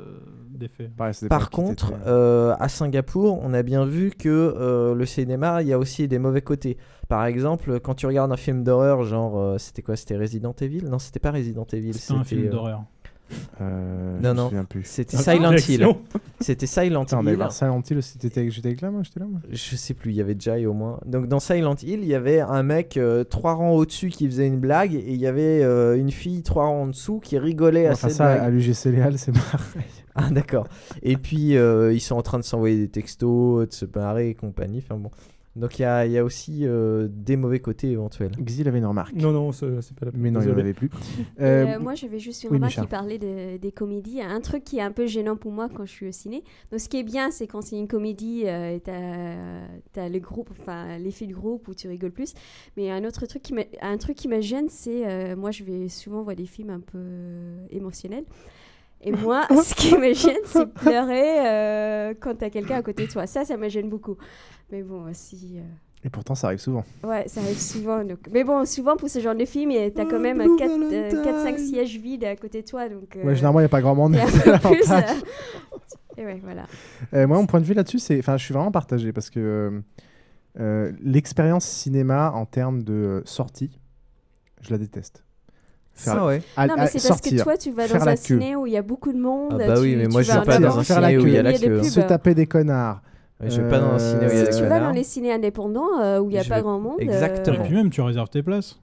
[0.50, 0.90] d'effet.
[0.98, 5.62] Ça dépend Par contre, euh, à Singapour, on a bien vu que euh, le cinéma,
[5.62, 6.78] il y a aussi des mauvais côtés.
[7.08, 9.96] Par exemple, quand tu regardes un film d'horreur, genre, euh, c'était quoi?
[9.96, 10.86] C'était Resident Evil?
[10.86, 11.94] Non, c'était pas Resident Evil.
[11.94, 12.84] C'est un film euh, d'horreur.
[13.62, 14.84] Euh, je Non, me non, souviens plus.
[14.86, 15.88] c'était Silent Hill.
[16.40, 17.48] C'était Silent mais Hill.
[17.52, 19.40] Silent Hill, j'étais avec là, moi, j'étais là, moi.
[19.50, 21.00] Je sais plus, il y avait Jai au moins.
[21.06, 24.48] Donc dans Silent Hill, il y avait un mec euh, trois rangs au-dessus qui faisait
[24.48, 27.88] une blague et il y avait euh, une fille trois rangs en dessous qui rigolait
[27.88, 28.48] à Enfin, cette ça, blague.
[28.48, 29.86] à l'UGC Léal, c'est pareil.
[30.18, 30.66] Ah d'accord.
[31.04, 34.34] Et puis euh, ils sont en train de s'envoyer des textos, de se barrer et
[34.34, 34.78] compagnie.
[34.82, 35.12] Enfin bon.
[35.56, 38.32] Donc il y a, il y a aussi euh, des mauvais côtés éventuels.
[38.42, 39.16] Xil avait une remarque.
[39.16, 40.12] Non, non, c'est pas la.
[40.14, 40.88] Mais non, il n'en avait plus.
[41.40, 44.22] Et, Euh, euh, moi, j'avais juste une oui, remarque qui parlait de- des comédies.
[44.22, 46.44] Un truc qui est un peu gênant pour moi quand je suis au ciné.
[46.72, 50.20] Donc, ce qui est bien, c'est quand c'est une comédie, euh, et t'as as le
[50.20, 52.34] groupe, enfin l'effet de groupe où tu rigoles plus.
[52.76, 55.64] Mais un autre truc qui me, un truc qui me gêne, c'est euh, moi, je
[55.64, 57.00] vais souvent voir des films un peu
[57.70, 58.26] émotionnels.
[59.06, 63.12] Et moi, ce qui me gêne, c'est pleurer euh, quand t'as quelqu'un à côté de
[63.12, 63.26] toi.
[63.28, 64.18] Ça, ça me gêne beaucoup.
[64.72, 65.58] Mais bon, si.
[65.60, 65.62] euh,
[66.04, 66.84] Et pourtant, ça arrive souvent.
[67.04, 68.04] Ouais, ça arrive souvent.
[68.04, 71.98] donc- Mais bon, souvent pour ce genre de film, et t'as quand même 4-5 sièges
[72.00, 72.90] vides à côté de toi.
[72.90, 74.16] Donc, Ouais, généralement, il n'y a pas grand monde.
[74.64, 75.02] plus, euh,
[76.18, 76.66] Et ouais, voilà.
[77.14, 79.40] Euh, moi, mon point de vue là-dessus, c'est, enfin, je suis vraiment partagé parce que
[79.40, 79.82] euh,
[80.60, 83.78] euh, l'expérience cinéma en termes de euh, sortie,
[84.62, 85.25] je la déteste.
[85.96, 86.42] Ça, ouais.
[86.58, 88.16] à- non, mais c'est parce que toi, tu vas dans un queue.
[88.18, 89.60] ciné où il y a beaucoup de monde.
[89.64, 91.26] Ah bah oui, tu- mais tu moi, je vas vais pas dans un ciné où
[91.26, 91.80] il y a queue, la il y a queue.
[91.80, 91.84] hein.
[91.84, 93.02] se taper des connards.
[93.42, 94.64] Ouais, je vais pas dans un ciné où il y a Euh, des Si tu
[94.64, 94.94] vas dans connards.
[94.94, 96.96] les ciné indépendants euh, où il n'y a Je pas vais- grand monde.
[97.00, 97.64] euh, Exactement.
[97.64, 98.80] Et puis même, tu réserves tes places.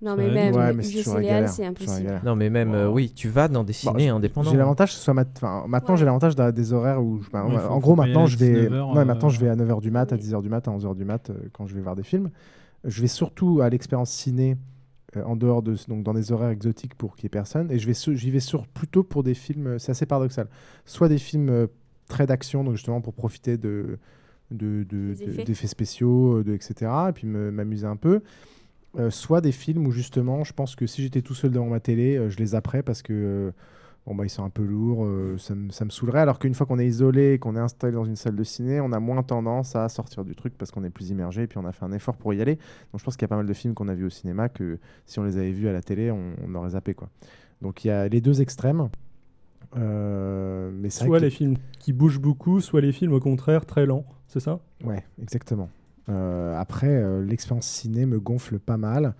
[0.00, 2.20] Non, mais même, Ouais, mais c'est impossible.
[2.24, 4.50] Non, mais même, euh, oui, tu vas dans des Bon, ciné indépendants.
[4.50, 7.30] J'ai l'avantage que ce soit mat- enfin, maintenant j'ai l'avantage d'avoir des horaires où je-
[7.30, 9.80] bah, en gros maintenant je vais 19 heures, ouais, maintenant euh, je vais à 9h
[9.80, 11.94] du mat, à 10h du mat, à 11h du mat euh, quand je vais voir
[11.94, 12.30] des films.
[12.84, 14.56] Je vais surtout à l'expérience ciné
[15.16, 17.78] euh, en dehors de donc dans des horaires exotiques pour qu'il y ait personne et
[17.78, 20.48] je vais j'y vais sur plutôt pour des films euh, c'est assez paradoxal.
[20.86, 21.66] Soit des films euh,
[22.08, 23.98] très d'action donc justement pour profiter de
[24.50, 25.44] de- de- Des de- effets.
[25.44, 26.90] d'effets spéciaux, etc.
[27.08, 28.20] Et puis m'amuser un peu.
[28.98, 31.80] Euh, soit des films où justement, je pense que si j'étais tout seul devant ma
[31.80, 33.52] télé, je les apprends parce que
[34.06, 36.20] bon, bah, ils sont un peu lourds, euh, ça, me- saoulerait.
[36.20, 38.92] Alors qu'une fois qu'on est isolé, qu'on est installé dans une salle de ciné, on
[38.92, 41.64] a moins tendance à sortir du truc parce qu'on est plus immergé et puis on
[41.66, 42.56] a fait un effort pour y aller.
[42.56, 44.48] Donc je pense qu'il y a pas mal de films qu'on a vus au cinéma
[44.48, 46.94] que si on les avait vus à la télé, on, on aurait zappé.
[46.94, 47.08] Quoi.
[47.60, 48.88] Donc il y a les deux extrêmes.
[49.76, 54.04] Euh, mais Soit les films qui bougent beaucoup, soit les films au contraire très lents,
[54.26, 54.60] c'est ça?
[54.84, 55.70] Ouais, exactement.
[56.08, 59.14] Euh, après, l'expérience ciné me gonfle pas mal,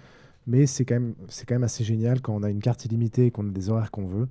[0.47, 1.15] mais c'est quand, même-
[1.47, 3.91] quand même assez génial quand on a une carte illimitée et qu'on a des horaires
[3.91, 4.29] qu'on veut.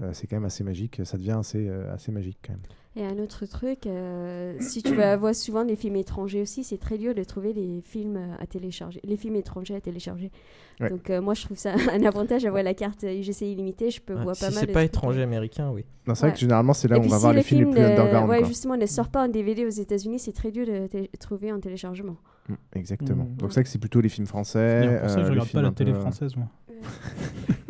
[0.00, 2.62] Euh, c'est quand même assez magique, ça devient assez, euh, assez magique quand même.
[2.96, 6.78] Et un autre truc, euh, si tu vas voir souvent des films étrangers aussi, c'est
[6.78, 10.32] très dur de trouver des films à télécharger, les films étrangers à télécharger.
[10.80, 10.90] Ouais.
[10.90, 14.14] Donc euh, moi je trouve ça un avantage d'avoir la carte UGC illimitée, je peux
[14.14, 14.58] Ouais, voir si pas mal.
[14.60, 14.86] c'est pas trucs.
[14.86, 15.84] étranger américain, oui.
[16.06, 16.34] Non, c'est vrai Ouais.
[16.34, 18.30] que généralement, c'est là Et où on va si voir les films les plus underground.
[18.30, 18.48] Ouais, quoi.
[18.48, 20.88] justement, ne sortent pas en DVD aux États-Unis, c'est très dur de
[21.20, 22.16] trouver en téléchargement.
[22.48, 23.24] Mm, Exactement.
[23.24, 23.36] Mm.
[23.36, 24.98] Donc c'est vrai que c'est plutôt les films français.
[25.02, 26.46] Pour ça, euh, je les regarde pas la télé française, moi.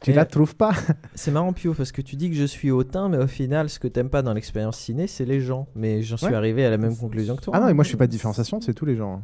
[0.00, 0.72] Tu Et- la trouves pas
[1.14, 3.78] C'est marrant, Pio, parce que tu dis que je suis hautain, mais au final, ce
[3.78, 5.68] que t'aimes pas dans l'expérience ciné, c'est les gens.
[5.74, 6.34] Mais j'en suis Ouais.
[6.34, 7.54] arrivé à la même conclusion que toi.
[7.56, 9.14] Ah non, mais moi je fais pas de différenciation, c'est tous les gens.
[9.14, 9.22] hein.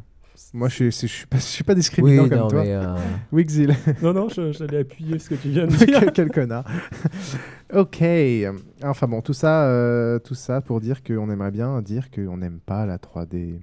[0.53, 2.63] Moi je je suis pas, je suis pas discriminant Oui, comme non, toi.
[2.65, 2.95] euh,
[3.33, 3.75] Oui, Xil.
[4.01, 5.99] Non, non, j'allais appuyer ce que tu viens de dire.
[5.99, 6.63] quel, quel connard.
[7.73, 8.01] ok.
[8.83, 12.59] Enfin bon, tout ça, euh, tout ça pour dire qu'on aimerait bien dire qu'on n'aime
[12.65, 13.59] pas la 3D.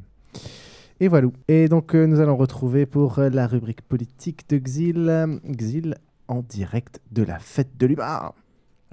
[1.01, 1.28] Et voilà.
[1.49, 5.95] Et donc euh, nous allons retrouver pour euh, la rubrique politique de Xil, Xil
[6.29, 8.33] en direct de la fête de l'humain.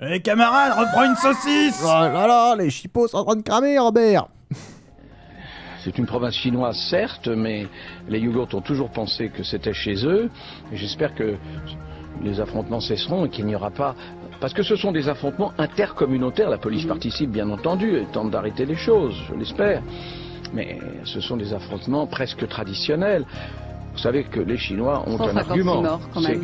[0.01, 3.77] Hé camarade, reprends une saucisse Oh là là, les chipots sont en train de cramer,
[3.77, 4.27] Robert.
[5.83, 7.67] C'est une province chinoise, certes, mais
[8.07, 10.29] les Yougourts ont toujours pensé que c'était chez eux.
[10.71, 11.35] J'espère que
[12.21, 13.93] les affrontements cesseront et qu'il n'y aura pas.
[14.39, 16.49] Parce que ce sont des affrontements intercommunautaires.
[16.49, 19.81] La police participe, bien entendu, et tente d'arrêter les choses, je l'espère.
[20.53, 23.25] Mais ce sont des affrontements presque traditionnels.
[23.93, 25.99] Vous savez que les Chinois ont un 156 argument.
[26.21, 26.39] C'est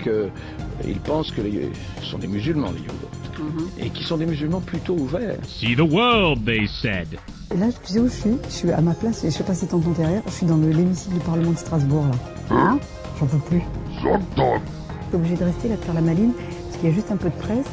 [0.83, 1.71] qu'ils pensent que les,
[2.01, 3.59] ce sont des musulmans, les Yougourts.
[3.79, 5.37] Et qui sont des musulmans plutôt ouverts.
[5.47, 7.07] See the world, they said.
[7.53, 9.43] Et là, tu sais où je suis Je suis à ma place, et je sais
[9.43, 12.55] pas si t'entends derrière, je suis dans le- l'hémicycle du Parlement de Strasbourg, là.
[12.55, 12.79] Hein?
[13.19, 13.61] J'en peux plus.
[14.03, 14.55] J'entends.
[14.57, 16.33] Je suis obligée de rester là, de faire la maline,
[16.65, 17.65] parce qu'il y a juste un peu de presse,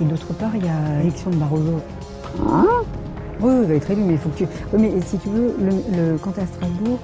[0.00, 1.80] et d'autre part, il y a l'élection de Barroso.
[2.48, 2.66] Hein?
[3.40, 4.44] Oui, oui, il va être élu, mais il faut que tu...
[4.72, 5.70] Oui, mais si tu veux, le,
[6.12, 6.98] le- quand t'es à Strasbourg,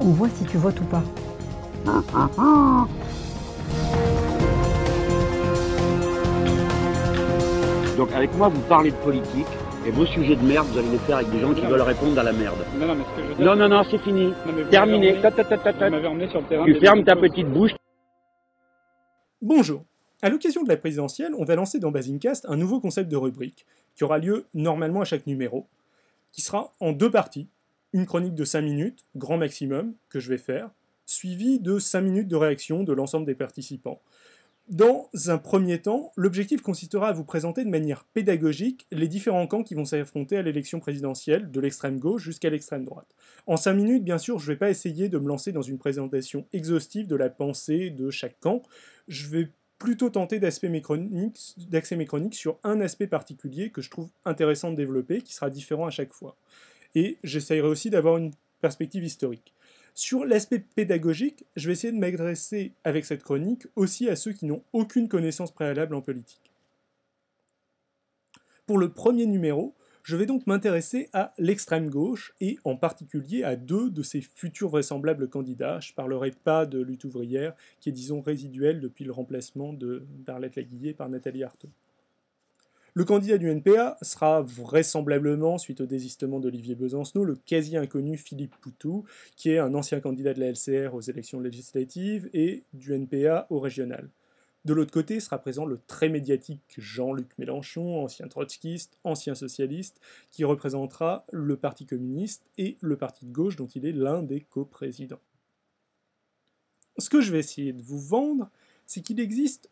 [0.00, 1.02] on voit si tu votes ou pas.
[7.96, 9.46] Donc avec moi, vous parlez de politique,
[9.86, 12.18] et vos sujets de merde, vous allez les faire avec des gens qui veulent répondre
[12.18, 12.58] à la merde.
[12.78, 14.26] Non, non, mais ce que je veux dire, Non, non, non, c'est fini.
[14.26, 15.10] Non, mais vous Terminé.
[15.12, 15.90] m'avez Ta, ta, ta, ta, Vous ta.
[15.90, 16.64] m'avez emmené sur le terrain.
[16.64, 17.70] Tu fermes ta petite bouche.
[19.40, 19.84] Bonjour.
[20.22, 23.64] À l'occasion de la présidentielle, on va lancer dans Basingcast un nouveau concept de rubrique
[23.94, 25.66] qui aura lieu normalement à chaque numéro,
[26.32, 27.48] qui sera en deux parties.
[27.92, 30.68] Une chronique de 5 minutes, grand maximum, que je vais faire,
[31.06, 34.00] suivie de 5 minutes de réaction de l'ensemble des participants.
[34.68, 39.62] Dans un premier temps, l'objectif consistera à vous présenter de manière pédagogique les différents camps
[39.62, 43.06] qui vont s'affronter à l'élection présidentielle, de l'extrême gauche jusqu'à l'extrême droite.
[43.46, 45.78] En 5 minutes, bien sûr, je ne vais pas essayer de me lancer dans une
[45.78, 48.62] présentation exhaustive de la pensée de chaque camp.
[49.06, 54.08] Je vais plutôt tenter d'axer mes, mes chroniques sur un aspect particulier que je trouve
[54.24, 56.36] intéressant de développer, qui sera différent à chaque fois.
[56.96, 59.52] Et j'essayerai aussi d'avoir une perspective historique.
[59.98, 64.44] Sur l'aspect pédagogique, je vais essayer de m'adresser avec cette chronique aussi à ceux qui
[64.44, 66.52] n'ont aucune connaissance préalable en politique.
[68.66, 73.56] Pour le premier numéro, je vais donc m'intéresser à l'extrême gauche et en particulier à
[73.56, 75.80] deux de ses futurs vraisemblables candidats.
[75.80, 80.56] Je ne parlerai pas de lutte ouvrière, qui est disons résiduelle depuis le remplacement d'Arlette
[80.56, 81.70] Laguillet par Nathalie Arthaud.
[82.96, 88.56] Le candidat du NPA sera vraisemblablement, suite au désistement d'Olivier Besancenot, le quasi inconnu Philippe
[88.62, 89.04] Poutou,
[89.36, 93.60] qui est un ancien candidat de la LCR aux élections législatives et du NPA au
[93.60, 94.08] régional.
[94.64, 100.44] De l'autre côté sera présent le très médiatique Jean-Luc Mélenchon, ancien trotskiste, ancien socialiste, qui
[100.44, 105.20] représentera le Parti communiste et le Parti de gauche dont il est l'un des coprésidents.
[106.96, 108.48] Ce que je vais essayer de vous vendre,
[108.86, 109.68] c'est qu'il existe,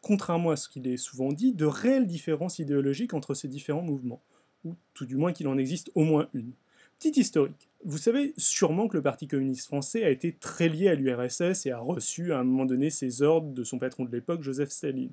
[0.00, 4.22] contrairement à ce qu'il est souvent dit, de réelles différences idéologiques entre ces différents mouvements,
[4.64, 6.52] ou tout du moins qu'il en existe au moins une.
[6.98, 7.68] Petite historique.
[7.84, 11.72] Vous savez sûrement que le Parti communiste français a été très lié à l'URSS et
[11.72, 15.10] a reçu à un moment donné ses ordres de son patron de l'époque, Joseph Staline.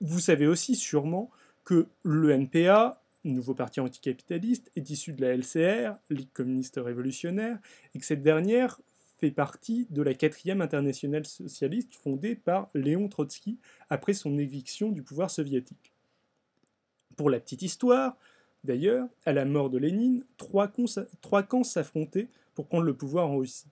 [0.00, 1.30] Vous savez aussi sûrement
[1.64, 7.58] que le NPA, nouveau parti anticapitaliste, est issu de la LCR, Ligue communiste révolutionnaire,
[7.94, 8.80] et que cette dernière
[9.18, 13.58] fait partie de la quatrième internationale socialiste fondée par Léon Trotsky
[13.88, 15.92] après son éviction du pouvoir soviétique.
[17.16, 18.16] Pour la petite histoire,
[18.62, 23.68] d'ailleurs, à la mort de Lénine, trois, camps s'affrontaient pour prendre le pouvoir en Russie.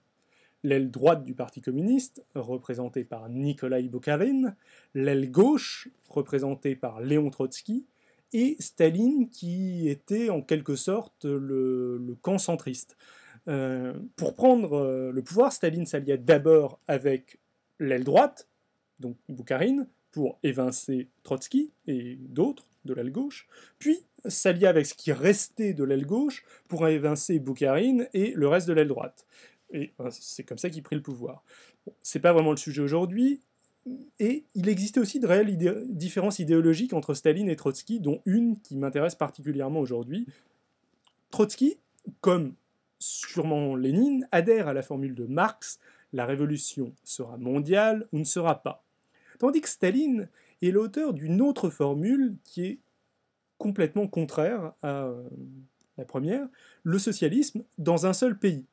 [0.63, 4.55] L'aile droite du Parti communiste, représentée par Nikolai Bukharin,
[4.95, 7.85] l'aile gauche, représentée par Léon Trotsky,
[8.33, 12.97] et Staline, qui était en quelque sorte le, le camp centriste.
[13.47, 17.39] Euh, pour prendre euh, le pouvoir, Staline s'allia d'abord avec
[17.79, 18.47] l'aile droite,
[18.99, 23.47] donc Boukharine, pour évincer Trotsky et d'autres de l'aile gauche,
[23.79, 28.67] puis s'allia avec ce qui restait de l'aile gauche pour évincer Boukharine et le reste
[28.67, 29.25] de l'aile droite.
[29.71, 31.43] Et c'est comme ça qu'il prit le pouvoir.
[31.85, 33.41] Bon, c'est pas vraiment le sujet aujourd'hui,
[34.19, 35.57] et il existait aussi de réelles
[35.89, 40.25] différences idéologiques entre Staline et Trotsky, dont une qui m'intéresse particulièrement aujourd'hui.
[41.29, 41.77] Trotsky,
[42.21, 42.55] comme
[42.99, 45.79] sûrement Lénine, adhère à la formule de Marx,
[46.13, 48.83] la révolution sera mondiale ou ne sera pas.
[49.39, 50.29] Tandis que Staline
[50.61, 52.79] est l'auteur d'une autre formule qui est
[53.57, 55.23] complètement contraire à euh,
[55.97, 56.47] la première,
[56.83, 58.65] le socialisme dans un seul pays.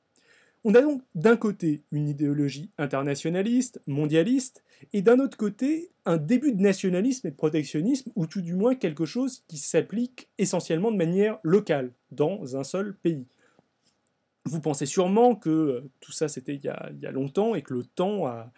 [0.64, 4.62] On a donc d'un côté une idéologie internationaliste, mondialiste,
[4.92, 8.76] et d'un autre côté un début de nationalisme et de protectionnisme, ou tout du moins
[8.76, 13.26] quelque chose qui s'applique essentiellement de manière locale, dans un seul pays.
[14.44, 17.84] Vous pensez sûrement que euh, tout ça c'était il, y a longtemps et que le
[17.84, 18.52] temps a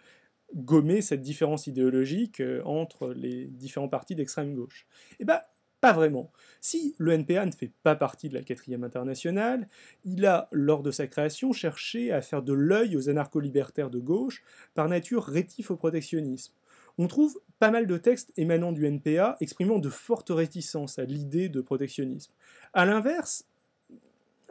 [0.53, 4.87] gommé cette différence idéologique euh, entre les différents partis d'extrême gauche.
[5.19, 5.41] Eh bien,
[5.81, 6.31] pas vraiment.
[6.61, 9.67] Si le NPA ne fait pas partie de la quatrième internationale,
[10.03, 14.43] il a, lors de sa création, cherché à faire de l'œil aux anarcho-libertaires de gauche,
[14.73, 16.53] par nature rétifs au protectionnisme.
[16.97, 21.49] On trouve pas mal de textes émanant du NPA exprimant de fortes réticences à l'idée
[21.49, 22.31] de protectionnisme.
[22.73, 23.45] A l'inverse,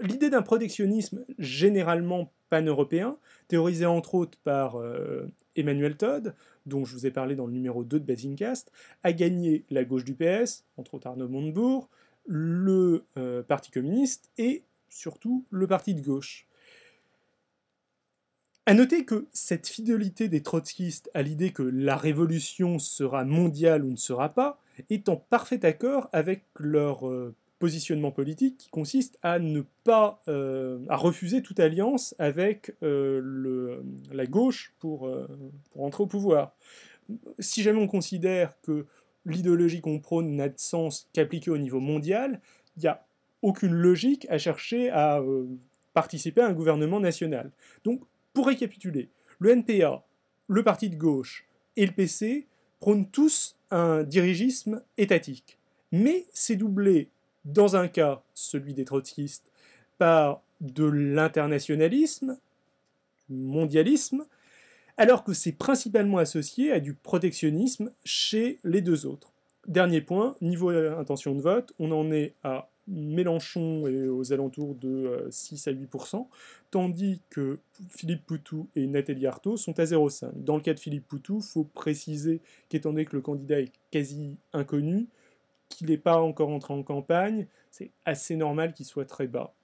[0.01, 3.17] l'idée d'un protectionnisme généralement pan-européen,
[3.49, 5.27] théorisé entre autres par euh,
[5.57, 6.35] Emmanuel Todd,
[6.67, 8.73] dont je vous ai parlé dans le numéro 2 de Basingcast,
[9.03, 11.89] a gagné la gauche du PS, entre autres Arnaud Montebourg,
[12.27, 16.47] le euh, Parti communiste et surtout le Parti de gauche.
[18.67, 23.91] A noter que cette fidélité des trotskistes à l'idée que la révolution sera mondiale ou
[23.91, 29.39] ne sera pas est en parfait accord avec leur euh, positionnement politique qui consiste à
[29.39, 33.81] ne pas euh, à refuser toute alliance avec euh,
[34.13, 35.27] la gauche pour, euh,
[35.71, 36.55] pour entrer au pouvoir.
[37.39, 38.87] Si jamais on considère que
[39.27, 42.41] l'idéologie qu'on prône n'a de sens qu'appliquée au niveau mondial,
[42.77, 43.07] il n'y a
[43.43, 45.23] aucune logique à chercher à
[45.93, 47.51] participer à un gouvernement national.
[47.85, 48.03] Donc,
[48.33, 50.05] pour récapituler, le NPA,
[50.49, 51.47] le parti de gauche
[51.77, 52.47] et le PC
[52.81, 55.59] prônent tous un dirigisme étatique.
[55.93, 57.11] Mais c'est doublé
[57.45, 59.51] dans un cas, celui des trotskistes,
[59.99, 62.39] par de l'internationalisme,
[63.29, 64.25] du mondialisme,
[64.97, 69.33] alors que c'est principalement associé à du protectionnisme chez les deux autres.
[69.67, 75.27] Dernier point, niveau intention de vote, on en est à Mélenchon et aux alentours de
[75.31, 76.27] 6 euh, à 8%,
[76.71, 80.33] tandis que Philippe Poutou et Nathalie Arthaud sont à 0,5.
[80.35, 83.73] Dans le cas de Philippe Poutou, il faut préciser qu'étant donné que le candidat est
[83.91, 85.09] quasi inconnu,
[85.69, 89.55] qu'il n'est pas encore entré en campagne, c'est assez normal qu'il soit très bas.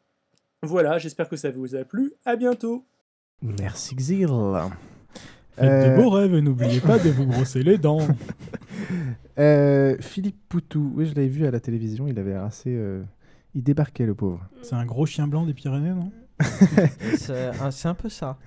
[0.62, 2.12] Voilà, j'espère que ça vous a plu.
[2.24, 2.84] À bientôt.
[3.42, 4.28] Merci Xil.
[5.56, 8.06] Faites de beaux rêves et n'oubliez pas de vous brosser les dents.
[9.38, 12.74] Euh, Philippe Poutou, oui, je l'avais vu à la télévision, il avait assez.
[12.74, 13.02] Euh,
[13.54, 14.46] il débarquait, le pauvre.
[14.62, 16.12] C'est un gros chien blanc des Pyrénées, non?
[17.16, 18.38] C'est un peu ça.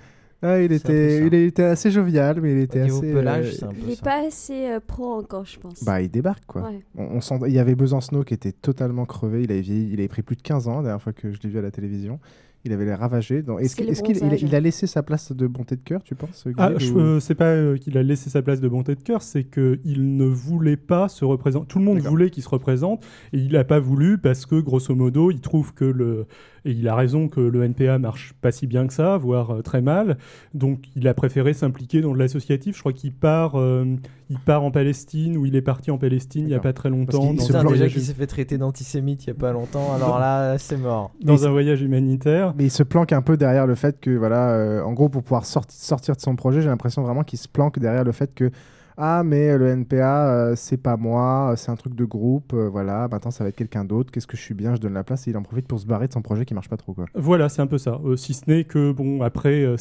[0.44, 3.14] Ah, il, était, il était assez jovial, mais il était assez.
[3.14, 5.84] Pelage, euh, un peu Il n'est pas assez euh, pro encore, je pense.
[5.84, 6.64] Bah, il débarque, quoi.
[6.64, 6.80] Ouais.
[6.98, 7.36] On, on sent...
[7.48, 9.44] Il y avait Besancenot qui était totalement crevé.
[9.44, 9.90] Il avait, vieilli...
[9.94, 11.62] il avait pris plus de 15 ans la dernière fois que je l'ai vu à
[11.62, 12.20] la télévision.
[12.66, 13.42] Il avait les ravagé.
[13.42, 14.42] Donc, est-ce qu'il il, a- bronzage.
[14.42, 17.00] il a laissé sa place de bonté de cœur, tu penses Ah, Guy, je- ou-
[17.00, 20.16] euh, c'est pas euh, qu'il a laissé sa place de bonté de cœur, c'est qu'il
[20.16, 21.68] ne voulait pas se représenter.
[21.68, 24.96] Tout le monde voulait qu'il se représente et il n'a pas voulu parce que, grosso
[24.96, 26.26] modo, il trouve que le.
[26.66, 29.62] Et il a raison que le NPA marche pas si bien que ça, voire euh,
[29.62, 30.18] très mal.
[30.54, 32.76] Donc il a préféré s'impliquer dans de l'associatif.
[32.76, 33.86] Je crois qu'il part, euh,
[34.30, 36.90] il part en Palestine ou il est parti en Palestine il n'y a pas très
[36.90, 37.20] longtemps.
[37.28, 39.94] qu'il dans Putain, un déjà qu'il s'est fait traiter d'antisémite il y a pas longtemps,
[39.94, 41.12] alors là, c'est mort.
[41.22, 42.54] dans un voyage humanitaire.
[42.58, 45.24] Mais il se planque un peu derrière le fait que, voilà, euh, en gros, pour
[45.24, 48.34] pouvoir sorti- sortir de son projet, j'ai l'impression vraiment qu'il se planque derrière le fait
[48.34, 48.52] que,
[48.98, 52.70] ah, mais le NPA, euh, c'est pas moi, euh, c'est un truc de groupe, euh,
[52.70, 55.04] voilà, maintenant ça va être quelqu'un d'autre, qu'est-ce que je suis bien, je donne la
[55.04, 56.94] place, et il en profite pour se barrer de son projet qui marche pas trop,
[56.94, 57.06] quoi.
[57.16, 58.00] Voilà, c'est un peu ça.
[58.06, 59.76] Euh, si ce n'est que, bon, après, euh,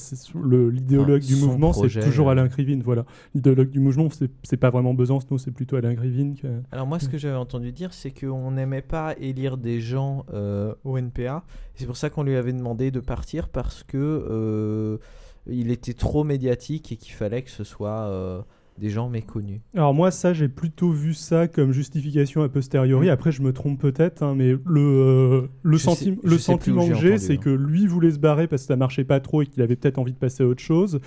[0.70, 2.32] l'idéologue Enfin, du mouvement, c'est toujours euh.
[2.32, 2.82] Alain Krivine.
[2.82, 3.04] Voilà.
[3.34, 6.34] L'idéologue du mouvement, c'est c'est pas vraiment Besançon, c'est plutôt Alain Krivine.
[6.36, 10.24] que- Alors moi, ce que j'avais entendu dire, c'est qu'on n'aimait pas élire des gens
[10.32, 11.44] euh, au NPA.
[11.74, 14.98] C'est pour ça qu'on lui avait demandé de partir parce que euh,
[15.46, 18.42] il était trop médiatique et qu'il fallait que ce soit euh,
[18.78, 19.60] des gens méconnus.
[19.74, 23.06] Alors moi, ça, j'ai plutôt vu ça comme justification a posteriori.
[23.08, 23.10] Mm.
[23.10, 26.88] Après, je me trompe peut-être, hein, mais le, euh, le, Je senti- sais- le sentiment
[26.88, 27.36] que j'ai, c'est hein.
[27.36, 29.98] que lui voulait se barrer parce que ça marchait pas trop et qu'il avait peut-être
[29.98, 31.00] envie de passer à autre chose.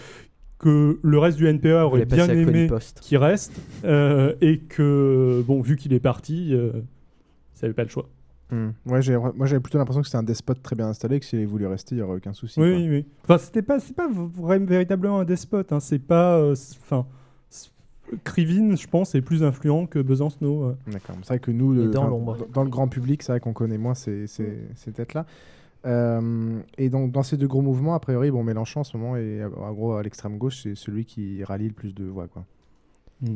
[0.58, 2.70] Que le reste du NPA aurait bien aimé
[3.02, 3.60] qu'il reste.
[3.84, 6.72] euh, et que, bon, vu qu'il est parti, euh,
[7.56, 8.08] il n'avait pas le choix.
[8.52, 8.70] Hmm.
[8.86, 11.40] Ouais, j'ai- moi j'avais plutôt l'impression que c'était un despote très bien installé, que s'il
[11.40, 12.60] avait voulu rester, il n'y aurait aucun souci.
[12.62, 12.90] Oui, quoi.
[12.90, 13.06] oui.
[13.24, 15.72] Enfin, c'était pas, c'est pas vraiment véritablement un despote.
[15.74, 15.80] Hein.
[15.80, 17.06] C'est pas, euh, enfin,
[18.24, 20.64] Krivine, je pense, est plus influent que Besancenot.
[20.64, 20.76] euh.
[20.92, 21.16] D'accord.
[21.22, 22.48] C'est vrai que nous, Et euh, dans enfin, l'ombre.
[22.54, 25.26] dans le grand public, c'est vrai qu'on connaît moins ces, ces, ces têtes-là.
[25.86, 29.16] Euh, et donc, dans ces deux gros mouvements, a priori, bon, Mélenchon en ce moment
[29.18, 32.46] est en gros à l'extrême gauche, c'est celui qui rallie le plus de voix, quoi.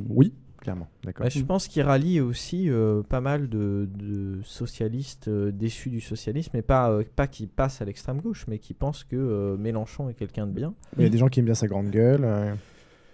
[0.09, 0.33] Oui.
[0.61, 1.23] Clairement, d'accord.
[1.23, 6.01] Ouais, je pense qu'il rallie aussi euh, pas mal de, de socialistes euh, déçus du
[6.01, 9.55] socialisme, mais pas, euh, pas qui passent à l'extrême gauche, mais qui pensent que euh,
[9.55, 10.73] Mélenchon est quelqu'un de bien.
[10.97, 12.25] Il y a des gens qui aiment bien sa grande gueule.
[12.25, 12.53] euh,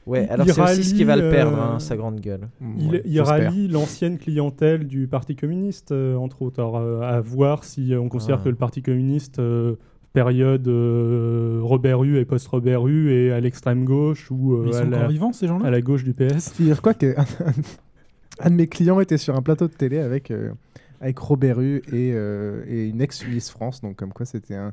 [0.05, 1.97] Ouais, Il- alors il c'est aussi ce qui va le rallie, perdre, euh, hein, sa
[1.97, 2.47] grande gueule.
[2.77, 6.59] Il, ouais, il rallie l'ancienne clientèle du Parti communiste, euh, entre autres.
[6.59, 8.43] Alors, euh, à voir si euh, on considère Ah.
[8.43, 9.75] que le Parti communiste, euh,
[10.13, 14.79] période euh, Robert Hue et post-Robert Hue, est à l'extrême gauche ou euh, ils à,
[14.83, 15.65] sont la, encore vivants, ces gens-là?
[15.65, 16.53] à la gauche du PS.
[16.59, 17.15] Dire quoi que
[18.39, 20.51] un de mes clients était sur un plateau de télé avec, euh,
[21.01, 24.71] avec Robert Hue et, euh, et une ex-Miss France, donc comme quoi c'était un,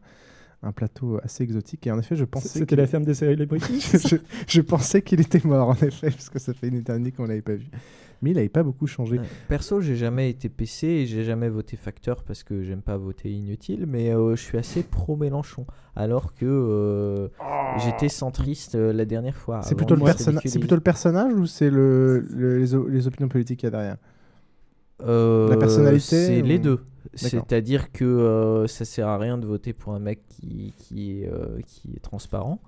[0.63, 1.87] un plateau assez exotique.
[1.87, 2.49] Et en effet, je pensais.
[2.49, 6.11] C'était qu'il- la ferme des célébrités je, je- je pensais qu'il était mort en effet,
[6.11, 7.67] parce que ça fait une éternité qu'on l'avait pas vu.
[8.23, 9.19] Mais il n'avait pas beaucoup changé.
[9.19, 9.25] Ouais.
[9.49, 13.33] Perso, j'ai jamais été PC et j'ai jamais voté facteur parce que j'aime pas voter
[13.33, 15.67] inutile, mais euh, je suis assez pro Mélenchon.
[15.97, 17.27] Alors que euh,
[17.79, 19.63] j'étais centriste euh, la dernière fois.
[19.63, 20.03] C'est plutôt, le
[20.61, 23.95] plutôt personnage ou c'est le, le- les, les opinions politiques qu'il y a derrière?
[23.95, 24.12] Euh,
[25.07, 26.81] La personnalité C'est les deux.
[27.15, 31.29] C'est-à-dire que euh, ça sert à rien de voter pour un mec qui, qui, est,
[31.29, 32.61] euh, qui est transparent.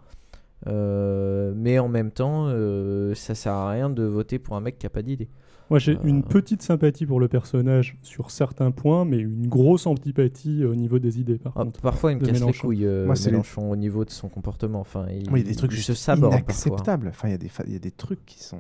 [0.66, 4.78] Euh, mais en même temps, euh, ça sert à rien de voter pour un mec
[4.78, 5.28] qui a pas d'idée.
[5.70, 9.86] Moi, j'ai Euh, une petite sympathie pour le personnage sur certains points, mais une grosse
[9.86, 11.80] antipathie au niveau des idées, par Ah, contre.
[11.80, 12.66] parfois, il me casse les Mélenchon.
[12.68, 14.80] couilles, euh, Moi, c'est les- Mélenchon, au niveau de son comportement.
[14.80, 16.44] Enfin, il, Moi, il y a des trucs il juste se saborde parfois.
[16.44, 17.08] inacceptables.
[17.08, 18.58] Enfin, il y a des, il y a des trucs qui sont.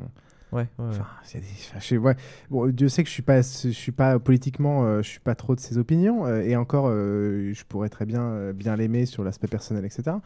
[0.54, 0.90] Ouais, ouais, ouais.
[0.90, 2.16] Enfin, il y a des- enfin, je sais- ouais.
[2.50, 5.34] Bon, Dieu sait que je suis pas, je suis pas politiquement, euh, je suis pas
[5.34, 9.04] trop de ses opinions, euh, et encore, euh, je pourrais très bien, euh, bien l'aimer
[9.06, 10.16] sur l'aspect personnel, etc.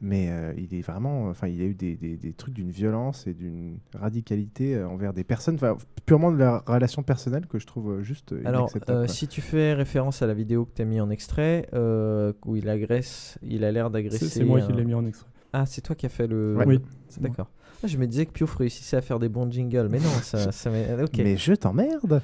[0.00, 3.26] Mais euh, il est vraiment, enfin, il a eu des, des- des trucs d'une violence
[3.26, 5.58] et d'une radicalité euh, envers des personnes,
[6.04, 10.20] purement de leur relation personnelle que je trouve juste Alors, euh, si tu fais référence
[10.20, 13.70] à la vidéo que tu as mis en extrait, euh, où il agresse, il a
[13.72, 14.26] l'air d'agresser.
[14.26, 15.28] C'est- c'est moi qui l'ai mis en extrait.
[15.52, 16.56] Ah, c'est toi qui as fait le.
[16.56, 16.66] Ouais.
[16.66, 16.80] Oui,
[17.20, 17.48] d'accord.
[17.84, 20.50] Ah, je me disais que Piouf réussissait à faire des bons jingles, mais non, ça,
[20.52, 21.18] ça m'est- ok.
[21.18, 22.22] Mais je t'emmerde.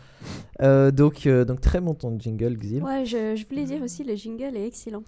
[0.62, 2.82] Euh, donc, euh, donc très bon ton jingle, Xil.
[2.82, 5.02] Ouais, je, je voulais dire aussi, le jingle est excellent.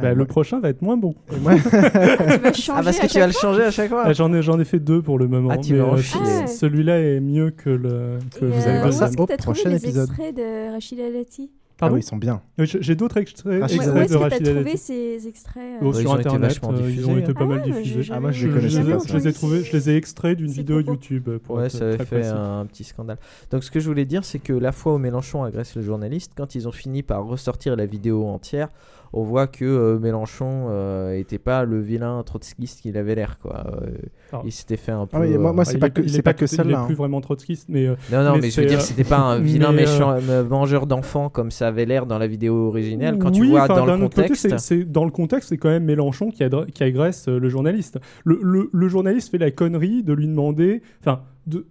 [0.00, 1.14] Bah, le prochain va être moins bon.
[1.40, 4.02] moi- tu vas changer Ah, parce que à tu vas le changer à chaque fois.
[4.06, 5.50] Ah, J'en ai, j'en ai fait deux pour le moment.
[5.52, 6.24] Ah, tu mais, vas euh, enfiler.
[6.24, 6.46] ce- Ah.
[6.46, 8.18] Celui-là est mieux que le.
[8.38, 9.08] Que vous euh, avez où pas est-ce ça.
[9.08, 10.08] que t'as trouvé prochain les épisode.
[10.08, 11.50] extraits de Rachida Dati?
[11.80, 12.42] Ah oui, ils sont bien.
[12.58, 15.78] Oui, J'ai d'autres extraits, Rachida extraits Où est-ce de que t'as Rachida trouvé ces extraits
[15.80, 17.34] Oh, euh, Ils sur ont été internet, vachement euh, ils ont diffusés, été hein.
[17.34, 18.12] pas mal Ah ouais, mais diffusés.
[18.14, 20.50] Ah, moi, je les connaissais pas, Je les ai trouvés, je les ai extraits d'une
[20.50, 20.92] vidéo propos.
[20.92, 21.28] YouTube.
[21.28, 23.18] euh, Pour Ouais, ça avait fait un petit scandale.
[23.50, 26.32] Donc, ce que je voulais dire, c'est que la fois où Mélenchon agresse le journaliste,
[26.36, 28.68] quand ils ont fini par ressortir la vidéo entière,
[29.12, 33.64] on voit que euh, Mélenchon euh, était pas le vilain trotskiste qu'il avait l'air, quoi.
[33.82, 33.86] Euh,
[34.32, 34.42] Ah.
[34.44, 35.16] il s'était fait un peu.
[35.16, 36.80] Ah oui, moi- moi, c'est il pas est- que- c'est est pas que Il celle-là,
[36.82, 36.86] hein.
[36.86, 37.86] plus vraiment trotskiste, mais.
[37.86, 40.16] euh, Non, non, mais, je veux dire, c'était pas un vilain méchant,
[40.48, 43.18] vengeur d'enfants comme ça avait l'air dans la vidéo originale.
[43.18, 44.48] Quand tu vois dans le côté, contexte.
[44.48, 47.98] c'est- c'est- dans le contexte, c'est quand même Mélenchon qui, agresse euh, le journaliste.
[48.24, 51.66] Le, le- le journaliste fait la connerie de lui demander, enfin, de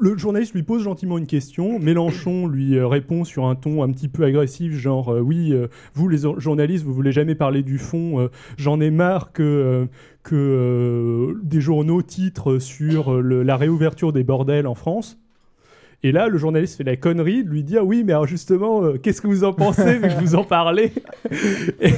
[0.00, 1.78] le journaliste lui pose gentiment une question.
[1.78, 5.66] Mélenchon lui euh, répond sur un ton un petit peu agressif, genre euh, oui, euh,
[5.94, 8.20] vous les journalistes, vous voulez jamais parler du fond.
[8.20, 9.86] euh, J'en ai marre que
[10.22, 15.18] que des journaux titrent sur le- la réouverture des bordels en France.
[16.02, 19.22] Et là, le journaliste fait la connerie de lui dire oui, mais alors justement, qu'est-ce
[19.22, 20.92] que vous en pensez vu que vous en parlez?
[21.80, 21.92] Et,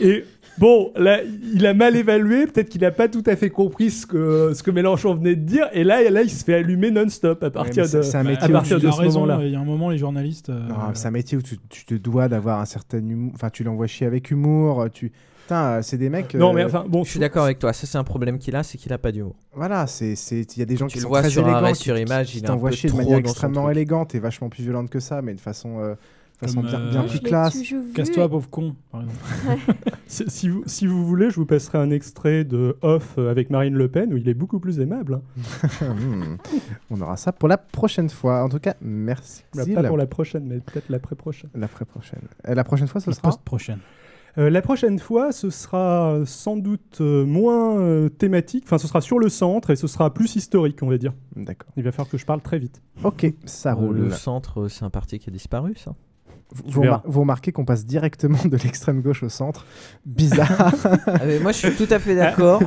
[0.00, 0.24] et
[0.58, 1.20] bon, là,
[1.54, 2.46] il a mal évalué.
[2.46, 5.42] Peut-être qu'il n'a pas tout à fait compris ce que ce que Mélenchon venait de
[5.42, 5.68] dire.
[5.72, 8.48] Et là, là, il se fait allumer non-stop à partir de c'est un métier à
[8.48, 9.44] partir tu- de ce raison, moment-là.
[9.46, 10.50] il y a un moment, les journalistes.
[10.50, 13.32] euh, c'est un métier où tu, tu te dois d'avoir un certain humour.
[13.34, 14.86] Enfin, tu l'envoies chier avec humour.
[14.92, 15.12] Tu...
[15.42, 16.34] Putain, euh, c'est des mecs.
[16.34, 17.72] Non, euh, mais enfin, bon, Je suis d'accord avec toi.
[17.72, 19.34] Ça, c'est un problème qu'il a, c'est qu'il a pas d'humour.
[19.54, 21.46] Voilà, c'est c'est il y a des gens Tu qui le sont vois très sur
[21.46, 23.70] un élégants, qui- sur image, qui il est un t'envoient peu chier de manière extrêmement
[23.70, 25.94] élégante et vachement plus violente que ça, mais de façon, euh,
[26.40, 27.58] façon Comme, bien, euh, bien plus classe.
[27.94, 29.74] Casse-toi, pauvre con, par exemple.
[30.10, 33.50] Si, si vous, si vous voulez, je vous passerai un extrait de Off euh, avec
[33.50, 35.20] Marine Le Pen où il est beaucoup plus aimable.
[35.82, 36.38] hein.
[36.90, 38.42] On aura ça pour la prochaine fois.
[38.42, 39.42] En tout cas, merci.
[39.54, 41.50] Bah, pas pour la prochaine, mais peut-être l'après-prochaine.
[41.54, 42.22] L'après-prochaine.
[42.46, 43.78] Et la prochaine fois, ce La sera post-prochaine.
[44.38, 48.86] Euh, la prochaine fois, ce sera euh, sans doute euh, moins euh, thématique, enfin ce
[48.86, 51.12] sera sur le centre et ce sera plus historique, on va dire.
[51.34, 51.70] D'accord.
[51.76, 52.80] Il va falloir que je parle très vite.
[53.02, 53.96] Ok, ça Euh, roule.
[53.98, 55.94] Le centre, euh, c'est un parti qui a disparu, ça?
[56.66, 59.66] Vous, remar- remarquez qu'on passe directement de l'extrême gauche au centre.
[60.06, 60.72] Bizarre.
[61.06, 62.62] Ah, mais moi, je suis tout à fait d'accord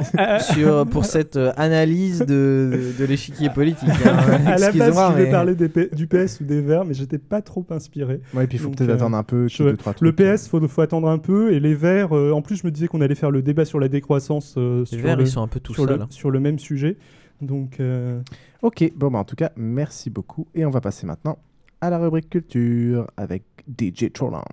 [0.53, 3.89] sur pour cette euh, analyse de, de l'échiquier politique.
[4.05, 4.17] hein.
[4.45, 7.17] à la base, je voulais mais- parler des du PS ou des Verts, mais j'étais
[7.17, 8.21] pas trop inspiré.
[8.33, 9.47] Ouais, et puis il faut peut-être euh, attendre un peu.
[9.47, 10.11] je- deux, trois le.
[10.13, 12.87] PS, faut, faut attendre un peu, et les Verts, euh, en plus, je me disais
[12.87, 15.47] qu'on allait faire le débat sur la décroissance euh, sur, Verts, le, ils sont un
[15.47, 16.07] peu tout sur, le, hein.
[16.09, 16.97] sur le même sujet.
[17.41, 18.19] Donc, euh,
[18.61, 20.47] Ok, bon, bah, en tout cas, merci beaucoup.
[20.53, 21.39] Et on va passer maintenant
[21.83, 24.43] à la rubrique culture avec DJ Trollin.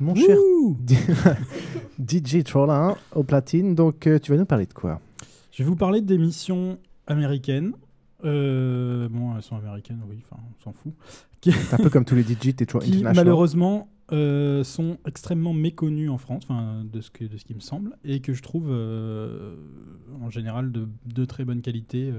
[0.00, 0.36] Mon cher
[1.98, 5.00] DJ Trollin au platine, donc euh, tu vas nous parler de quoi?
[5.52, 7.72] Je vais vous parler d'émissions américaines.
[8.24, 10.92] Euh, bon, elles sont américaines, oui, enfin, on s'en fout.
[11.42, 16.08] C'est un peu comme tous les DJ, t'es toujours qui malheureusement euh, sont extrêmement méconnues
[16.08, 16.44] en France,
[16.92, 19.56] de ce, que, de ce qui me semble, et que je trouve euh,
[20.22, 22.10] en général de, de très bonne qualité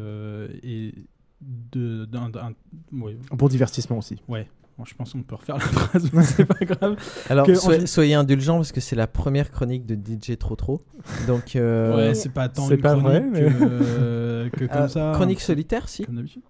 [0.64, 0.93] et
[1.41, 2.53] de, d'un, d'un-
[2.93, 3.18] ouais.
[3.32, 4.22] Bon divertissement aussi.
[4.28, 4.47] Ouais.
[4.78, 6.97] Bon, je pense qu'on peut refaire la phrase, mais c'est pas grave.
[7.30, 10.38] Alors, Que en soyez, gé- soyez indulgents parce que c'est la première chronique de DJ
[10.38, 10.82] Trop Trop.
[11.28, 14.65] Donc, euh, Ouais, c'est pas tant c'est une pas vrai, chronique mais- que, euh, que
[14.65, 15.11] comme Euh, ça.
[15.15, 16.03] chronique solitaire, si.
[16.03, 16.41] Comme d'habitude.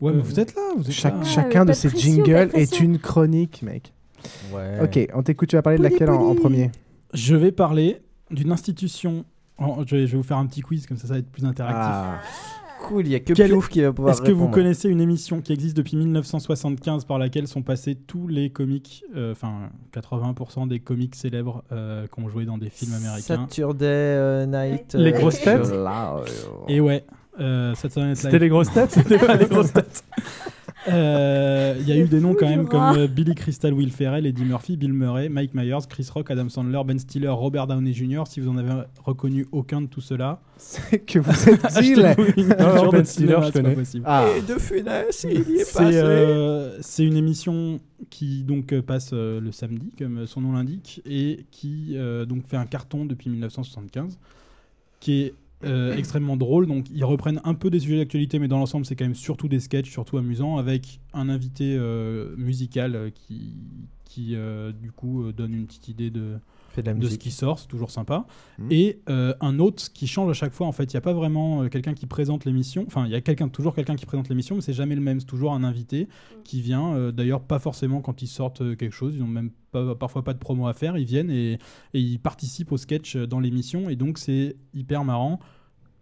[0.00, 1.24] Ouais, mais vous êtes là, vous êtes Chaque- là.
[1.24, 3.94] chacun mais de ces jingles est une chronique, mec.
[4.52, 4.78] Ouais.
[4.82, 6.70] Ok, on t'écoute, tu vas parler de laquelle en, en premier?
[7.14, 9.24] Je vais parler d'une institution.
[9.56, 11.30] en- Je vais, je vais vous faire un petit quiz, comme ça, ça va être
[11.30, 11.78] plus interactif.
[11.80, 12.20] Ah,
[12.80, 15.00] Cool, il y a que Quel- Piouf qui va pouvoir Est-ce que vous connaissez une
[15.00, 20.66] émission qui existe depuis 1975 par laquelle sont passés tous les comiques, euh, enfin 80%
[20.66, 23.46] des comiques célèbres euh, qui ont joué dans des films américains?
[23.48, 24.94] Saturday euh, Night.
[24.94, 25.70] Les euh, grosses têtes?
[26.68, 27.04] Et ouais,
[27.38, 28.90] euh, Saturday Night c'était les grosses têtes?
[28.92, 30.04] C'était pas les grosses têtes.
[30.88, 34.26] Euh, Il y a eu des noms quand même comme euh, Billy Crystal, Will Ferrell,
[34.26, 38.22] Eddie Murphy, Bill Murray, Mike Myers, Chris Rock, Adam Sandler, Ben Stiller, Robert Downey Jr.
[38.26, 38.72] Si vous en avez
[39.04, 41.62] reconnu aucun de tout cela, c'est que vous êtes
[42.92, 43.74] Ben de Stiller, je connais.
[43.74, 44.04] possible.
[44.06, 45.96] Ah, Et de Funès, il y est C'est passé.
[45.96, 50.52] euh, c'est une émission qui donc euh, passe euh, le samedi, comme euh, son nom
[50.52, 54.18] l'indique, et qui euh, donc fait un carton depuis 1975,
[54.98, 55.34] qui est
[55.64, 56.66] euh, extrêmement drôle.
[56.66, 59.48] Donc ils reprennent un peu des sujets d'actualité, mais dans l'ensemble c'est quand même surtout
[59.48, 63.54] des sketchs, surtout amusants, avec un invité euh, musical euh, qui
[64.04, 64.34] qui
[64.82, 66.36] du coup donne une petite idée de
[66.72, 68.26] Fait de la de ce qui sort, c'est toujours sympa.
[68.58, 68.68] Mhm.
[68.70, 70.66] Et euh, un autre qui change à chaque fois.
[70.68, 72.84] En fait, il n'y a pas vraiment euh, quelqu'un qui présente l'émission.
[72.86, 75.18] Enfin, il y a quelqu'un, toujours quelqu'un qui présente l'émission, mais c'est jamais le même.
[75.20, 76.08] C'est toujours un invité
[76.44, 76.94] qui vient.
[76.94, 79.14] euh, D'ailleurs, pas forcément quand ils sortent euh, quelque chose.
[79.16, 80.96] Ils n'ont même pas, parfois pas de promo à faire.
[80.96, 81.54] Ils viennent et,
[81.94, 83.90] et ils participent au sketch euh, dans l'émission.
[83.90, 85.40] Et donc, c'est hyper marrant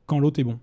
[0.06, 0.58] quand l'autre est bon.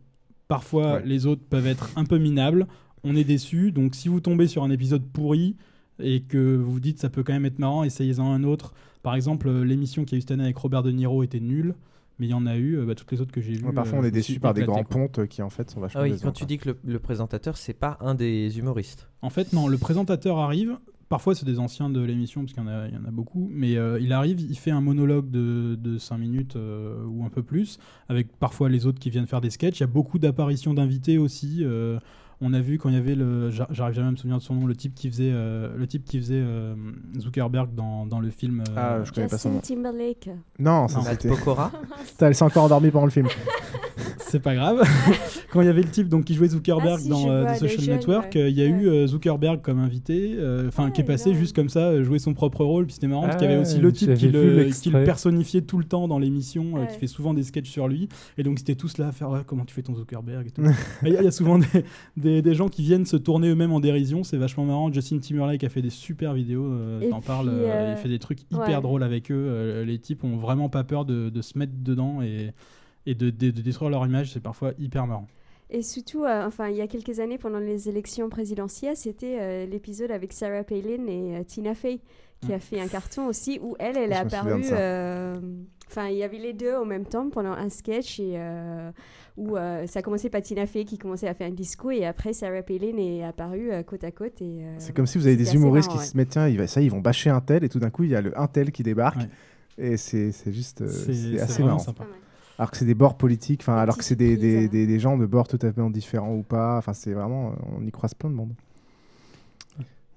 [0.47, 1.03] Parfois, Ouais.
[1.05, 2.67] les autres peuvent être un peu minables.
[3.03, 3.71] On est déçu.
[3.71, 5.55] Donc, si vous tombez sur un épisode pourri
[5.99, 8.73] et que vous vous dites ça peut quand même être marrant, essayez-en un autre.
[9.05, 11.75] Par exemple, euh, l'émission qui a eu cette année avec Robert De Niro était nulle,
[12.19, 13.65] mais il y en a eu, euh, bah, toutes les autres que j'ai vues.
[13.65, 14.97] Ouais, parfois euh, on je est déçu par des grands quoi.
[15.01, 16.47] pontes euh, qui en fait sont vachement Ah oui, quand tu quoi.
[16.47, 19.07] dis que le, le présentateur, c'est pas un des humoristes.
[19.21, 20.77] En fait, non, le présentateur arrive.
[21.07, 23.11] Parfois, c'est des anciens de l'émission, parce qu'il y, en a- il y en a
[23.11, 23.47] beaucoup.
[23.53, 27.29] Mais euh, il arrive, il fait un monologue de, de 5 minutes euh, ou un
[27.29, 27.77] peu plus,
[28.09, 29.77] avec parfois les autres qui viennent faire des sketchs.
[29.79, 31.59] Il y a beaucoup d'apparitions d'invités aussi.
[31.61, 31.99] euh,
[32.41, 33.49] on a vu quand il y avait le.
[33.49, 35.87] j'a- J'arrive jamais à me souvenir de son nom, le type qui faisait, euh, le
[35.87, 36.75] type qui faisait euh,
[37.19, 38.61] Zuckerberg dans, dans le film.
[38.61, 39.59] euh, Ah, je connais pas son nom.
[39.59, 40.29] Timberlake.
[40.59, 40.99] Non, ça.
[40.99, 41.29] Matt c'était.
[41.29, 41.71] Pokora
[42.05, 43.27] Putain, Elle s'est encore endormie pendant le film.
[44.19, 44.81] c'est pas grave.
[45.51, 47.57] Quand il y avait le type donc, qui jouait Zuckerberg Ah, si, dans euh, The
[47.59, 48.51] Social Network, ouais.
[48.51, 51.69] il y a eu euh, Zuckerberg comme invité, euh, enfin qui est passé juste comme
[51.69, 52.85] ça, jouer son propre rôle.
[52.85, 55.03] Puis c'était marrant parce qu'il y avait Ah, aussi le type qui le, qui le
[55.05, 58.09] personnifiait tout le temps dans l'émission, euh, qui fait souvent des sketchs sur lui.
[58.37, 60.63] Et donc c'était tous là à faire comment tu fais ton Zuckerberg et tout.
[61.05, 61.65] Et Il y, a- il y a souvent des,
[62.25, 64.91] des, des gens qui viennent se tourner eux-mêmes en dérision, c'est vachement marrant.
[64.91, 68.19] Justin Timberlake a fait des super vidéos, euh, t'en parles, euh, euh, il fait des
[68.19, 68.81] trucs hyper ouais.
[68.81, 69.35] drôles avec eux.
[69.35, 72.51] euh, les types ont vraiment pas peur de, de se mettre dedans et,
[73.05, 75.27] et de, de- de détruire leur image, c'est parfois hyper marrant.
[75.69, 79.65] Et surtout, euh, enfin, il y a quelques années, pendant les élections présidentielles, c'était euh,
[79.65, 82.01] l'épisode avec Sarah Palin et euh, Tina Fey,
[82.45, 84.63] qui a fait un carton aussi, où elle, elle Je est apparue.
[84.71, 85.35] euh,
[85.87, 88.91] Enfin, il y avait les deux en même temps pendant un sketch, et euh,
[89.37, 92.05] où euh, ça a commencé par Tina Fey qui commençait à faire un discours, et
[92.05, 94.41] après Sarah Palin est apparue euh, côte à côte.
[94.41, 96.09] et, euh, C'est comme si vous avez des humoristes marrant, qui ouais.
[96.11, 98.03] se mettent, tiens, il va- ça, ils vont bâcher un tel, et tout d'un coup,
[98.03, 99.27] il y a le un tel qui débarque.
[99.77, 101.79] Et c'est c'est juste euh, C'est- assez marrant.
[101.79, 102.05] sympa.
[102.57, 104.99] Alors que c'est des bords politiques, enfin, alors que c'est des, des, surprises, des, des
[104.99, 106.77] gens de bords totalement différents ou pas.
[106.77, 108.53] Enfin, c'est vraiment, on y croise plein de monde.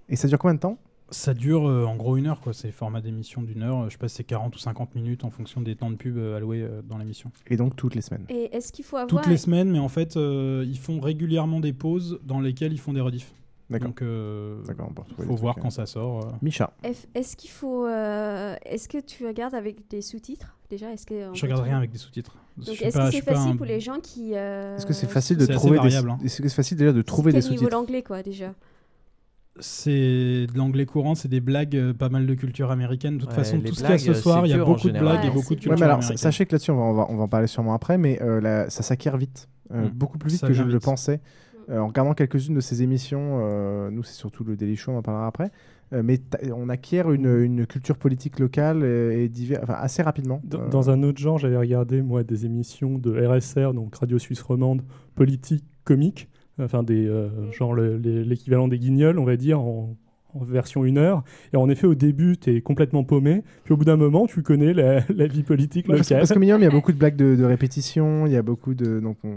[0.08, 0.78] Et ça dure combien de temps?
[1.10, 2.52] Ça dure euh, en gros une heure, quoi.
[2.52, 3.84] C'est format d'émission d'une heure.
[3.86, 6.18] Je sais pas si c'est 40 ou 50 minutes en fonction des temps de pub
[6.18, 7.30] euh, alloués euh, dans l'émission.
[7.46, 8.24] Et donc toutes les semaines.
[8.28, 9.08] Et est-ce qu'il faut avoir.
[9.08, 12.80] Toutes les semaines, mais en fait, euh, ils font régulièrement des pauses dans lesquelles ils
[12.80, 13.32] font des rediffs.
[13.70, 13.88] D'accord.
[13.88, 15.70] Donc, euh, D'accord, on peut retrouver faut des voir trucs, quand euh.
[15.70, 16.24] ça sort.
[16.24, 16.30] euh.
[16.42, 16.72] Micha.
[16.82, 17.86] Est- Est-ce qu'il faut.
[17.86, 20.90] euh, Est-ce que tu regardes avec des sous-titres déjà?
[20.92, 22.36] Est-ce que Je regarde rien avec des sous-titres.
[22.60, 24.00] Je Donc suis est-ce pas- que je c'est suis pas facile un- pour les gens
[24.00, 24.32] qui.
[24.34, 26.18] euh, Est-ce que c'est facile de C'est assez trouver des variable, hein.
[26.24, 28.54] Est-ce que c'est facile déjà de trouver des quel niveau sous-titres l'anglais quoi déjà
[29.60, 33.14] C'est de l'anglais courant, c'est des blagues, euh, pas mal de culture américaine.
[33.14, 34.64] De toute Ouais, façon, tout ce qu'il y a ce soir, c'est il y a
[34.64, 36.16] beaucoup de blagues et beaucoup de culture Ouais, mais alors, américaine.
[36.16, 38.40] sachez que là-dessus, on va, on, va, on va en parler sûrement après, mais euh,
[38.40, 39.48] la- ça s'acquiert vite.
[39.72, 39.90] Euh, Mm.
[39.90, 41.20] Beaucoup plus vite Ça que je ne le pensais.
[41.70, 44.98] Euh, en regardant quelques-unes de ces émissions, euh, nous, c'est surtout le Daily Show, on
[44.98, 45.50] en parlera après.
[45.94, 46.20] euh, mais
[46.54, 50.40] on acquiert une, une culture politique locale et, et divers- enfin, assez rapidement.
[50.44, 54.18] Dans, Euh, dans un autre genre, j'avais regardé moi des émissions de RSR, donc Radio
[54.18, 54.82] Suisse Romande,
[55.14, 56.28] politique, comique,
[56.60, 59.96] enfin des euh, genre le- l'équivalent des Guignols, on va dire, en,
[60.34, 61.24] en version une heure.
[61.52, 64.42] Et en effet, au début, tu es complètement paumé, puis au bout d'un moment, tu
[64.42, 66.18] connais la, la vie politique Ouais, que- locale.
[66.18, 68.42] parce qu'au minimum, il y a beaucoup de blagues de, de répétition, il y a
[68.42, 69.00] beaucoup de.
[69.00, 69.34] Donc on,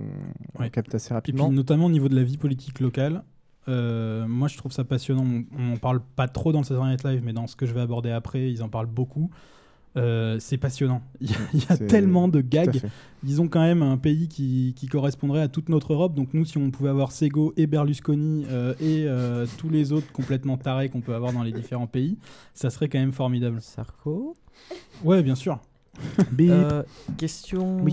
[0.58, 0.70] on Ouais.
[0.70, 1.52] capte assez Et puis rapidement.
[1.52, 3.24] notamment au niveau de la vie politique locale,
[3.70, 5.24] euh, moi je trouve ça passionnant.
[5.58, 7.74] On n'en parle pas trop dans le Saturday Night Live, mais dans ce que je
[7.74, 9.30] vais aborder après, ils en parlent beaucoup.
[9.98, 11.02] Euh, c'est passionnant.
[11.22, 12.82] Il y a, il y a C'est- tellement de gags.
[13.26, 16.14] Ils ont quand même un pays qui, qui correspondrait à toute notre Europe.
[16.16, 20.10] Donc nous, si on pouvait avoir Sego et Berlusconi euh, et euh, tous les autres
[20.14, 22.18] complètement tarés qu'on peut avoir dans les différents pays,
[22.54, 23.60] ça serait quand même formidable.
[23.62, 24.36] Sarko
[25.04, 25.60] Ouais, bien sûr.
[26.40, 26.84] Euh,
[27.18, 27.84] question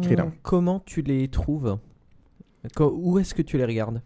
[0.43, 1.79] comment tu les trouves?
[2.81, 4.03] Où est-ce que tu les regardes?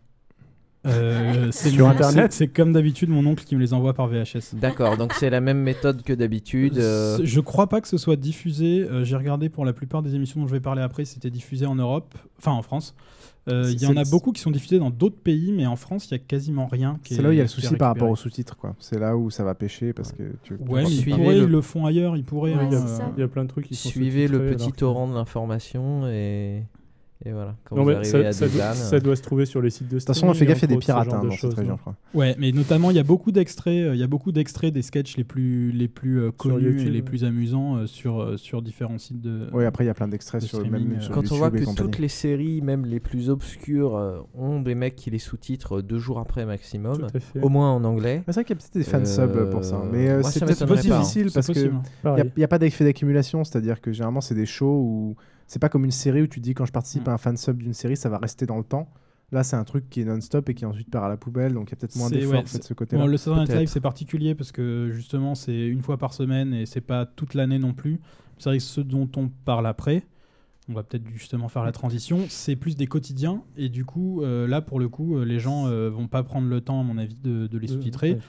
[0.85, 4.09] Euh, c'est Sur mon- Internet c'est- comme d'habitude mon oncle qui me les envoie par
[4.09, 4.55] VHS.
[4.55, 6.77] D'accord, donc c'est la même méthode que d'habitude.
[6.79, 8.83] euh, Je crois pas que ce soit diffusé.
[8.91, 11.67] euh, J'ai regardé pour la plupart des émissions dont je vais parler après, c'était diffusé
[11.67, 12.95] en Europe, enfin en France.
[13.49, 15.67] Euh, C'est- Il y en a c'est- beaucoup qui sont diffusés dans d'autres pays, mais
[15.67, 16.99] en France, il y a quasiment rien.
[17.03, 18.13] qui C'est là où il y a le qui est souci par rapport récupéré.
[18.13, 18.75] aux sous-titres, quoi.
[18.79, 20.55] C'est là où ça va pêcher parce que tu.
[20.55, 22.55] Ouais, mais ils pas- pourraient, ils le font ailleurs, ils pourraient.
[22.55, 23.13] Ouais, hein, c'est euh, ça.
[23.17, 25.15] Il y a plein de trucs qui sont Suivez le sous-titrés, petit que- torrent de
[25.15, 26.63] l'information et...
[27.25, 27.55] et voilà.
[27.65, 29.61] Quand Non, vous arrivez ça, à ça des doit, ânes, ça doit se trouver sur
[29.63, 31.23] les sites de De toute façon, on fait gaffe, il y a des pirates hein,
[31.25, 31.95] dans cette région, je crois.
[32.15, 34.83] Ouais, mais notamment, il y a beaucoup d'extraits, euh, il y a beaucoup d'extraits des
[34.83, 37.03] sketchs les plus, les plus euh, connus et les ouais.
[37.03, 39.49] plus amusants euh, sur, sur différents sites de.
[39.53, 40.99] Oui, après, il y a plein d'extraits de sur le streaming, même.
[40.99, 41.01] euh.
[41.03, 41.77] sur Quand on voit que compagnie.
[41.77, 45.99] toutes les séries, même les plus obscures, euh, ont des mecs qui les sous-titrent deux
[45.99, 47.07] jours après maximum,
[47.41, 48.23] au moins en anglais.
[48.27, 49.81] C'est vrai qu'il y a peut-être des fansubs Euh, pour ça.
[49.93, 50.81] Mais euh, c'est peut-être pas, hein.
[50.99, 51.75] difficile C'est parce que possible.
[51.85, 52.31] il Pareil.
[52.37, 53.45] n'y a, pas d'effet d'accumulation.
[53.45, 55.17] C'est-à-dire que généralement, c'est des shows où
[55.53, 57.11] c'est pas comme une série où tu dis quand je participe Mm.
[57.11, 58.89] à un fansub d'une série, ça va rester dans le temps.
[59.33, 61.53] Là, c'est un truc qui est non-stop et qui ensuite part à la poubelle.
[61.53, 63.03] Donc il y a peut-être moins d'efforts ouais, de c'est- ce côté-là.
[63.03, 66.55] Bon, le Saturday Night Live, c'est particulier parce que justement, c'est une fois par semaine
[66.55, 68.01] et c'est pas toute l'année non plus.
[68.39, 70.05] C'est vrai que ce dont on parle après,
[70.71, 74.47] on va peut-être justement faire la transition, c'est plus des quotidiens et du coup, euh,
[74.47, 76.97] là pour le coup, euh, les gens euh, vont pas prendre le temps, à mon
[76.99, 78.21] avis, de, de les sous-titrer, ouais.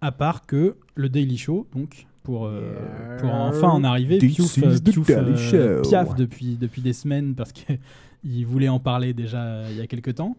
[0.00, 2.06] à part que le Daily Show, donc.
[2.28, 5.88] Pour, euh, pour enfin en arriver, Piouf, euh, the Piouf, Daily euh, Show.
[5.88, 7.78] piaffe depuis, depuis des semaines parce qu'il
[8.46, 10.36] voulait en parler déjà euh, il y a quelques temps.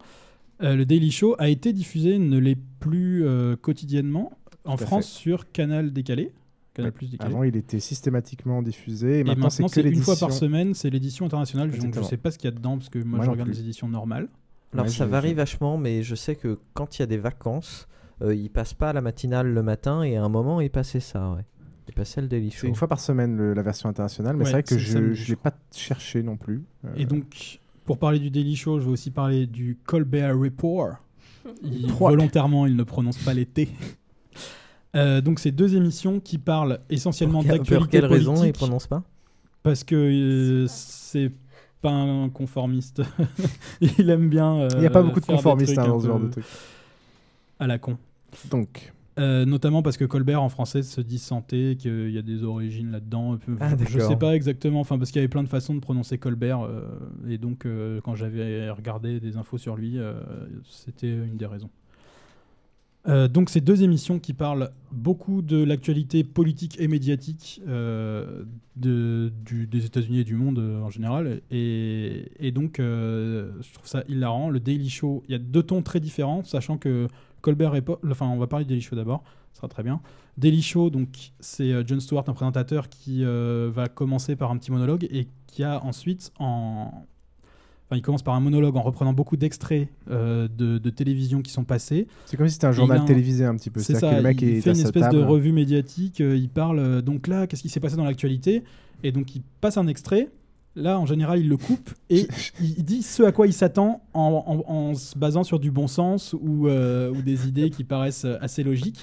[0.62, 4.30] Euh, le Daily Show a été diffusé, ne l'est plus euh, quotidiennement,
[4.64, 5.18] en Tout France fait.
[5.20, 6.30] sur Canal décalé.
[6.74, 7.32] Canal Plus décalé.
[7.34, 10.32] Avant, il était systématiquement diffusé et et maintenant, c'est maintenant, que c'est une fois par
[10.32, 11.70] semaine, c'est l'édition internationale.
[11.70, 12.08] Donc je Exactement.
[12.08, 13.56] sais pas ce qu'il y a dedans parce que moi, Moi je regarde plus.
[13.56, 14.28] les éditions normales.
[14.72, 17.88] Alors Ouais, ça varie vachement, mais je sais que quand il y a des vacances,
[18.22, 21.00] euh, ils passent pas à la matinale le matin et à un moment ils passaient
[21.00, 21.42] ça, ouais.
[21.90, 22.58] Ils passaient le Daily Show.
[22.60, 24.78] C'est une fois par semaine le- la version internationale, mais Ouais, c'est vrai que c'est
[24.78, 26.62] je samedi, ne je l'ai pas cherché non plus.
[26.84, 30.94] Euh, Et donc, pour parler du Daily Show, je vais aussi parler du Colbert Report.
[31.64, 32.10] Il- Trois.
[32.10, 33.68] volontairement, il ne prononce pas les T.
[34.96, 38.56] Euh, donc, c'est deux émissions qui parlent essentiellement pour, d'actualité pour quelle raison ils politique.
[38.56, 39.04] prononcent pas?
[39.62, 41.30] Parce que euh, c'est
[41.80, 43.00] pas un conformiste.
[43.80, 44.62] il aime bien.
[44.62, 46.44] euh, Il n'y a pas beaucoup de conformistes hein, dans ce genre de truc.
[47.60, 47.98] À la con.
[48.50, 48.92] Donc.
[49.18, 52.92] Euh, notamment parce que Colbert en français se dit santé, qu'il y a des origines
[52.92, 53.36] là-dedans.
[53.38, 55.80] peu- Ah, je sais pas exactement, enfin parce qu'il y avait plein de façons de
[55.80, 56.82] prononcer Colbert, euh,
[57.28, 60.14] et donc euh, quand j'avais regardé des infos sur lui, euh,
[60.64, 61.70] c'était une des raisons.
[63.08, 68.44] Euh, donc ces deux émissions qui parlent beaucoup de l'actualité politique et médiatique euh,
[68.76, 71.40] de, du- des États-Unis et du monde euh, en général.
[71.50, 74.50] Et, et donc euh, je trouve ça hilarant.
[74.50, 77.08] Le Daily Show, il y a deux tons très différents, sachant que
[77.40, 79.22] Colbert et Paul, enfin on va parler du Daily Show d'abord,
[79.52, 80.00] ça sera très bien.
[80.38, 84.56] Daily Show, donc c'est euh, Jon Stewart, un présentateur qui euh, va commencer par un
[84.58, 87.06] petit monologue et qui a ensuite en
[87.90, 91.50] Enfin, il commence par un monologue en reprenant beaucoup d'extraits euh, de, de télévision qui
[91.50, 92.06] sont passés.
[92.26, 93.80] C'est comme si c'était un journal télévisé un petit peu.
[93.80, 96.20] C'est ça, que le mec il est fait une espèce de revue médiatique.
[96.20, 98.62] euh, il parle donc là, qu'est-ce qui s'est passé dans l'actualité?
[99.02, 100.28] Et donc il passe un extrait.
[100.76, 102.28] Là, en général, il le coupe et
[102.60, 105.88] il dit ce à quoi il s'attend en, en- en se basant sur du bon
[105.88, 109.00] sens ou, euh, ou des idées qui paraissent assez logiques.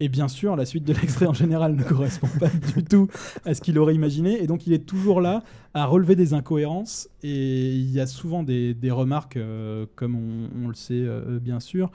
[0.00, 3.06] Et bien sûr, la suite de l'extrait en général ne correspond pas du tout
[3.44, 4.42] à ce qu'il aurait imaginé.
[4.42, 5.44] Et donc, il est toujours là
[5.74, 7.08] à relever des incohérences.
[7.22, 11.38] Et il y a souvent des, des remarques, euh, comme on, on le sait euh,
[11.38, 11.92] bien sûr,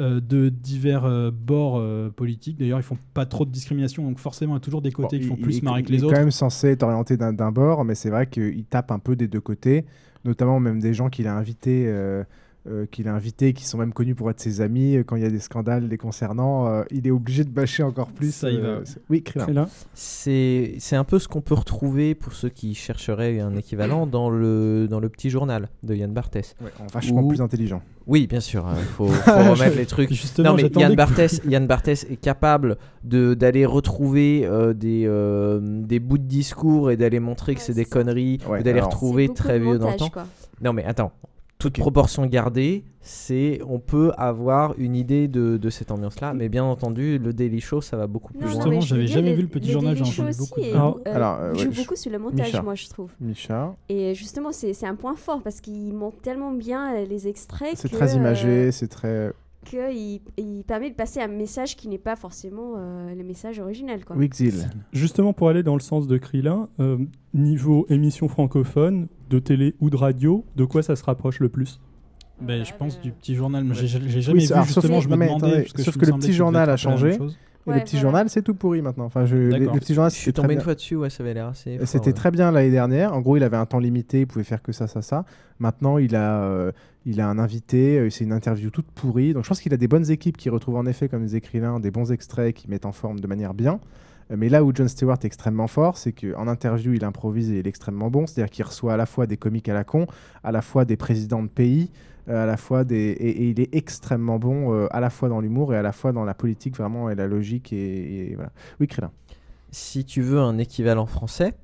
[0.00, 2.58] euh, de divers euh, bords euh, politiques.
[2.58, 4.04] D'ailleurs, ils font pas trop de discrimination.
[4.04, 5.82] Donc, forcément, il y a toujours des côtés Bon, qui font il- plus il- marrer
[5.82, 6.14] que il les est autres.
[6.14, 9.16] quand même censé être orienté d'un d'un bord, mais c'est vrai qu'il tape un peu
[9.16, 9.84] des deux côtés,
[10.24, 11.86] notamment même des gens qu'il a invités.
[12.68, 15.22] Euh, qu'il a invités, qui sont même connus pour être ses amis, euh, quand il
[15.22, 18.34] y a des scandales les concernant, euh, il est obligé de bâcher encore plus.
[18.34, 19.00] Ça y euh, va.
[19.08, 19.24] Oui.
[19.94, 24.30] C'est c'est un peu ce qu'on peut retrouver pour ceux qui chercheraient un équivalent dans
[24.30, 26.54] le, dans le petit journal de Yann Barthès.
[26.62, 27.82] Ouais, vachement plus intelligent.
[28.06, 30.12] Oui, bien sûr, il faut, faut remettre les trucs.
[30.12, 35.60] Justement, non, mais Yann Barthès, Yann Barthès est capable de- d'aller retrouver euh, des, euh,
[35.62, 39.28] des bouts de discours et d'aller montrer que c'est des conneries, Ouais, ou d'aller retrouver
[39.28, 40.08] très vieux dans le temps.
[40.08, 40.26] quoi.
[40.62, 41.12] Non, mais attends.
[41.58, 46.62] Toute proportion gardée, c'est on peut avoir une idée de, de cette ambiance-là, mais bien
[46.62, 48.80] entendu, le Daily Show, ça va beaucoup plus Non, loin.
[48.80, 50.04] je j'avais jamais les- vu le petit journal, j'en
[50.38, 52.62] beaucoup euh, alors, euh, joue ouais, beaucoup sur le montage, Micha.
[52.62, 53.10] moi, je trouve.
[53.20, 53.74] Micha.
[53.88, 57.72] Et justement, c'est c'est un point fort parce qu'il monte tellement bien les extraits.
[57.76, 59.32] C'est très imagé, euh, c'est très.
[59.68, 64.04] Qu'il il permet de passer un message qui n'est pas forcément euh, le message original.
[64.04, 64.16] Quoi.
[64.16, 64.68] Wixil.
[64.92, 66.98] Justement, pour aller dans le sens de Krillin, euh,
[67.34, 71.80] niveau émission francophone, de télé ou de radio, de quoi ça se rapproche le plus?
[72.40, 75.16] Ben, je pense du petit journal, mais j'ai jamais Oui, vu justement, sauf, je me
[75.16, 75.64] demandais.
[75.74, 77.18] que sauf que le petit journal a changé.
[77.66, 78.02] Et Ouais, le petit voilà.
[78.02, 79.04] journal, c'est tout pourri maintenant.
[79.04, 80.64] Enfin, je, le, petit journal, Je suis c'était tombé très une bien.
[80.64, 81.78] fois dessus, ouais, ça avait l'air assez.
[81.84, 82.12] C'était ouais.
[82.14, 83.12] très bien l'année dernière.
[83.14, 85.24] En gros, il avait un temps limité, il pouvait faire que ça, ça, ça.
[85.58, 86.72] Maintenant, il a, euh,
[87.04, 89.34] il a un invité, euh, c'est une interview toute pourrie.
[89.34, 91.78] Donc, je pense qu'il a des bonnes équipes qui retrouvent en effet, comme disait Krillin,
[91.80, 93.80] des bons extraits qui mettent en forme de manière bien.
[94.30, 97.58] Euh, Mais là où John Stewart est extrêmement fort, c'est qu'en interview, il improvise et
[97.58, 98.26] il est extrêmement bon.
[98.26, 100.06] C'est-à-dire qu'il reçoit à la fois des comiques à la con,
[100.42, 101.90] à la fois des présidents de pays,
[102.28, 102.96] à la fois des...
[102.96, 106.12] et, il est extrêmement bon euh, à la fois dans l'humour et à la fois
[106.12, 107.72] dans la politique vraiment et la logique.
[107.72, 108.52] Et, voilà.
[108.80, 109.10] Oui, Krillin.
[109.70, 111.54] Si tu veux un équivalent français,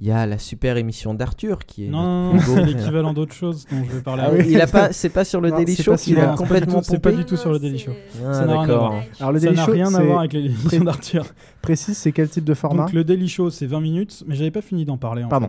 [0.00, 1.88] il y a la super émission d'Arthur qui est.
[1.88, 4.22] Non, non, c'est l'équivalent d'autre chose dont je vais parler.
[4.26, 6.82] Ah oui, il a pas, c'est pas sur le Non, Daily Show qu'il a complètement
[6.82, 7.92] C'est pas du tout sur le Daily Show.
[8.26, 8.88] Ah, ça n'a rien à d'accord.
[8.92, 9.02] voir.
[9.20, 11.26] Alors, le ça Daily n'a Show, rien à voir avec l'émission d'Arthur.
[11.60, 14.50] Précise, c'est quel type de format Donc le Daily Show c'est 20 minutes, mais j'avais
[14.50, 15.48] pas fini d'en parler en Pardon.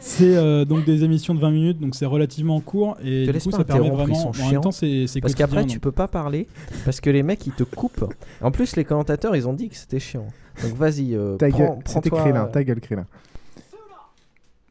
[0.00, 3.38] C'est euh, donc des émissions de 20 minutes, donc c'est relativement court et Te du
[3.38, 4.14] coup ça permet vraiment.
[4.14, 4.60] sont En même chiants.
[4.62, 6.48] temps c'est Parce qu'après, tu peux pas parler
[6.84, 8.12] parce que les mecs ils te coupent.
[8.40, 10.26] En plus, les commentateurs ils ont dit que c'était chiant.
[10.62, 13.06] Donc vas-y, euh, prends, gueule, c'était prends-toi- Krillin, ta gueule, Krillin.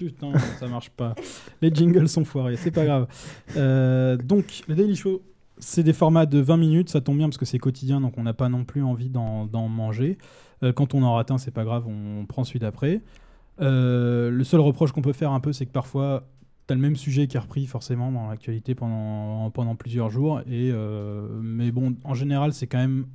[0.06, 1.14] Putain, ça marche pas.
[1.62, 3.08] Les jingles sont foirés, c'est pas grave.
[3.56, 5.22] Euh, donc, le Daily Show,
[5.60, 8.24] c'est des formats de 20 minutes, ça tombe bien parce que c'est quotidien, donc on
[8.24, 10.18] n'a pas non plus envie d'en manger.
[10.64, 13.02] Euh, quand on en rate un, c'est pas grave, on prend celui d'après.
[13.62, 16.28] Euh, le seul reproche qu'on peut faire un peu, c'est que parfois,
[16.66, 20.41] t'as le même sujet qui est repris forcément dans l'actualité pendant, pendant plusieurs jours.
[20.49, 20.72] Et,
[21.41, 23.06] mais bon, en général, c'est quand même.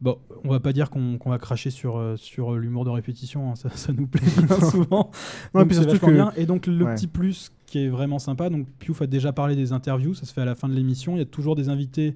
[0.00, 3.56] Bon, on va pas dire qu'on va cracher sur, euh, sur l'humour de répétition, hein,
[3.56, 5.10] ça, ça nous plaît bien souvent.
[5.54, 6.32] Non, et Donc puis c'est surtout vachement que- bien.
[6.36, 6.94] Et donc le Ouais.
[6.94, 10.32] petit plus qui est vraiment sympa, donc Piouf a déjà parlé des interviews, ça se
[10.32, 12.14] fait à la fin de l'émission, il y a toujours des invités,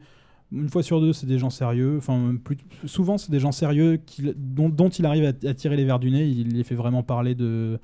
[0.52, 3.98] une fois sur deux c'est des gens sérieux, enfin plus, souvent c'est des gens sérieux
[4.06, 6.74] qui, dont, dont il arrive à, à tirer les verres du nez, il les fait
[6.76, 7.80] vraiment parler de,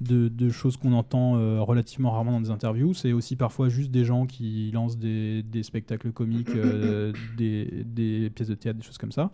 [0.00, 3.90] de, de choses qu'on entend euh, relativement rarement dans des interviews, c'est aussi parfois juste
[3.90, 8.84] des gens qui lancent des, des spectacles comiques, euh, des, des pièces de théâtre, des
[8.84, 9.30] choses comme ça.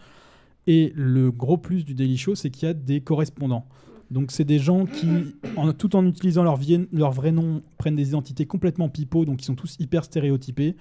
[0.66, 3.66] Et le gros plus du Daily Show, c'est qu'il y a des correspondants.
[4.10, 5.08] Donc c'est des gens qui,
[5.56, 9.40] en- tout en utilisant leur, vie- leur vrai nom, prennent des identités complètement pipeaux, donc
[9.42, 10.76] ils sont tous hyper stéréotypés.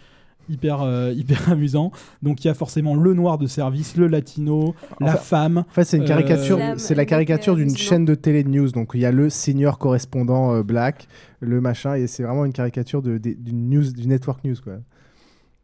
[0.50, 1.92] Hyper, euh, hyper amusant.
[2.22, 5.60] Donc il y a forcément le noir de service, le latino, la femme.
[5.60, 8.72] En fait, c'est une euh, caricature, c'est la caricature d'une chaîne de télé de news.
[8.72, 11.08] Donc, il y a le senior correspondant euh, black,
[11.40, 14.74] le machin, et c'est vraiment une caricature de- d'une news, du network news, quoi.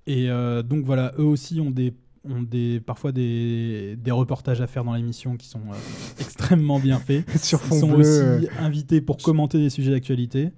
[0.07, 1.94] Et euh, donc voilà, eux aussi ont des
[2.28, 5.76] ont des parfois des, des reportages à faire dans l'émission qui sont euh,
[6.20, 7.24] extrêmement bien faits.
[7.40, 8.49] Sur Ils fond sont bleu, aussi euh.
[8.60, 10.49] invités pour commenter des sujets d'actualité.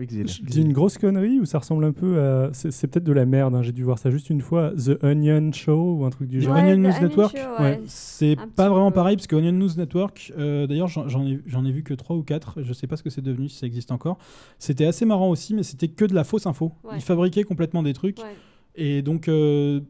[0.00, 0.26] Oui, Xil.
[0.28, 2.50] Je dis une grosse connerie ou ça ressemble un peu à.
[2.54, 4.72] C'est c'est peut-être de la merde, hein, j'ai dû voir ça juste une fois.
[4.76, 6.56] The Onion Show ou un truc du genre.
[6.56, 7.80] Onion The News Onion Network, Show, ouais.
[7.86, 8.94] c'est Un pas vraiment peu.
[8.96, 11.92] pareil parce que Onion News Network, euh, d'ailleurs j'en j'en ai, j'en ai vu que
[11.94, 14.16] 3 ou 4, je sais pas ce que c'est devenu, si ça existe encore.
[14.58, 16.72] C'était assez marrant aussi, mais c'était que de la fausse info.
[16.84, 16.92] Ouais.
[16.96, 18.18] Ils fabriquaient complètement des trucs.
[18.18, 18.34] Ouais.
[18.76, 19.80] Et donc, euh,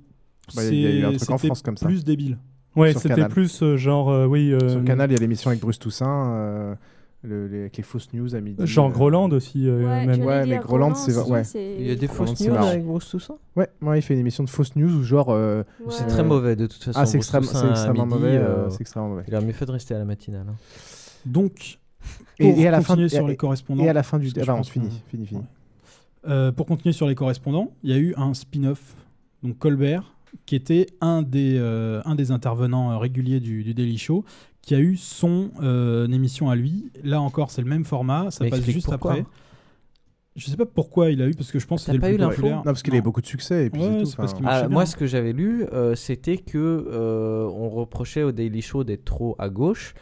[0.57, 1.87] Bah, il y a eu un c'est- truc en c'était France comme ça.
[1.87, 2.39] plus débile.
[2.75, 3.31] Ouais, Sur c'était Canal.
[3.31, 4.53] plus euh, genre, euh, oui.
[4.53, 6.75] euh, Sur Canal, il y a l'émission avec Bruce Toussaint, euh,
[7.23, 8.67] le- les- avec les fausses news à midi.
[8.67, 8.93] Genre euh.
[8.93, 9.69] Groland aussi.
[9.69, 10.23] euh, Ouais, même.
[10.25, 11.17] Ouais, mais Groland, c'est.
[11.17, 11.43] Ouais.
[11.55, 14.21] Il y a des fausses c'est news avec Bruce Toussaint Ouais, ouais, il fait une
[14.21, 15.29] émission de fausses news où genre.
[15.31, 16.99] euh, C'est euh, très mauvais de toute façon.
[17.01, 18.37] Ah, c'est extrême- extrêmement midi, mauvais.
[18.37, 19.25] euh, euh, c'est extrêmement mauvais.
[19.29, 20.47] Il aurait mieux fait de rester à la matinale.
[20.49, 20.55] hein.
[21.27, 21.79] Donc,
[22.39, 23.85] Et, pour et à la fin, continuer et- sur les correspondants.
[23.85, 24.29] Et à la fin du.
[24.37, 25.29] Ah, pardon, pense fini, fini.
[26.29, 28.95] Euh, pour continuer sur les correspondants, il y a eu un spin-off,
[29.43, 30.15] donc Colbert,
[30.47, 34.25] qui était un des, euh, un des intervenants euh, réguliers du, du Daily Show,
[34.63, 36.91] qui a eu son euh, émission à lui.
[37.03, 39.13] Là encore, c'est le même format, ça Mais passe juste pourquoi.
[39.13, 39.25] après.
[40.37, 42.07] Je sais pas pourquoi il a eu, parce que je pense que c'était le pas
[42.07, 42.57] plus eu l'info populaire.
[42.59, 43.67] Non, parce qu'il avait beaucoup de succès.
[43.67, 46.57] Et puis Ouais, tout, parce Ah, moi, ce que j'avais lu, euh, c'était que
[46.89, 49.93] euh, on reprochait au Daily Show d'être trop à gauche.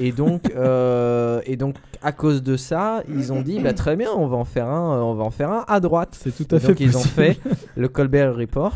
[0.00, 4.08] Et donc, euh, et donc, à cause de ça, ils ont dit, bah, très bien,
[4.16, 6.18] on va en faire un, on va en faire un à droite.
[6.18, 7.38] C'est tout à Et fait donc, ils ont fait
[7.76, 8.74] le Colbert Report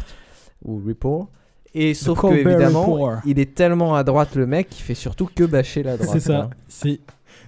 [0.62, 1.30] ou Report.
[1.74, 2.82] Et sauf que évidemment,
[3.26, 6.10] il est tellement à droite le mec qu'il fait surtout que bâcher la droite.
[6.12, 6.40] C'est ça.
[6.42, 6.50] hein.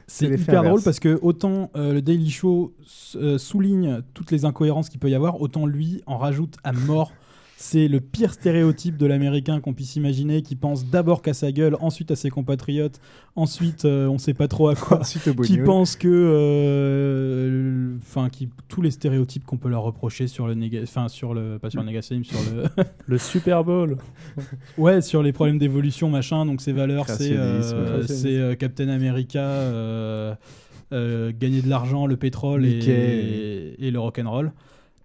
[0.07, 2.75] C'est hyper drôle parce que autant euh, le Daily Show
[3.15, 7.13] euh, souligne toutes les incohérences qu'il peut y avoir, autant lui en rajoute à mort.
[7.63, 11.77] C'est le pire stéréotype de l'américain qu'on puisse imaginer, qui pense d'abord qu'à sa gueule,
[11.81, 12.99] ensuite à ses compatriotes,
[13.37, 18.31] ensuite euh, on sait pas trop à quoi, Ensuite au qui pense que, euh, enfin,
[18.31, 21.81] qui tous les stéréotypes qu'on peut leur reprocher sur le enfin sur le, pas sur
[21.81, 22.65] le négationnisme, sur le,
[23.07, 23.99] Le Super Bowl.
[24.79, 26.47] Ouais, sur les problèmes d'évolution, machin.
[26.47, 30.35] Donc, ses valeurs, c'est euh, c'est euh, Captain America, euh,
[31.39, 34.51] gagner de l'argent, le pétrole et, le rock'n'roll.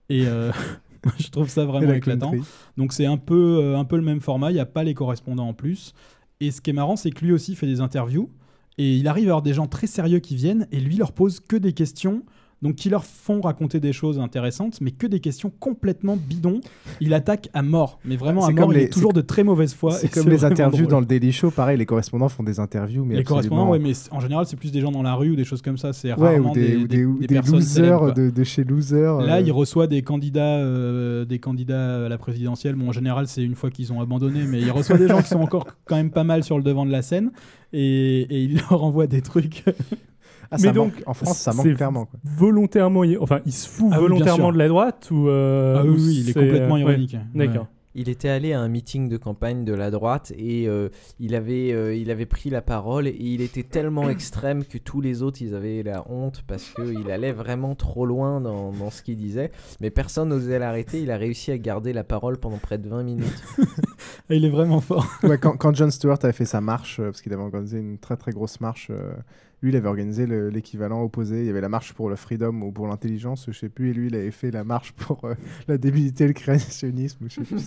[0.09, 0.51] Et euh,
[1.19, 2.31] je trouve ça vraiment la éclatant.
[2.31, 2.47] country.
[2.77, 4.51] Donc, c'est un peu, euh, un peu le même format.
[4.51, 5.93] Il n'y a pas les correspondants en plus.
[6.39, 8.29] Et ce qui est marrant, c'est que lui aussi fait des interviews.
[8.77, 11.39] Et il arrive à avoir des gens très sérieux qui viennent et lui leur pose
[11.39, 12.23] que des questions.
[12.61, 16.61] Donc, qui leur font raconter des choses intéressantes, mais que des questions complètement bidons.
[17.01, 18.73] Il attaque à mort, mais vraiment à mort.
[18.73, 19.91] Il est toujours de très mauvaise foi.
[19.91, 20.91] C'est comme les interviews drôle.
[20.91, 23.91] dans le Daily Show, pareil, les correspondants font des interviews, mais Les correspondants, ouais, mais
[24.09, 25.93] en général, c'est plus des gens dans la rue ou des choses comme ça.
[25.93, 28.11] C'est Ouais, rarement ou des, ou des, ou des personnes losers célèbres, quoi.
[28.11, 29.17] de, de chez losers.
[29.21, 32.75] Là, euh, il reçoit des candidats, euh, des candidats à la présidentielle.
[32.75, 35.27] Bon, en général, c'est une fois qu'ils ont abandonné, mais il reçoit des gens qui
[35.29, 37.31] sont encore quand même pas mal sur le devant de la scène
[37.73, 39.63] et, et il leur envoie des trucs.
[40.55, 41.03] Ah, ça manque.
[41.05, 42.19] En France, ça manque clairement, quoi.
[42.23, 45.89] Volontairement, il- enfin, il se fout Ah volontairement de la droite ou euh, Ah oui,
[45.89, 47.13] ou oui, il est complètement euh, ironique.
[47.13, 47.47] ouais.
[47.47, 47.67] D'accord.
[47.97, 50.89] Il était allé à un meeting de campagne de la droite et euh,
[51.21, 54.99] il, avait, euh, il avait pris la parole et il était tellement extrême que tous
[54.99, 59.01] les autres ils avaient la honte parce qu'il allait vraiment trop loin dans, dans ce
[59.01, 59.49] qu'il disait.
[59.79, 61.03] Mais personne n'osait l'arrêter.
[61.03, 63.43] Il a réussi à garder la parole pendant près de 20 minutes.
[64.29, 65.07] il est vraiment fort.
[65.23, 68.17] Ouais, quand, quand John Stewart avait fait sa marche, parce qu'il avait organisé une très
[68.17, 69.13] très grosse marche, euh,
[69.61, 71.41] lui il avait organisé le- l'équivalent opposé.
[71.41, 73.93] Il y avait la marche pour le freedom ou pour l'intelligence, je sais plus, et
[73.93, 75.33] lui il avait fait la marche pour euh,
[75.67, 77.25] la débilité le créationnisme.
[77.25, 77.59] ou Je sais plus.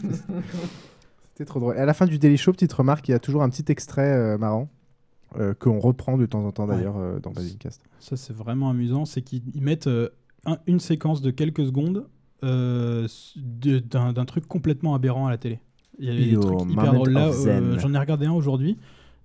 [1.32, 1.76] C'était trop drôle.
[1.76, 3.64] Et à la fin du Daily Show, petite remarque, il y a toujours un petit
[3.70, 4.68] extrait euh, marrant.
[5.38, 7.82] euh, qu'on reprend de temps en temps d'ailleurs euh, dans Basingcast.
[8.00, 9.04] Ça, c'est vraiment amusant.
[9.04, 9.88] C'est qu'ils ils mettent
[10.46, 12.06] un- une séquence de quelques secondes
[12.42, 15.60] d'un truc complètement aberrant à la télé.
[15.98, 17.10] Il y avait des trucs hyper drôles.
[17.10, 17.30] Là,
[17.78, 18.78] j'en ai regardé un aujourd'hui.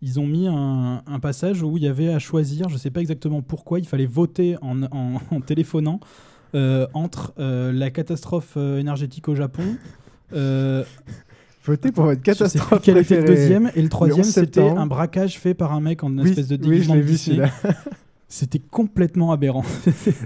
[0.06, 3.00] Ils ont mis un, un passage où il y avait à choisir, je sais pas
[3.00, 6.02] exactement pourquoi, il fallait voter en, en- en téléphonant
[6.56, 9.64] euh, entre euh, la catastrophe euh, énergétique au Japon.
[10.34, 10.84] euh,
[11.66, 14.86] Votez pour votre je catastrophe quel était le deuxième et le troisième 11 c'était un
[14.86, 17.18] braquage fait par un mec en Oui, espèce de oui, je déguisement Disney.
[17.18, 17.50] celui-là.
[18.28, 19.64] C'était complètement aberrant.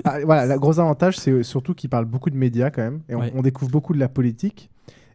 [0.05, 3.01] Ah, voilà, le gros avantage, c'est surtout qu'il parle beaucoup de médias quand même.
[3.09, 3.33] Et on, Ouais.
[3.35, 4.69] on découvre beaucoup de la politique.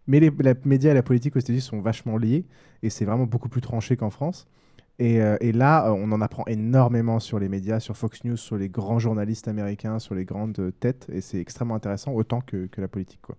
[0.06, 2.44] Mais les la médias et la politique aux États-Unis sont vachement liés.
[2.82, 4.46] Et c'est vraiment beaucoup plus tranché qu'en France.
[4.98, 8.36] Et, euh, et là, euh, on en apprend énormément sur les médias, sur Fox News,
[8.36, 11.06] sur les grands journalistes américains, sur les grandes euh, têtes.
[11.12, 13.20] Et c'est extrêmement intéressant, autant que, que la politique.
[13.22, 13.36] Quoi.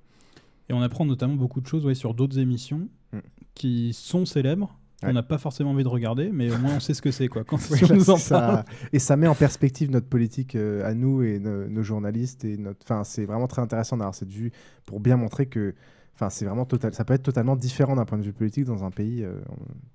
[0.69, 3.19] Et on apprend notamment beaucoup de choses ouais, sur d'autres émissions Mm.
[3.53, 5.13] qui sont célèbres qu'on Ouais.
[5.13, 7.43] n'a pas forcément envie de regarder, mais au moins on sait ce que c'est quoi.
[7.43, 8.63] Quand Oui, on nous en ça- parle.
[8.91, 12.43] Et ça met en perspective notre politique à nous et no- nos journalistes.
[12.45, 12.79] Et notre...
[12.83, 14.51] enfin, c'est vraiment très intéressant d'avoir cette vue
[14.87, 15.75] pour bien montrer que
[16.15, 16.93] enfin, c'est vraiment total...
[16.93, 19.33] ça peut être totalement différent d'un point de vue politique dans un pays, euh,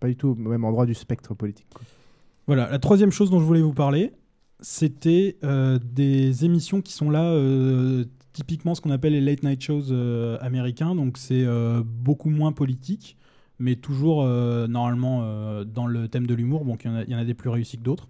[0.00, 1.66] pas du tout au même endroit du spectre politique.
[2.46, 4.12] Voilà, la troisième chose dont je voulais vous parler,
[4.60, 9.62] c'était euh, des émissions qui sont là, euh, typiquement ce qu'on appelle les late night
[9.62, 9.92] shows
[10.40, 10.94] américains.
[10.94, 11.44] Donc c'est
[11.84, 13.16] beaucoup moins politique,
[13.58, 16.64] mais toujours normalement dans le thème de l'humour.
[16.64, 18.06] Donc il y en a- il y, en a des plus réussis que d'autres.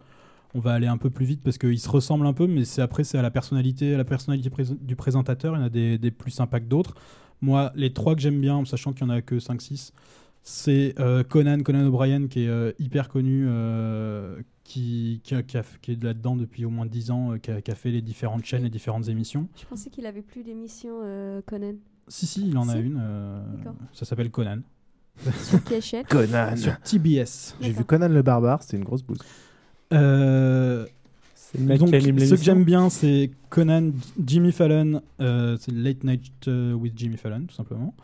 [0.54, 2.82] On va aller un peu plus vite parce qu'ils se ressemblent un peu, mais c'est
[2.82, 5.54] après c'est à la personnalité, à la personnalité du présentateur.
[5.54, 6.94] Il y en a des, des plus sympas que d'autres.
[7.40, 9.92] Moi, les trois que j'aime bien, en sachant qu'il n'y en a que 5-6,
[10.42, 15.56] c'est euh, Conan, Conan O'Brien, qui est euh, hyper connu, euh, qui, qui, a- qui
[15.58, 17.90] a- qui est là-dedans depuis au moins 10 ans, euh, qui, a, qui a fait
[17.90, 19.46] les différentes chaînes, les différentes émissions.
[19.60, 21.74] Je pensais qu'il avait plus d'émissions, euh, Conan.
[22.08, 22.98] Si, si, il en a une.
[23.00, 23.74] euh, D'accord.
[23.92, 24.58] ça s'appelle Conan.
[25.42, 26.04] Sur quelle chaîne?
[26.06, 26.56] Conan.
[26.56, 27.54] Sur TBS.
[27.60, 29.18] J'ai vu Conan le barbare, c'était une grosse bouse.
[29.92, 30.86] Euh,
[31.56, 33.92] le mec donc, qui anime ce que j'aime bien, c'est Conan,
[34.22, 37.94] Jimmy Fallon, euh, c'est Late Night euh, with Jimmy Fallon, tout simplement.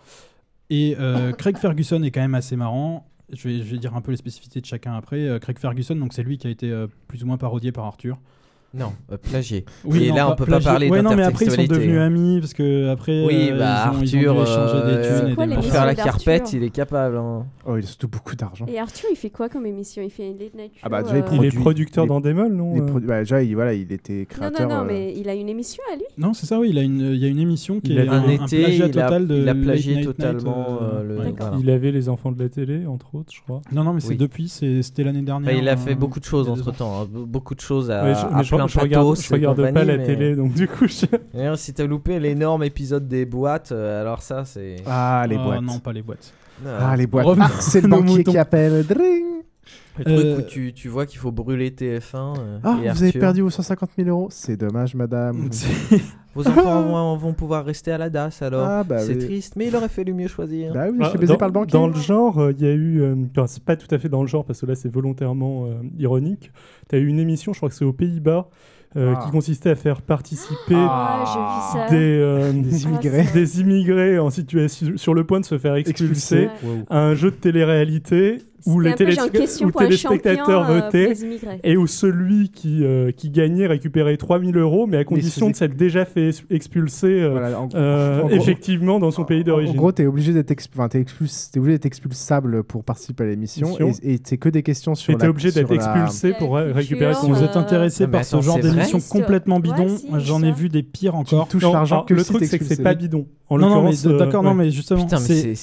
[0.71, 3.07] Et euh, Craig Ferguson est quand même assez marrant.
[3.33, 5.29] Je vais, je vais dire un peu les spécificités de chacun après.
[5.29, 7.85] Euh, Craig Ferguson, donc c'est lui qui a été euh, plus ou moins parodié par
[7.85, 8.19] Arthur.
[8.77, 9.65] Non, euh, plagié.
[9.85, 10.65] Oui, et non, là, on peut plagié.
[10.65, 13.59] pas parler Ouais, non, mais après ils sont devenus amis parce que après Oui, euh,
[13.59, 15.95] bah ils ont, ils ont Arthur, dû échanger des euh, et des pour faire la
[15.95, 17.17] carpette, il est capable.
[17.17, 17.47] hein.
[17.67, 18.67] Oh, il a surtout beaucoup d'argent.
[18.67, 20.03] Et Arthur, il fait quoi comme émission?
[20.03, 22.07] Il fait une late night show Ah bah, déjà, euh, il, Il est producteur il
[22.07, 24.69] est- d'Endemol, non il produ- bah, déjà, il, voilà, il était Non, créateur.
[24.69, 26.71] non, non, euh, mais il a une émission à lui Non, c'est ça, oui.
[26.71, 28.83] Il, a une, il y a une émission qui Il est un, un plagiat il
[28.83, 30.81] a- total de il a plagié totalement.
[31.61, 33.61] Il avait les enfants de la télé, entre autres, je crois.
[33.73, 35.53] Non, non, mais c'est depuis, c'était l'année dernière.
[35.57, 38.03] Il a euh, fait beaucoup de choses il entre temps, beaucoup de choses à,
[38.69, 41.07] Je, plein regarde, pathos je regarde pas la mais- télé, donc du coup, je...
[41.33, 44.77] D'ailleurs, si t'as loupé l'énorme épisode des boîtes, euh, alors ça c'est.
[44.87, 45.63] Ah, les Oh, boîtes.
[45.63, 46.33] non, pas les boîtes.
[46.67, 47.27] Ah, les boîtes.
[47.41, 48.87] Ah, c'est le banquier qui appelle.
[48.87, 49.25] Dring
[49.99, 52.35] Le truc Euh, où tu, tu vois qu'il faut brûler TF1.
[52.39, 54.29] euh, Ah, et vous avez perdu vos 150 000 euros.
[54.31, 55.49] C'est dommage, madame.
[56.35, 58.67] Vos enfants vont, vont pouvoir rester à la DAS alors.
[58.67, 59.19] Ah, bah c'est oui.
[59.25, 60.73] triste, mais il aurait fallu mieux choisir.
[60.73, 61.71] Bah oui, je Ah, suis baisé dans, par le banquier.
[61.79, 63.03] dans le genre, euh, il y a eu.
[63.03, 65.67] euh, enfin, c'est pas tout à fait dans le genre parce que là, c'est volontairement
[65.67, 66.51] euh, ironique.
[66.89, 68.49] Tu as eu une émission, je crois que c'est aux Pays-Bas,
[68.97, 69.25] euh, Ah.
[69.25, 73.27] qui consistait à faire participer Ah, des, euh, Des immigrés.
[73.33, 76.49] des immigrés en situation sur le point de se faire expulser
[76.91, 79.17] à un jeu de télé-réalité où les, télé-
[79.63, 81.13] où téléspectateurs euh, votaient
[81.63, 85.77] et où celui qui, euh, qui gagnait récupérait 3000 euros, mais à condition de s'être
[85.77, 89.45] déjà fait ex- expulser euh, Voilà, en- euh, en gros- effectivement dans son pays En
[89.45, 89.77] d'origine.
[89.77, 93.27] gros, t'es obligé d'être exp- enfin, t'es expuls- t'es obligé d'être expulsable pour participer à
[93.27, 93.93] l'émission Mission.
[94.03, 96.57] et, et c'est que des questions sur Et t'es la- obligé d'être la- expulsé pour
[96.57, 100.27] récupérer Si vous êtes intéressé Ah, par attends, ce genre d'émission complètement bidon, Ouais, si,
[100.27, 101.49] j'en ai vu des pires encore.
[101.49, 103.27] touches Non, l'argent que le truc c'est que c'est pas bidon.
[103.51, 105.07] En non, non, mais d'accord, non, mais justement,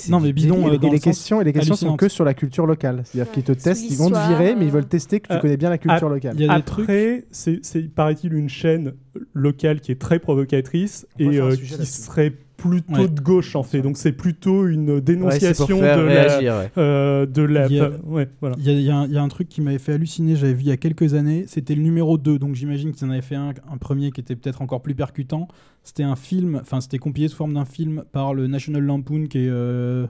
[0.10, 2.91] non, mais bidon et- les questions, et les questions sont que sur la culture locale.
[3.04, 3.58] C'est-à-dire qu'ils te Ouais.
[3.58, 4.72] testent, ils vont te virer, mais ils euh.
[4.72, 6.34] veulent tester que tu Euh, connais bien la culture ah, locale.
[6.38, 8.94] il y a des trucs- Après, c'est, c'est, paraît-il, une chaîne
[9.34, 11.86] locale qui est très provocatrice On et euh, qui là-dessus.
[11.86, 13.08] serait plutôt Ouais.
[13.08, 13.82] de gauche en fait.
[13.82, 16.72] Donc c'est plutôt une Ouais, dénonciation de, réagir, la, ouais.
[16.78, 17.66] euh, de la.
[17.66, 18.56] Il y a- enfin, ouais, voilà.
[18.60, 19.94] Il y, a- il y a un- il y a un truc qui m'avait fait
[19.94, 23.08] halluciner, j'avais vu il y a quelques années, c'était le numéro 2, donc j'imagine qu'ils
[23.08, 25.48] en avaient fait un, un premier qui était peut-être encore plus percutant.
[25.84, 29.40] C'était un film, enfin c'était compilé sous forme d'un film par le National Lampoon qui
[29.40, 29.50] est...
[29.50, 30.06] euh,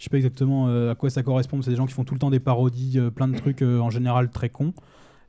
[0.00, 2.14] je sais pas exactement euh, à quoi ça correspond, c'est des gens qui font tout
[2.14, 4.72] le temps des parodies, euh, plein de trucs euh, en général très cons.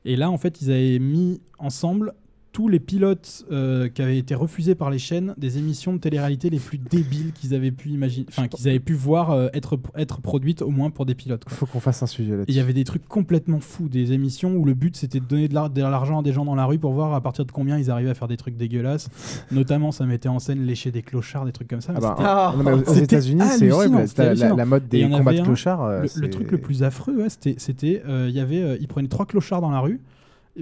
[0.06, 2.14] Et là, en fait, ils avaient mis ensemble
[2.52, 6.50] tous les pilotes euh, qui avaient été refusés par les chaînes des émissions de télé-réalité
[6.50, 10.20] les plus débiles qu'ils avaient pu imaginer, enfin qu'ils avaient pu voir euh, être, être
[10.20, 11.44] produites au moins pour des pilotes.
[11.44, 11.54] quoi.
[11.56, 12.50] Faut qu'on fasse un sujet Et là-dessus.
[12.52, 15.48] il y avait des trucs complètement fous, des émissions où le but c'était de donner
[15.48, 17.52] de l'ar- de l'argent à des gens dans la rue pour voir à partir de
[17.52, 19.08] combien ils arrivaient à faire des trucs dégueulasses.
[19.50, 21.94] Notamment, ça mettait en scène lécher des clochards, des trucs comme ça.
[21.96, 24.06] Ah bah, C'était- ah, non, mais aux C'était États-Unis, c'est horrible.
[24.08, 27.16] c'était La- la- mode des il combats de clochards, euh, le, truc le plus affreux,
[27.16, 30.00] ouais, c'était, c'était, euh, il y avait, euh, ils prenaient trois clochards dans la rue.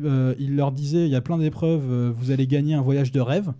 [0.03, 3.13] Euh, il leur disait, il y a plein d'épreuves, euh, vous allez gagner un voyage
[3.13, 3.53] de rêve.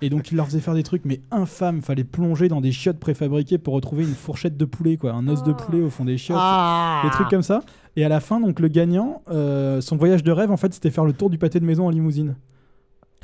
[0.00, 2.98] Et donc il leur faisait faire des trucs mais infâmes, fallait plonger dans des chiottes
[2.98, 6.16] préfabriquées pour retrouver une fourchette de poulet quoi, un os de poulet au fond des
[6.16, 7.02] chiottes, Ah.
[7.04, 7.60] des trucs comme ça.
[7.94, 10.90] Et à la fin donc le gagnant, euh, son voyage de rêve en fait c'était
[10.90, 12.34] faire le tour du pâté de maison en limousine.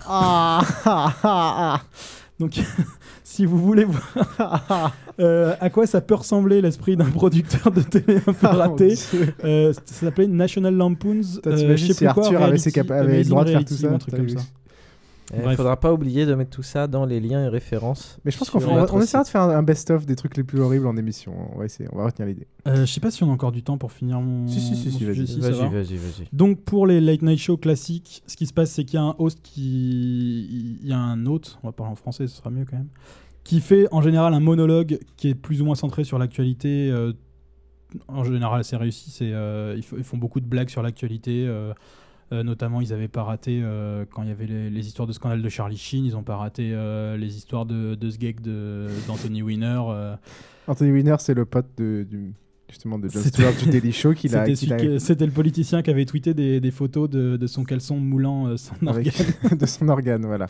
[0.06, 1.80] Ah, ah, ah, ah.
[2.38, 2.60] Donc
[3.24, 8.20] si vous voulez voir euh, à quoi ça peut ressembler l'esprit d'un producteur de télé
[8.26, 8.94] un peu Ah, raté,
[9.44, 11.40] euh, ça s'appelait National Lampoon's.
[11.42, 13.92] Toi, euh, je sais quoi, Arthur avait ses avait le droit de faire tout ça
[13.92, 14.40] un truc comme ça.
[15.34, 15.56] Il Bref.
[15.58, 18.18] faudra pas oublier de mettre tout ça dans les liens et références.
[18.24, 20.42] Mais je pense qu'on on, on essaiera de faire un un best-of des trucs les
[20.44, 21.34] plus horribles en émission.
[21.54, 22.46] On va essayer, on va retenir l'idée.
[22.66, 24.48] Euh, je sais pas si on a encore du temps pour finir mon.
[24.48, 25.26] Si, si, si, vas-y.
[25.26, 25.68] Si, ça Vas-y, va.
[25.68, 26.28] vas-y, vas-y.
[26.32, 29.04] Donc pour les late night shows classiques, ce qui se passe, c'est qu'il y a
[29.04, 32.48] un host qui, il y a un hôte, on va parler en français, ce sera
[32.50, 32.88] mieux quand même,
[33.44, 37.12] qui fait en général un monologue qui est plus ou moins centré sur l'actualité, euh,
[38.06, 39.10] en général assez réussi.
[39.10, 41.44] C'est, euh, ils font beaucoup de blagues sur l'actualité.
[41.46, 41.72] euh,
[42.32, 45.12] euh, notamment, ils n'avaient pas raté euh, quand il y avait les, les histoires de
[45.12, 46.04] scandale de Charlie Sheen.
[46.04, 48.40] Ils n'ont pas raté euh, les histoires de, de ce gag
[49.06, 49.80] d'Anthony Weiner.
[50.66, 52.34] Anthony Weiner, c'est le pote de, du,
[52.68, 54.44] justement de C'était- Stewart du Daily Show qu'il a.
[54.54, 58.56] C'était le politicien qui avait tweeté des, des photos de, de son caleçon moulant euh,
[58.58, 59.12] son organe.
[59.58, 60.46] de son organe, voilà.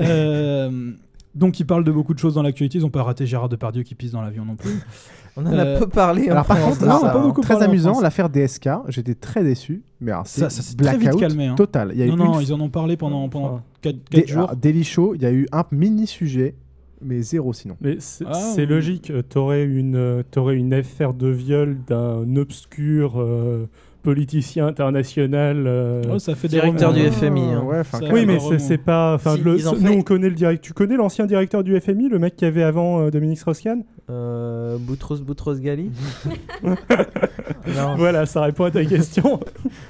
[0.00, 0.92] Euh,
[1.34, 2.78] donc ils parlent de beaucoup de choses dans l'actualité.
[2.78, 4.70] Ils n'ont pas raté Gérard Depardieu qui pisse dans l'avion non plus.
[5.36, 7.22] On en a peu parlé en Alors, par contre, non, ça, pas hein.
[7.22, 8.68] beaucoup très amusant, l'affaire DSK.
[8.88, 9.82] J'étais très déçu.
[10.00, 11.46] Mais alors, Ça, c'est ça s'est très vite calmé.
[11.46, 11.54] hein.
[11.54, 11.92] total.
[11.94, 14.26] Il y a non, eu non, une- ils en ont parlé pendant, pendant 4, Des-
[14.26, 14.42] jours.
[14.42, 16.54] alors, Daily Show, il y a eu un mini sujet,
[17.00, 17.78] mais zéro sinon.
[17.80, 18.66] Mais c'est Ah, oui.
[18.66, 20.22] logique, euh, t'aurais une, euh,
[20.52, 23.64] une affaire de viol d'un obscur euh,
[24.02, 25.64] politicien international.
[25.66, 27.62] euh, Oh, ça fait des Directeur du FMI, hein.
[27.64, 29.18] Ouais, enfin, Ça Oui, mais c'est pas.
[29.18, 30.62] Si, le- nous, fait- on connaît le direct.
[30.64, 33.84] Tu connais l'ancien directeur du FMI, le mec qui avait avant euh, Dominique Strauss-Kahn?
[34.10, 35.90] Euh, Boutros Boutros Ghali.
[37.96, 39.40] Voilà, ça répond à ta question.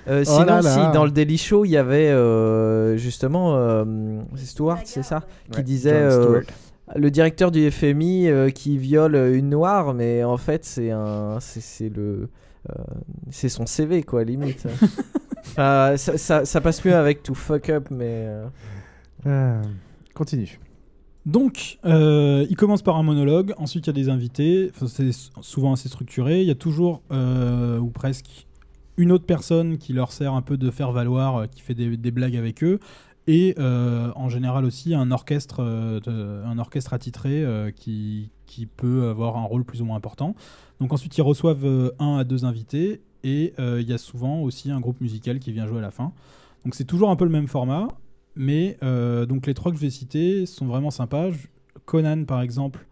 [0.09, 0.63] Euh, Oh sinon, là là.
[0.63, 3.85] si dans le Daily Show, il y avait euh, justement euh,
[4.37, 5.23] c'est Stewart, c'est ça,
[5.53, 6.09] qui disait
[6.95, 11.63] le directeur du FMI euh, qui viole une noire, mais en fait c'est un, c'est
[11.63, 12.29] c'est le,
[13.31, 14.67] c'est son CV quoi limite.
[15.59, 18.47] Euh, ça, ça, ça passe mieux avec tout fuck up, mais euh,
[19.27, 19.63] Euh,
[20.15, 20.59] continue.
[21.27, 25.11] Donc, euh, il commence par un monologue, ensuite il y a des invités, Enfin, c'est
[25.43, 28.47] souvent assez structuré, il y a toujours, euh, ou presque,
[28.97, 31.97] une autre personne qui leur sert un peu de faire valoir, euh, qui fait des,
[31.99, 32.79] des blagues avec eux,
[33.27, 38.67] et euh, en général aussi un orchestre, euh, de- un orchestre attitré euh, qui, qui
[38.67, 40.35] peut avoir un rôle plus ou moins important.
[40.83, 44.41] Donc ensuite ils reçoivent euh, un à deux invités, et euh, il y a souvent
[44.41, 46.13] aussi un groupe musical qui vient jouer à la fin.
[46.65, 47.87] Donc c'est toujours un peu le même format,
[48.35, 51.31] mais euh, donc les trois que je vais citer sont vraiment sympas.
[51.85, 52.85] Conan par exemple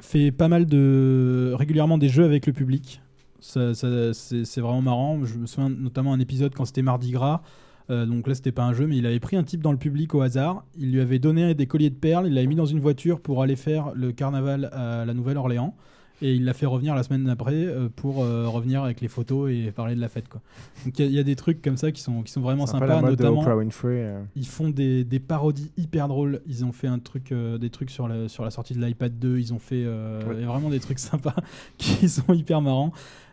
[0.00, 3.00] fait pas mal de régulièrement des jeux avec le public.
[3.38, 5.24] Ça, c'est vraiment marrant.
[5.24, 7.40] Je me souviens notamment un épisode quand c'était Mardi Gras.
[7.88, 10.12] Donc là, c'était pas un jeu, mais il avait pris un type dans le public
[10.14, 10.64] au hasard.
[10.76, 12.26] Il lui avait donné des colliers de perles.
[12.26, 15.76] Il l'avait mis dans une voiture pour aller faire le carnaval à la Nouvelle-Orléans.
[16.22, 19.50] Et il l'a fait revenir la semaine d'après euh, pour euh, revenir avec les photos
[19.50, 20.28] et parler de la fête.
[20.28, 20.40] Quoi.
[20.84, 22.40] Donc il y a- il y, a des trucs comme ça qui sont, qui sont
[22.42, 22.86] vraiment sympas.
[23.10, 24.20] notamment, Winfrey, euh.
[24.36, 26.40] ils font des, des parodies hyper drôles.
[26.46, 29.38] Ils ont fait un truc, des trucs sur la, sur la sortie de l'iPad 2.
[29.38, 31.34] Ils ont fait il y a vraiment des trucs sympas
[31.78, 32.92] qui sont hyper marrants.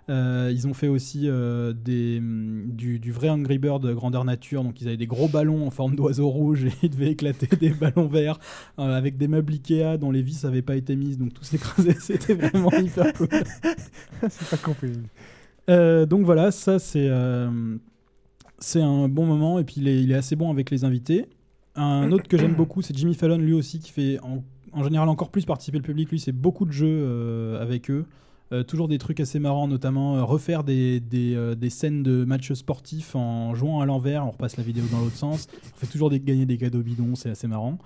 [0.09, 4.63] Euh, ils ont fait aussi euh, des, du, du vrai Angry Bird grandeur nature.
[4.63, 7.71] Donc ils avaient des gros ballons en forme d'oiseau rouge et ils devaient éclater des
[7.71, 8.39] ballons verts
[8.79, 11.17] euh, avec des meubles Ikea dont les vis n'avaient pas été mises.
[11.17, 11.97] Donc tout s'écrasait.
[11.99, 13.27] C'était vraiment hyper cool.
[14.29, 14.93] C'est pas compris.
[15.67, 17.09] Donc voilà, ça c'est
[18.59, 21.25] c'est un bon moment et puis il est, il est assez bon avec les invités.
[21.75, 24.43] Un autre que j'aime beaucoup, c'est Jimmy Fallon lui aussi qui fait en,
[24.73, 26.09] en général encore plus participer le public.
[26.11, 28.05] Lui, c'est beaucoup de jeux euh, avec eux.
[28.53, 32.23] Euh, toujours des trucs assez marrants, notamment euh, refaire des, des, euh, des scènes de
[32.23, 34.25] matchs sportifs en jouant à l'envers.
[34.25, 35.47] On repasse la vidéo dans l'autre sens.
[35.73, 37.77] On fait toujours des, gagner des cadeaux bidons, c'est assez marrant.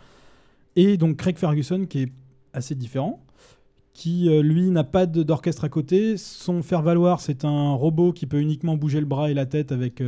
[0.76, 2.12] Et donc Craig Ferguson qui est
[2.54, 3.24] assez différent
[3.94, 6.16] qui lui n'a pas d'orchestre à côté.
[6.16, 9.74] Son faire valoir, c'est un robot qui peut uniquement bouger le bras et la tête
[9.74, 10.02] avec,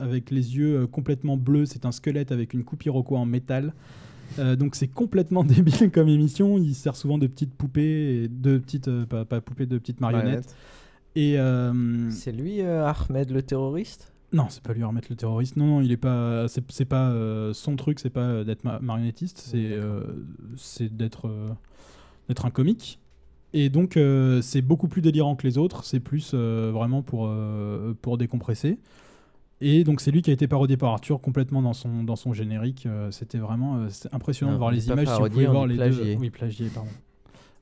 [0.00, 1.66] avec les yeux complètement bleus.
[1.66, 3.74] C'est un squelette avec une coupe Iroquois en métal.
[4.38, 6.58] Euh, donc c'est complètement débile comme émission.
[6.58, 10.00] Il sert souvent de petites poupées, et de petites, euh, pas, pas poupées, de petites
[10.00, 10.24] marionnettes.
[10.24, 10.56] Marionnettes.
[11.14, 14.08] Et euh, c'est lui euh, Ahmed le terroriste?
[14.32, 15.56] non, c'est pas lui remettre le terroriste.
[15.56, 16.48] Non, non, il est pas.
[16.48, 18.00] C'est c'est pas euh, son truc.
[18.00, 19.38] C'est pas euh, d'être ma- marionnettiste.
[19.38, 20.00] C'est euh,
[20.56, 21.50] c'est d'être euh,
[22.28, 22.98] d'être un comique.
[23.52, 25.84] Et donc euh, c'est beaucoup plus délirant que les autres.
[25.84, 28.78] C'est plus euh, vraiment pour euh, pour décompresser.
[29.64, 32.32] Et donc c'est lui qui a été parodié par Arthur complètement dans son dans son
[32.32, 32.86] générique.
[32.86, 34.98] Euh, C'était vraiment euh, impressionnant Non, de voir les images.
[35.06, 36.14] Si vous parodié, pouvez on voir les plagié.
[36.16, 36.20] deux.
[36.20, 36.88] Oui, plagié, pardon.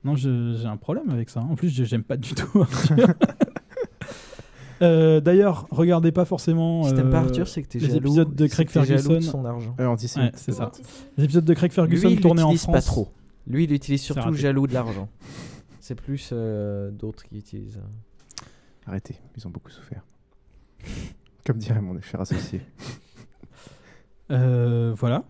[0.05, 1.41] Non, j'ai un problème avec ça.
[1.41, 3.09] En plus, je- j'aime pas du tout Arthur.
[4.83, 8.47] Euh, D'ailleurs, regardez pas forcément Si pas Arthur, c'est que t'es les jaloux- épisodes de
[8.47, 9.13] Craig Ferguson.
[9.17, 9.77] de son argent.
[9.79, 9.89] Euh.
[9.91, 10.73] Ouais, c'est ça.
[11.19, 12.73] Les épisodes de Craig Ferguson Lui, il tournés en France.
[12.73, 13.11] pas trop.
[13.47, 15.09] Lui, il utilise surtout jaloux de l'argent.
[15.81, 17.79] C'est plus euh, d'autres qui utilisent.
[18.87, 20.03] Arrêtez, ils ont beaucoup souffert.
[21.47, 22.61] Comme dirait mon cher associé.
[24.31, 25.25] Euh, voilà.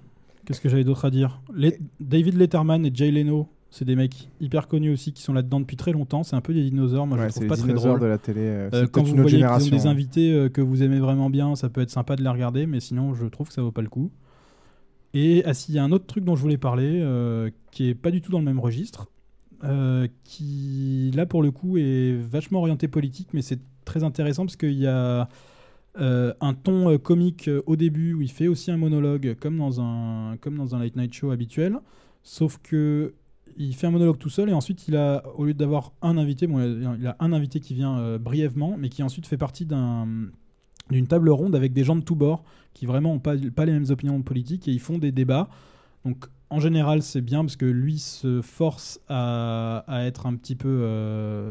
[0.45, 1.41] Qu'est-ce que j'avais d'autre à dire?
[1.55, 5.61] Les- David Letterman et Jay Leno, c'est des mecs hyper connus aussi qui sont là-dedans
[5.61, 6.23] depuis très longtemps.
[6.23, 7.07] C'est un peu des dinosaures.
[7.07, 8.77] Moi, je Ouais, les c'est trouve les pas très dinosaures de la télé, euh, c'est
[8.77, 9.91] Euh, peut-être quand une vous autre voyez qu'ils ont génération, des hein.
[9.91, 12.81] invités euh, que vous aimez vraiment bien, ça peut être sympa de les regarder, mais
[12.81, 14.11] sinon, je trouve que ça vaut pas le coup.
[15.15, 17.89] Et ah, si, il y a un autre truc dont je voulais parler, euh, qui
[17.89, 19.09] est pas du tout dans le même registre,
[19.65, 24.57] euh, qui là pour le coup est vachement orienté politique, mais c'est très intéressant parce
[24.57, 25.29] qu'il y a
[25.99, 29.59] euh, un ton euh, comique euh, au début où il fait aussi un monologue comme
[29.59, 31.79] dans un comme dans un late night show habituel,
[32.23, 33.15] sauf que
[33.57, 36.47] il fait un monologue tout seul et ensuite il a, au lieu d'avoir un invité,
[36.47, 40.07] il a- un invité qui vient brièvement, mais qui ensuite fait partie d'un
[40.91, 43.91] d'une table ronde avec des gens de tous bords qui vraiment n'ont pas, les mêmes
[43.91, 45.49] opinions politiques et ils font des débats.
[46.05, 51.51] Donc en général c'est bien parce que lui se force à, être un petit peu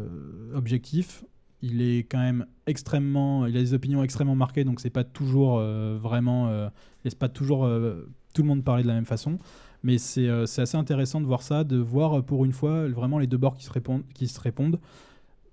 [0.56, 1.26] objectif.
[1.62, 5.58] Il est quand même extrêmement, il a des opinions extrêmement marquées, donc c'est pas toujours
[5.60, 6.70] euh, vraiment, euh,
[7.04, 9.40] laisse pas toujours euh, tout le monde parler de la même façon.
[9.84, 13.20] Mais c'est euh, assez intéressant de voir ça, de voir euh, pour une fois vraiment
[13.20, 14.04] les deux bords qui se répondent.
[14.14, 14.80] Qui se répondent.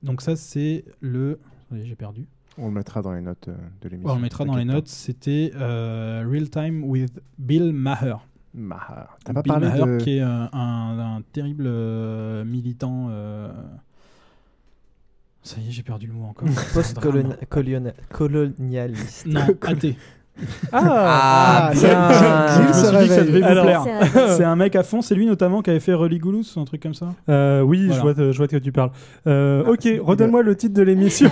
[0.05, 1.41] Donc ça c'est le,
[1.73, 2.27] j'ai perdu.
[2.59, 3.49] On le mettra dans les notes
[3.83, 4.11] de l'émission.
[4.11, 4.89] Ouais, on mettra dans les notes.
[4.89, 8.19] C'était Real Time with Bill Maher.
[8.55, 9.19] Maher.
[9.25, 11.69] T'as pas Bill parlé Maher, de- qui est un, un terrible
[12.45, 13.11] militant.
[15.47, 16.49] Ça y est, j'ai perdu le mot encore.
[16.75, 19.27] Post-colonialiste.
[19.27, 19.97] Non, athée.
[20.73, 22.09] Ah, c'est- bien.
[22.11, 23.83] je me suis dit que ça devait vous Alors- plaire.
[23.85, 23.91] Ça
[24.21, 24.37] réveille.
[24.37, 26.95] C'est un mec à fond, c'est lui notamment qui avait fait Religulous, un truc comme
[26.95, 27.15] ça.
[27.29, 27.97] Euh, oui, Voilà.
[27.97, 28.91] je, vois de, je vois de quoi tu parles.
[29.27, 31.31] Euh, Ah, ok, redonne-moi le titre de l'émission.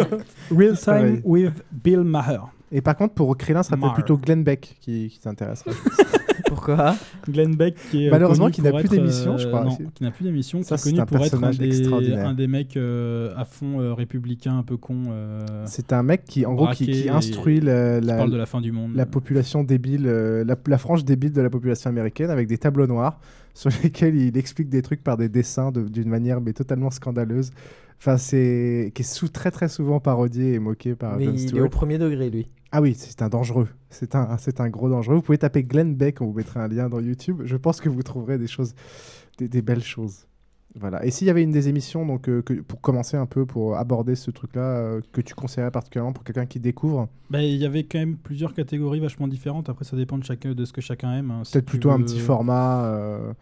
[0.50, 2.40] Real Ça Time with Bill Maher.
[2.72, 3.94] Et par contre, pour Krillin, ce sera peut-être Maher.
[3.94, 5.70] plutôt Glenn Beck qui, qui t'intéresserait.
[6.64, 6.96] Pourquoi
[7.28, 9.76] Glenn Beck qui est euh, Malheureusement, qui n'a pour plus d'émission, je euh, crois, non,
[9.94, 12.26] qui n'a plus d'émission, qui est c'est connu un pour être un personnage des, extraordinaire.
[12.28, 15.04] un des mecs euh, à fond euh, républicain, un peu con.
[15.10, 18.46] euh, C'est un mec qui, en gros, qui, instruit la, qui la- parle de la
[18.46, 18.92] fin du monde.
[18.94, 22.86] la population débile, euh, la, la frange débile de la population américaine avec des tableaux
[22.86, 23.18] noirs
[23.54, 27.50] sur lesquels il explique des trucs par des dessins de- d'une manière mais totalement scandaleuse.
[27.98, 31.34] Enfin, c'est qui est sous, très très souvent parodié et moqué par Mais Jon il
[31.44, 31.66] est Stewart.
[31.66, 32.48] au premier degré, lui.
[32.72, 33.68] Ah oui, c'est un dangereux.
[33.90, 35.16] C'est un, c'est un gros dangereux.
[35.16, 37.42] Vous pouvez taper Glenn Beck, on vous mettra un lien dans YouTube.
[37.44, 38.74] Je pense que vous trouverez des choses,
[39.38, 40.26] des, des belles choses.
[40.80, 41.04] Voilà.
[41.04, 43.76] Et s'il y avait une des émissions, donc euh, que, pour commencer un peu, pour
[43.76, 47.66] aborder ce truc-là, euh, que tu conseillerais particulièrement pour quelqu'un qui découvre, Bah, il y
[47.66, 49.68] avait quand même plusieurs catégories vachement différentes.
[49.68, 51.30] Après, ça dépend de chacun, de ce que chacun aime.
[51.30, 51.42] hein.
[51.44, 52.86] Si peut-être plutôt un petit format.
[52.86, 53.34] euh,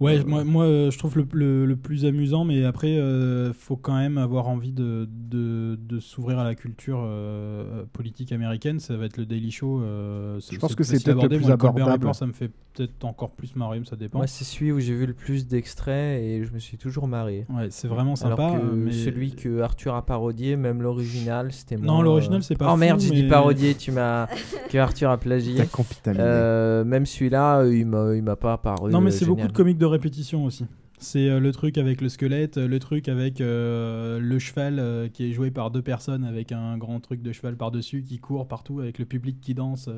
[0.00, 3.52] Ouais, euh, moi, moi euh, je trouve le, le- le plus amusant, mais après, euh,
[3.52, 8.80] faut quand même avoir envie de, de, de s'ouvrir à la culture euh, politique américaine.
[8.80, 9.80] Ça va être le Daily Show.
[9.82, 11.92] euh, Je pense que c'est peut-être le plus Moi, abordable.
[11.92, 14.18] Report, ça me fait peut-être encore plus marrer, mais ça dépend.
[14.18, 17.46] Moi, c'est celui où j'ai vu le plus d'extraits et je me suis toujours marré.
[17.50, 21.76] Ouais, c'est vraiment sympa, Alors que mais- celui que Arthur a parodié, même l'original, c'était
[21.76, 24.26] Non, l'original, c'est pas Oh merde, j'ai dit mais- parodié, tu m'as.
[24.70, 25.62] que Arthur a plagié.
[26.08, 28.90] Euh, même celui-là, il m'a il m'a pas paru.
[28.90, 30.64] Non, mais c'est beaucoup de comiques de répétition aussi.
[30.98, 35.08] C'est euh, le truc avec le squelette, euh, le truc avec euh, le cheval euh,
[35.08, 38.46] qui est joué par deux personnes avec un grand truc de cheval par-dessus qui court
[38.46, 39.90] partout avec le public qui danse.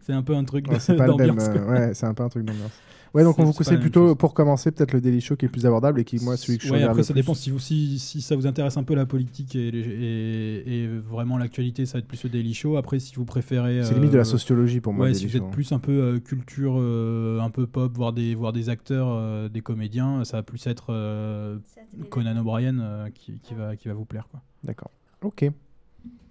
[0.00, 0.76] c'est un peu un truc Ouais,
[1.06, 1.48] d'ambiance.
[1.48, 2.78] ouais, c'est un peu un truc d'ambiance.
[3.12, 5.52] Ouais, donc on vous conseille plutôt, pour commencer, peut-être le Daily Show qui est le
[5.52, 7.20] plus abordable et qui, moi, celui que je Ouais, après ça plus.
[7.22, 10.82] dépend si, vous, si, si ça vous intéresse un peu la politique et, les- et,
[10.84, 12.76] et vraiment l'actualité, ça va être plus le Daily Show.
[12.76, 13.82] Après, si vous préférez.
[13.82, 15.48] C'est limite de la euh, sociologie pour moi, Ouais, si vous êtes Show.
[15.50, 19.48] plus un peu euh, culture, euh, un peu pop, voir des, voir des acteurs, euh,
[19.48, 21.58] des comédiens, ça va plus être euh,
[22.10, 24.28] Conan O'Brien euh, qui, qui va, qui va vous plaire.
[24.30, 24.40] quoi.
[24.62, 24.90] D'accord.
[25.22, 25.44] Ok.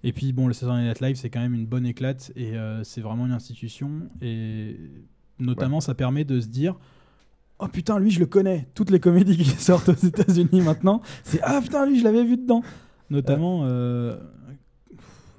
[0.02, 2.82] Et puis bon, le Saturday Night Live, c'est quand même une bonne éclate et euh,
[2.84, 3.90] c'est vraiment une institution.
[4.22, 4.76] Et
[5.40, 6.76] notamment, ça permet de se dire
[7.58, 8.68] Oh putain, lui, je le connais.
[8.74, 12.36] Toutes les comédies qui sortent aux États-Unis maintenant, c'est Ah putain, lui, je l'avais vu
[12.36, 12.62] dedans.
[13.10, 13.62] Notamment.
[13.64, 14.16] euh,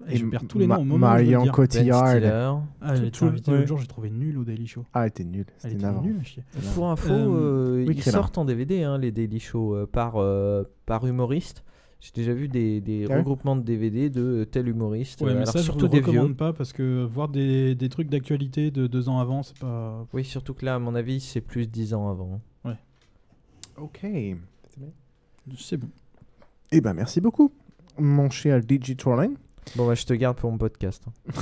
[0.07, 1.45] et je perds tous les Ma- noms au moment Marion.
[1.45, 2.19] Cotillard.
[2.19, 2.63] Ben.
[2.81, 3.57] Ah, j'ai Tout- invité ouais.
[3.57, 4.83] l'autre jour, j'ai trouvé nul au Daily Show.
[4.93, 5.45] Ah, elle était nulle.
[5.63, 6.43] Elle C'était était nulle à chier.
[6.73, 10.13] Pour info, Euh, euh, oui, ils sortent en DVD, hein, les Daily Show, euh, par,
[10.17, 11.63] euh, par humoriste.
[12.01, 15.21] J'ai déjà vu des, des Ah ouais regroupements de DVD de tel humoriste.
[15.21, 16.07] Ouais, mais alors ça, surtout le des vieux.
[16.19, 20.05] recommande pas parce que voir des, des trucs d'actualité de deux ans avant, c'est pas.
[20.11, 22.41] Oui, surtout que là, à mon avis, c'est plus 10 ans avant.
[22.65, 22.77] Ouais.
[23.77, 23.99] Ok.
[25.59, 25.89] C'est bon.
[26.71, 27.51] Eh ben, merci beaucoup,
[27.99, 29.35] mon cher Digitrolling.
[29.75, 31.03] Bon, bah, je te garde pour mon podcast.
[31.07, 31.31] hein.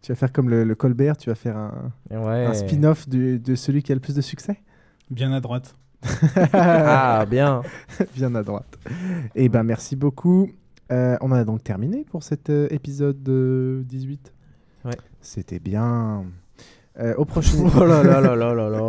[0.00, 2.46] Tu vas faire comme le, le Colbert, tu vas faire un, Ouais.
[2.46, 4.58] un spin-off de celui qui a le plus de succès?
[5.10, 5.74] Bien à droite.
[6.52, 7.62] Ah, bien.
[8.16, 8.78] bien à droite.
[9.34, 10.50] Eh ben, merci beaucoup.
[10.90, 14.32] Euh, on en a donc terminé pour cet euh, épisode euh, 18.
[14.84, 14.92] Ouais.
[15.20, 16.24] C'était bien.
[16.98, 18.80] Euh, au prochain Oh là là là là là.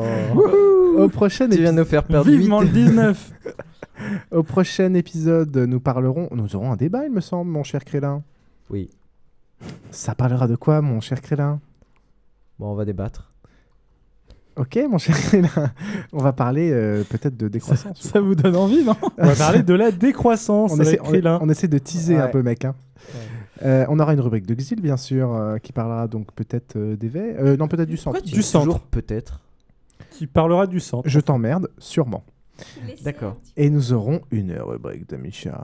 [0.98, 2.74] Au prochain Tu viens nous faire perdre Vivement le 8.
[2.74, 3.34] 19
[4.32, 6.30] Au prochain épisode, nous parlerons.
[6.32, 8.24] Nous aurons un débat, il me semble, mon cher Crélin.
[8.70, 8.90] Oui.
[9.92, 11.60] Ça parlera de quoi, mon cher Crélin
[12.60, 13.29] Bon, on va débattre.
[14.60, 15.16] Ok, mon cher.
[16.14, 18.02] On va parler euh, peut-être de décroissance.
[18.02, 18.96] Ça vous donne envie, non?
[19.18, 22.66] On va parler de la décroissance on, essaie, on- essaie de teaser un peu, mec.
[22.66, 22.76] hein.
[23.64, 26.96] Euh, on aura une rubrique de Xil, bien sûr, euh, qui parlera donc peut-être euh,
[26.96, 27.12] des.
[27.16, 28.22] Euh, non, peut-être du centre.
[28.22, 28.80] Du centre.
[28.80, 29.40] peut-être?
[30.12, 31.08] Qui parlera du centre.
[31.08, 32.24] Je t'emmerde, sûrement.
[33.04, 33.36] D'accord.
[33.58, 35.62] Et nous aurons une rubrique de Micha.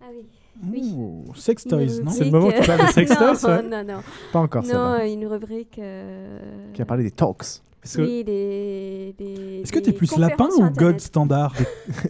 [0.00, 0.24] Ah oui.
[0.72, 0.92] Oui.
[0.96, 2.10] Ouh, sex toys, non?
[2.10, 3.62] C'est le moment où tu parles de sex non, toys, ouais.
[3.68, 4.00] non, non.
[4.32, 5.78] Pas encore, Non, une rubrique.
[5.80, 6.38] euh,
[6.74, 7.60] Qui a parlé des talks.
[7.82, 9.14] Parce que- Oui, des.
[9.18, 11.52] des Est-ce que t'es des plus lapin ou God standard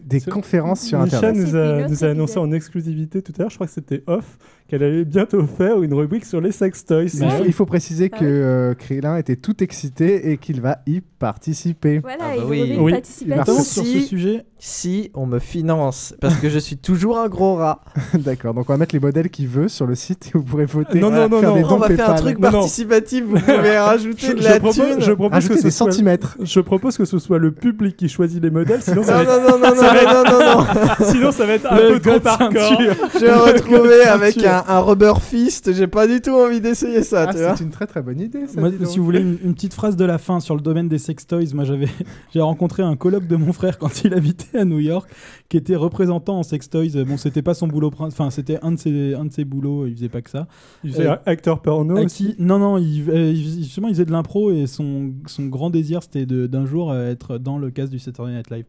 [0.05, 1.37] Des conférences sur Micha Internet.
[1.47, 3.73] nous a, C'est une nous a annoncé en exclusivité tout à l'heure, je crois que
[3.73, 4.37] c'était off,
[4.73, 7.03] qu'elle allait bientôt faire une rubrique sur les sex toys.
[7.05, 10.79] Il faut, il faut préciser Ah que euh, Krillin était tout excité et qu'il va
[10.87, 11.99] y participer.
[11.99, 12.77] Voilà, Ah bah il oui.
[12.81, 12.93] Oui.
[12.93, 13.37] participatif.
[13.39, 14.47] Notamment sur ce Si- sujet.
[14.65, 17.81] Si on me finance, parce que je suis toujours un gros rat.
[18.15, 20.67] D'accord, donc on va mettre les modèles qu'il veut sur le site et vous pourrez
[20.67, 21.01] voter.
[21.01, 22.53] Non, non, non, faire non, des on va faire un truc Non, non.
[22.61, 25.01] participatif, vous pouvez rajouter Je, de je la propose, thune.
[25.01, 26.39] je propose que ce des soit le- centimètres.
[26.41, 29.33] Je propose que ce soit le public qui choisit les modèles, sinon ça va Non,
[29.33, 30.65] être, non, non, non,
[31.01, 32.79] non, sinon ça va être un Le peu trop hardcore.
[33.15, 35.73] Je vais retrouver avec un, un rubber fist.
[35.73, 37.57] J'ai pas du tout envie d'essayer ça, Ah, tu vois.
[37.57, 38.47] c'est une très très bonne idée.
[38.47, 38.87] Ça, Moi, dis donc.
[38.89, 41.27] si vous voulez une, une petite phrase de la fin sur le domaine des sex
[41.27, 41.87] toys, moi j'avais
[42.35, 45.09] j'ai rencontré un coloc de mon frère quand il habitait à New York
[45.49, 47.05] qui était représentant en sex toys.
[47.07, 49.95] Bon, c'était pas son boulot, enfin c'était un de ses un de ses boulots, il
[49.95, 50.47] faisait pas que ça.
[50.85, 52.35] Il faisait Euh, acteur porno aussi.
[52.39, 56.03] Non, non, il, euh, il- justement, il faisait de l'impro et son, son grand désir,
[56.03, 58.65] c'était de- d'un jour euh, être dans le cast du Saturday Night Live.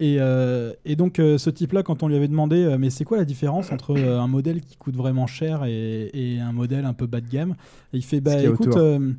[0.00, 3.04] Et, euh, et donc, euh, ce type-là, quand on lui avait demandé, euh, mais c'est
[3.04, 6.86] quoi la différence entre euh, un modèle qui coûte vraiment cher et, et un modèle
[6.86, 7.54] un peu bas de gamme
[7.92, 9.12] Et il fait, bah écoute, euh,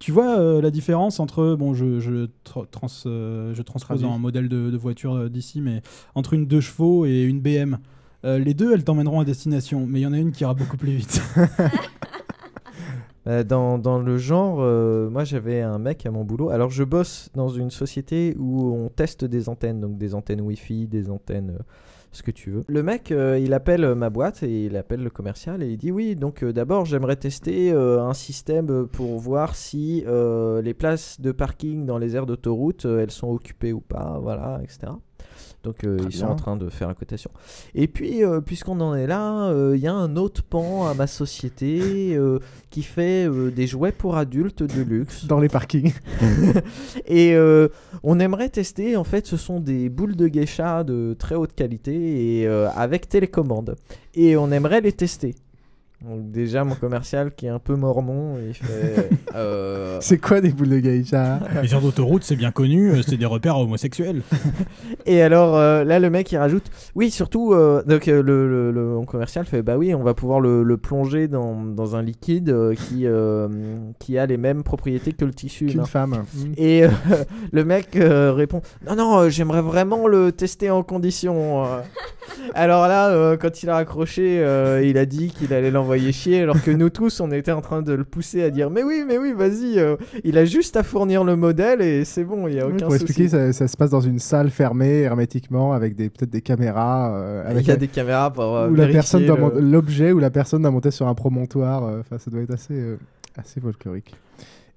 [0.00, 4.14] tu vois euh, la différence entre, bon, je, je, tra- trans, euh, je transpose Traduis.
[4.16, 5.80] un modèle de, de voiture d'ici, mais
[6.16, 7.78] entre une 2 chevaux et une BM.
[8.24, 10.54] euh, les deux, elles t'emmèneront à destination, mais il y en a une qui ira
[10.54, 11.22] beaucoup plus vite.
[13.26, 16.50] Euh, dans, dans le genre, euh, moi j'avais un mec à mon boulot.
[16.50, 20.86] Alors je bosse dans une société où on teste des antennes, donc des antennes Wi-Fi,
[20.86, 21.62] des antennes, euh,
[22.12, 22.62] ce que tu veux.
[22.68, 26.14] Le mec, il appelle ma boîte et il appelle le commercial et il dit oui,
[26.14, 32.16] donc d'abord j'aimerais tester un système pour voir si les places de parking dans les
[32.16, 34.92] aires d'autoroute, elles sont occupées ou pas, voilà, etc.
[35.62, 37.30] Donc euh, ils sont en train de faire la cotation.
[37.74, 40.94] Et puis, euh, puisqu'on en est là, euh, il y a un autre pan à
[40.94, 42.38] ma société euh,
[42.70, 45.26] qui fait euh, des jouets pour adultes de luxe.
[45.26, 45.92] Dans les parkings.
[47.06, 47.68] et euh,
[48.02, 52.40] on aimerait tester, en fait, ce sont des boules de geisha de très haute qualité
[52.40, 53.76] et euh, avec télécommande.
[54.14, 55.34] Et on aimerait les tester.
[56.04, 59.08] Donc déjà, mon commercial qui est un peu mormon, il fait...
[59.34, 63.16] euh, C'est quoi des boules de geisha Les aires d'autoroute, c'est bien connu, euh, c'est
[63.16, 64.20] des repères homosexuels.
[65.06, 68.70] Et alors euh, là, le mec il rajoute, oui, surtout, euh, donc euh, le, le,
[68.72, 72.02] le- mon commercial fait, bah oui, on va pouvoir le, le plonger dans, dans un
[72.02, 73.48] liquide euh, qui, euh,
[73.98, 76.24] qui a les mêmes propriétés que le tissu Qu'une femme.
[76.34, 76.52] Mm.
[76.58, 76.88] Et euh,
[77.52, 81.64] le mec euh, répond, non, non, euh, j'aimerais vraiment le tester en condition.
[81.64, 81.80] euh.
[82.54, 86.42] alors là, euh, quand il a raccroché, euh, il a dit qu'il allait l'envoyer chier,
[86.42, 89.04] alors que nous tous, on était en train de le pousser à dire, mais oui,
[89.06, 92.54] mais oui, vas-y, euh, il a juste à fournir le modèle et c'est bon, il
[92.54, 93.04] y a Oui, aucun pour souci.
[93.04, 97.14] expliquer, ça, ça se passe dans une salle fermée hermétiquement avec des peut-être des caméras.
[97.16, 100.12] euh, avec Il y a des caméras pour euh, où la personne doit le- l'objet
[100.12, 101.84] ou la personne doit monter sur un promontoire.
[101.84, 102.96] euh, Enfin, ça doit être assez euh,
[103.36, 104.14] assez folklorique.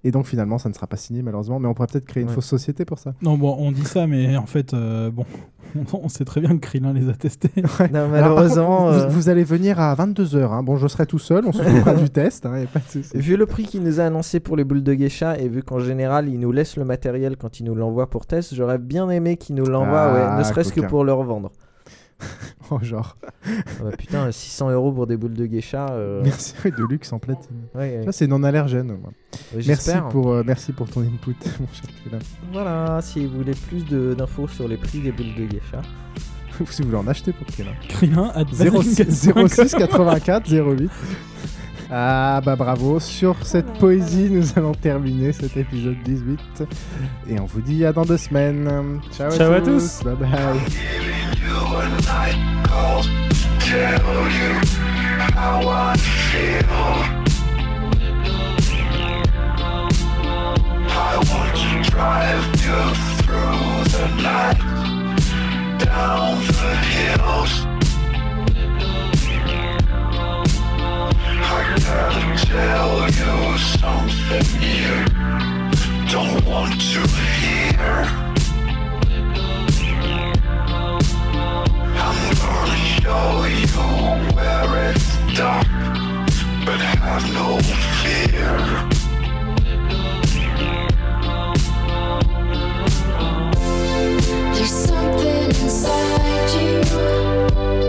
[0.06, 2.30] Et donc finalement, ça ne sera pas signé malheureusement, mais on pourrait peut-être créer une
[2.30, 2.36] Ouais.
[2.36, 3.14] fausse société pour ça.
[3.22, 5.26] Non, bon, on dit ça, mais en fait, euh, bon,
[5.94, 7.50] on sait très bien que Krillin les a testés.
[7.62, 7.66] Non,
[7.98, 10.64] Alors, malheureusement, contre, euh, vous allez venir à 22h.
[10.64, 12.90] Bon, je serai tout seul, on se occupera du test, il n'y a pas de
[12.90, 13.18] souci.
[13.18, 15.80] vu le prix qu'il nous a annoncé pour les boules de geisha et vu qu'en
[15.80, 19.36] général il nous laisse le matériel quand il nous l'envoie pour test, j'aurais bien aimé
[19.36, 20.88] qu'il nous l'envoie, Ah, ouais, ne serait-ce que coquin.
[20.88, 21.52] pour le revendre.
[22.72, 23.18] Oh, genre.
[23.24, 23.50] Ah
[23.84, 25.88] bah putain, 600 euros pour des boules de geisha.
[25.94, 27.56] euh, Merci, oui, de luxe en platine.
[27.74, 28.06] Ouais, ouais.
[28.06, 28.88] Ça, c'est non allergène.
[28.90, 28.98] moi.
[28.98, 29.14] Ouais,
[29.54, 30.08] Merci j'espère.
[30.10, 32.20] pour, euh, merci pour ton input, mon cher.
[32.54, 33.84] Voilà, si vous voulez plus
[34.16, 35.82] d'infos sur les prix des boules de geisha.
[36.62, 37.72] Ou si vous voulez en acheter pour Krillin.
[37.88, 39.48] Krillin at 06 vaseline.com.
[39.48, 40.92] 06 84 08.
[41.92, 46.40] Ah bah bravo, sur cette poésie nous allons terminer cet épisode 18
[47.28, 49.00] et on vous dit à dans deux semaines.
[49.12, 50.00] Ciao, Ciao à, à tous.
[50.00, 50.04] tous.
[50.04, 50.30] Bye bye.
[60.92, 62.82] I want to drive you
[63.24, 64.60] through the night,
[65.80, 67.79] down the hills.
[71.12, 74.94] I gotta tell you something you
[76.12, 77.02] don't want to
[77.40, 78.06] hear.
[81.98, 83.84] I'm gonna show you
[84.36, 85.68] where it's dark,
[86.66, 87.48] but have no
[88.02, 88.58] fear.
[94.54, 97.89] There's something inside you.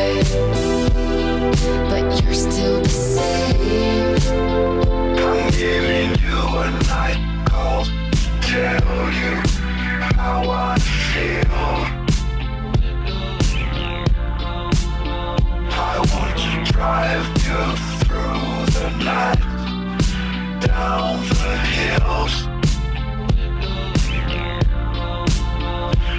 [8.51, 9.35] tell you
[10.19, 11.71] how I feel.
[15.71, 17.63] I want to drive you
[18.01, 19.41] through the night,
[20.59, 22.35] down the hills.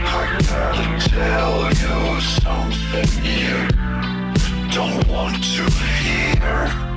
[0.08, 3.56] I gotta tell you something you
[4.70, 5.64] don't want to
[6.00, 6.91] hear.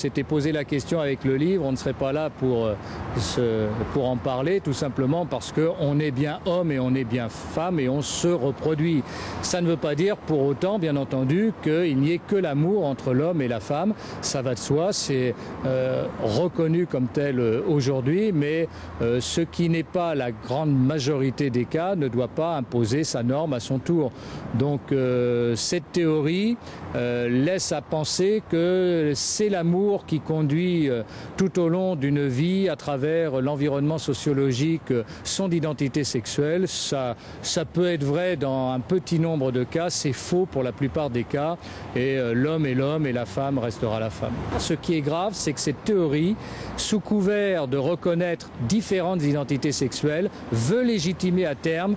[0.00, 4.16] S'étaient posé la question avec le livre, on ne serait pas là pour, euh, en
[4.16, 8.00] parler, tout simplement parce qu'on est bien homme et on est bien femme et on
[8.00, 9.02] se reproduit.
[9.42, 13.12] Ça ne veut pas dire pour autant, bien entendu, qu'il n'y ait que l'amour entre
[13.12, 13.92] l'homme et la femme.
[14.22, 15.34] Ça va de soi, c'est
[15.66, 18.68] euh, reconnu comme tel euh, aujourd'hui, mais
[19.00, 23.52] ce qui n'est pas la grande majorité des cas ne doit pas imposer sa norme
[23.52, 24.12] à son tour.
[24.54, 26.56] Donc euh, cette théorie
[26.96, 31.02] euh, laisse à penser que c'est l'amour qui conduit euh,
[31.36, 36.66] tout au long d'une vie à travers l'environnement sociologique euh, son identité sexuelle.
[36.66, 40.72] Ça, ça peut être vrai dans un petit nombre de cas, c'est faux pour la
[40.72, 41.56] plupart des cas,
[41.94, 44.32] et euh, l'homme est l'homme et la femme restera la femme.
[44.58, 46.34] Ce qui est grave, c'est que cette théorie,
[46.76, 51.94] sous couvert de reconnaître différentes identités sexuelles, veut légitimer à terme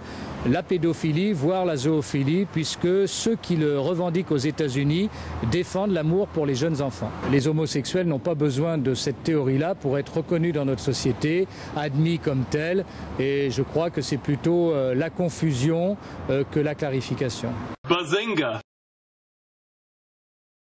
[0.49, 5.09] la pédophilie, voire la zoophilie, puisque ceux qui le revendiquent aux États-Unis
[5.51, 7.11] défendent l'amour pour les jeunes enfants.
[7.31, 12.19] Les homosexuels n'ont pas besoin de cette théorie-là pour être reconnus dans notre société, admis
[12.19, 12.85] comme tels,
[13.19, 15.97] et je crois que c'est plutôt euh, la confusion
[16.29, 17.49] euh, que la clarification.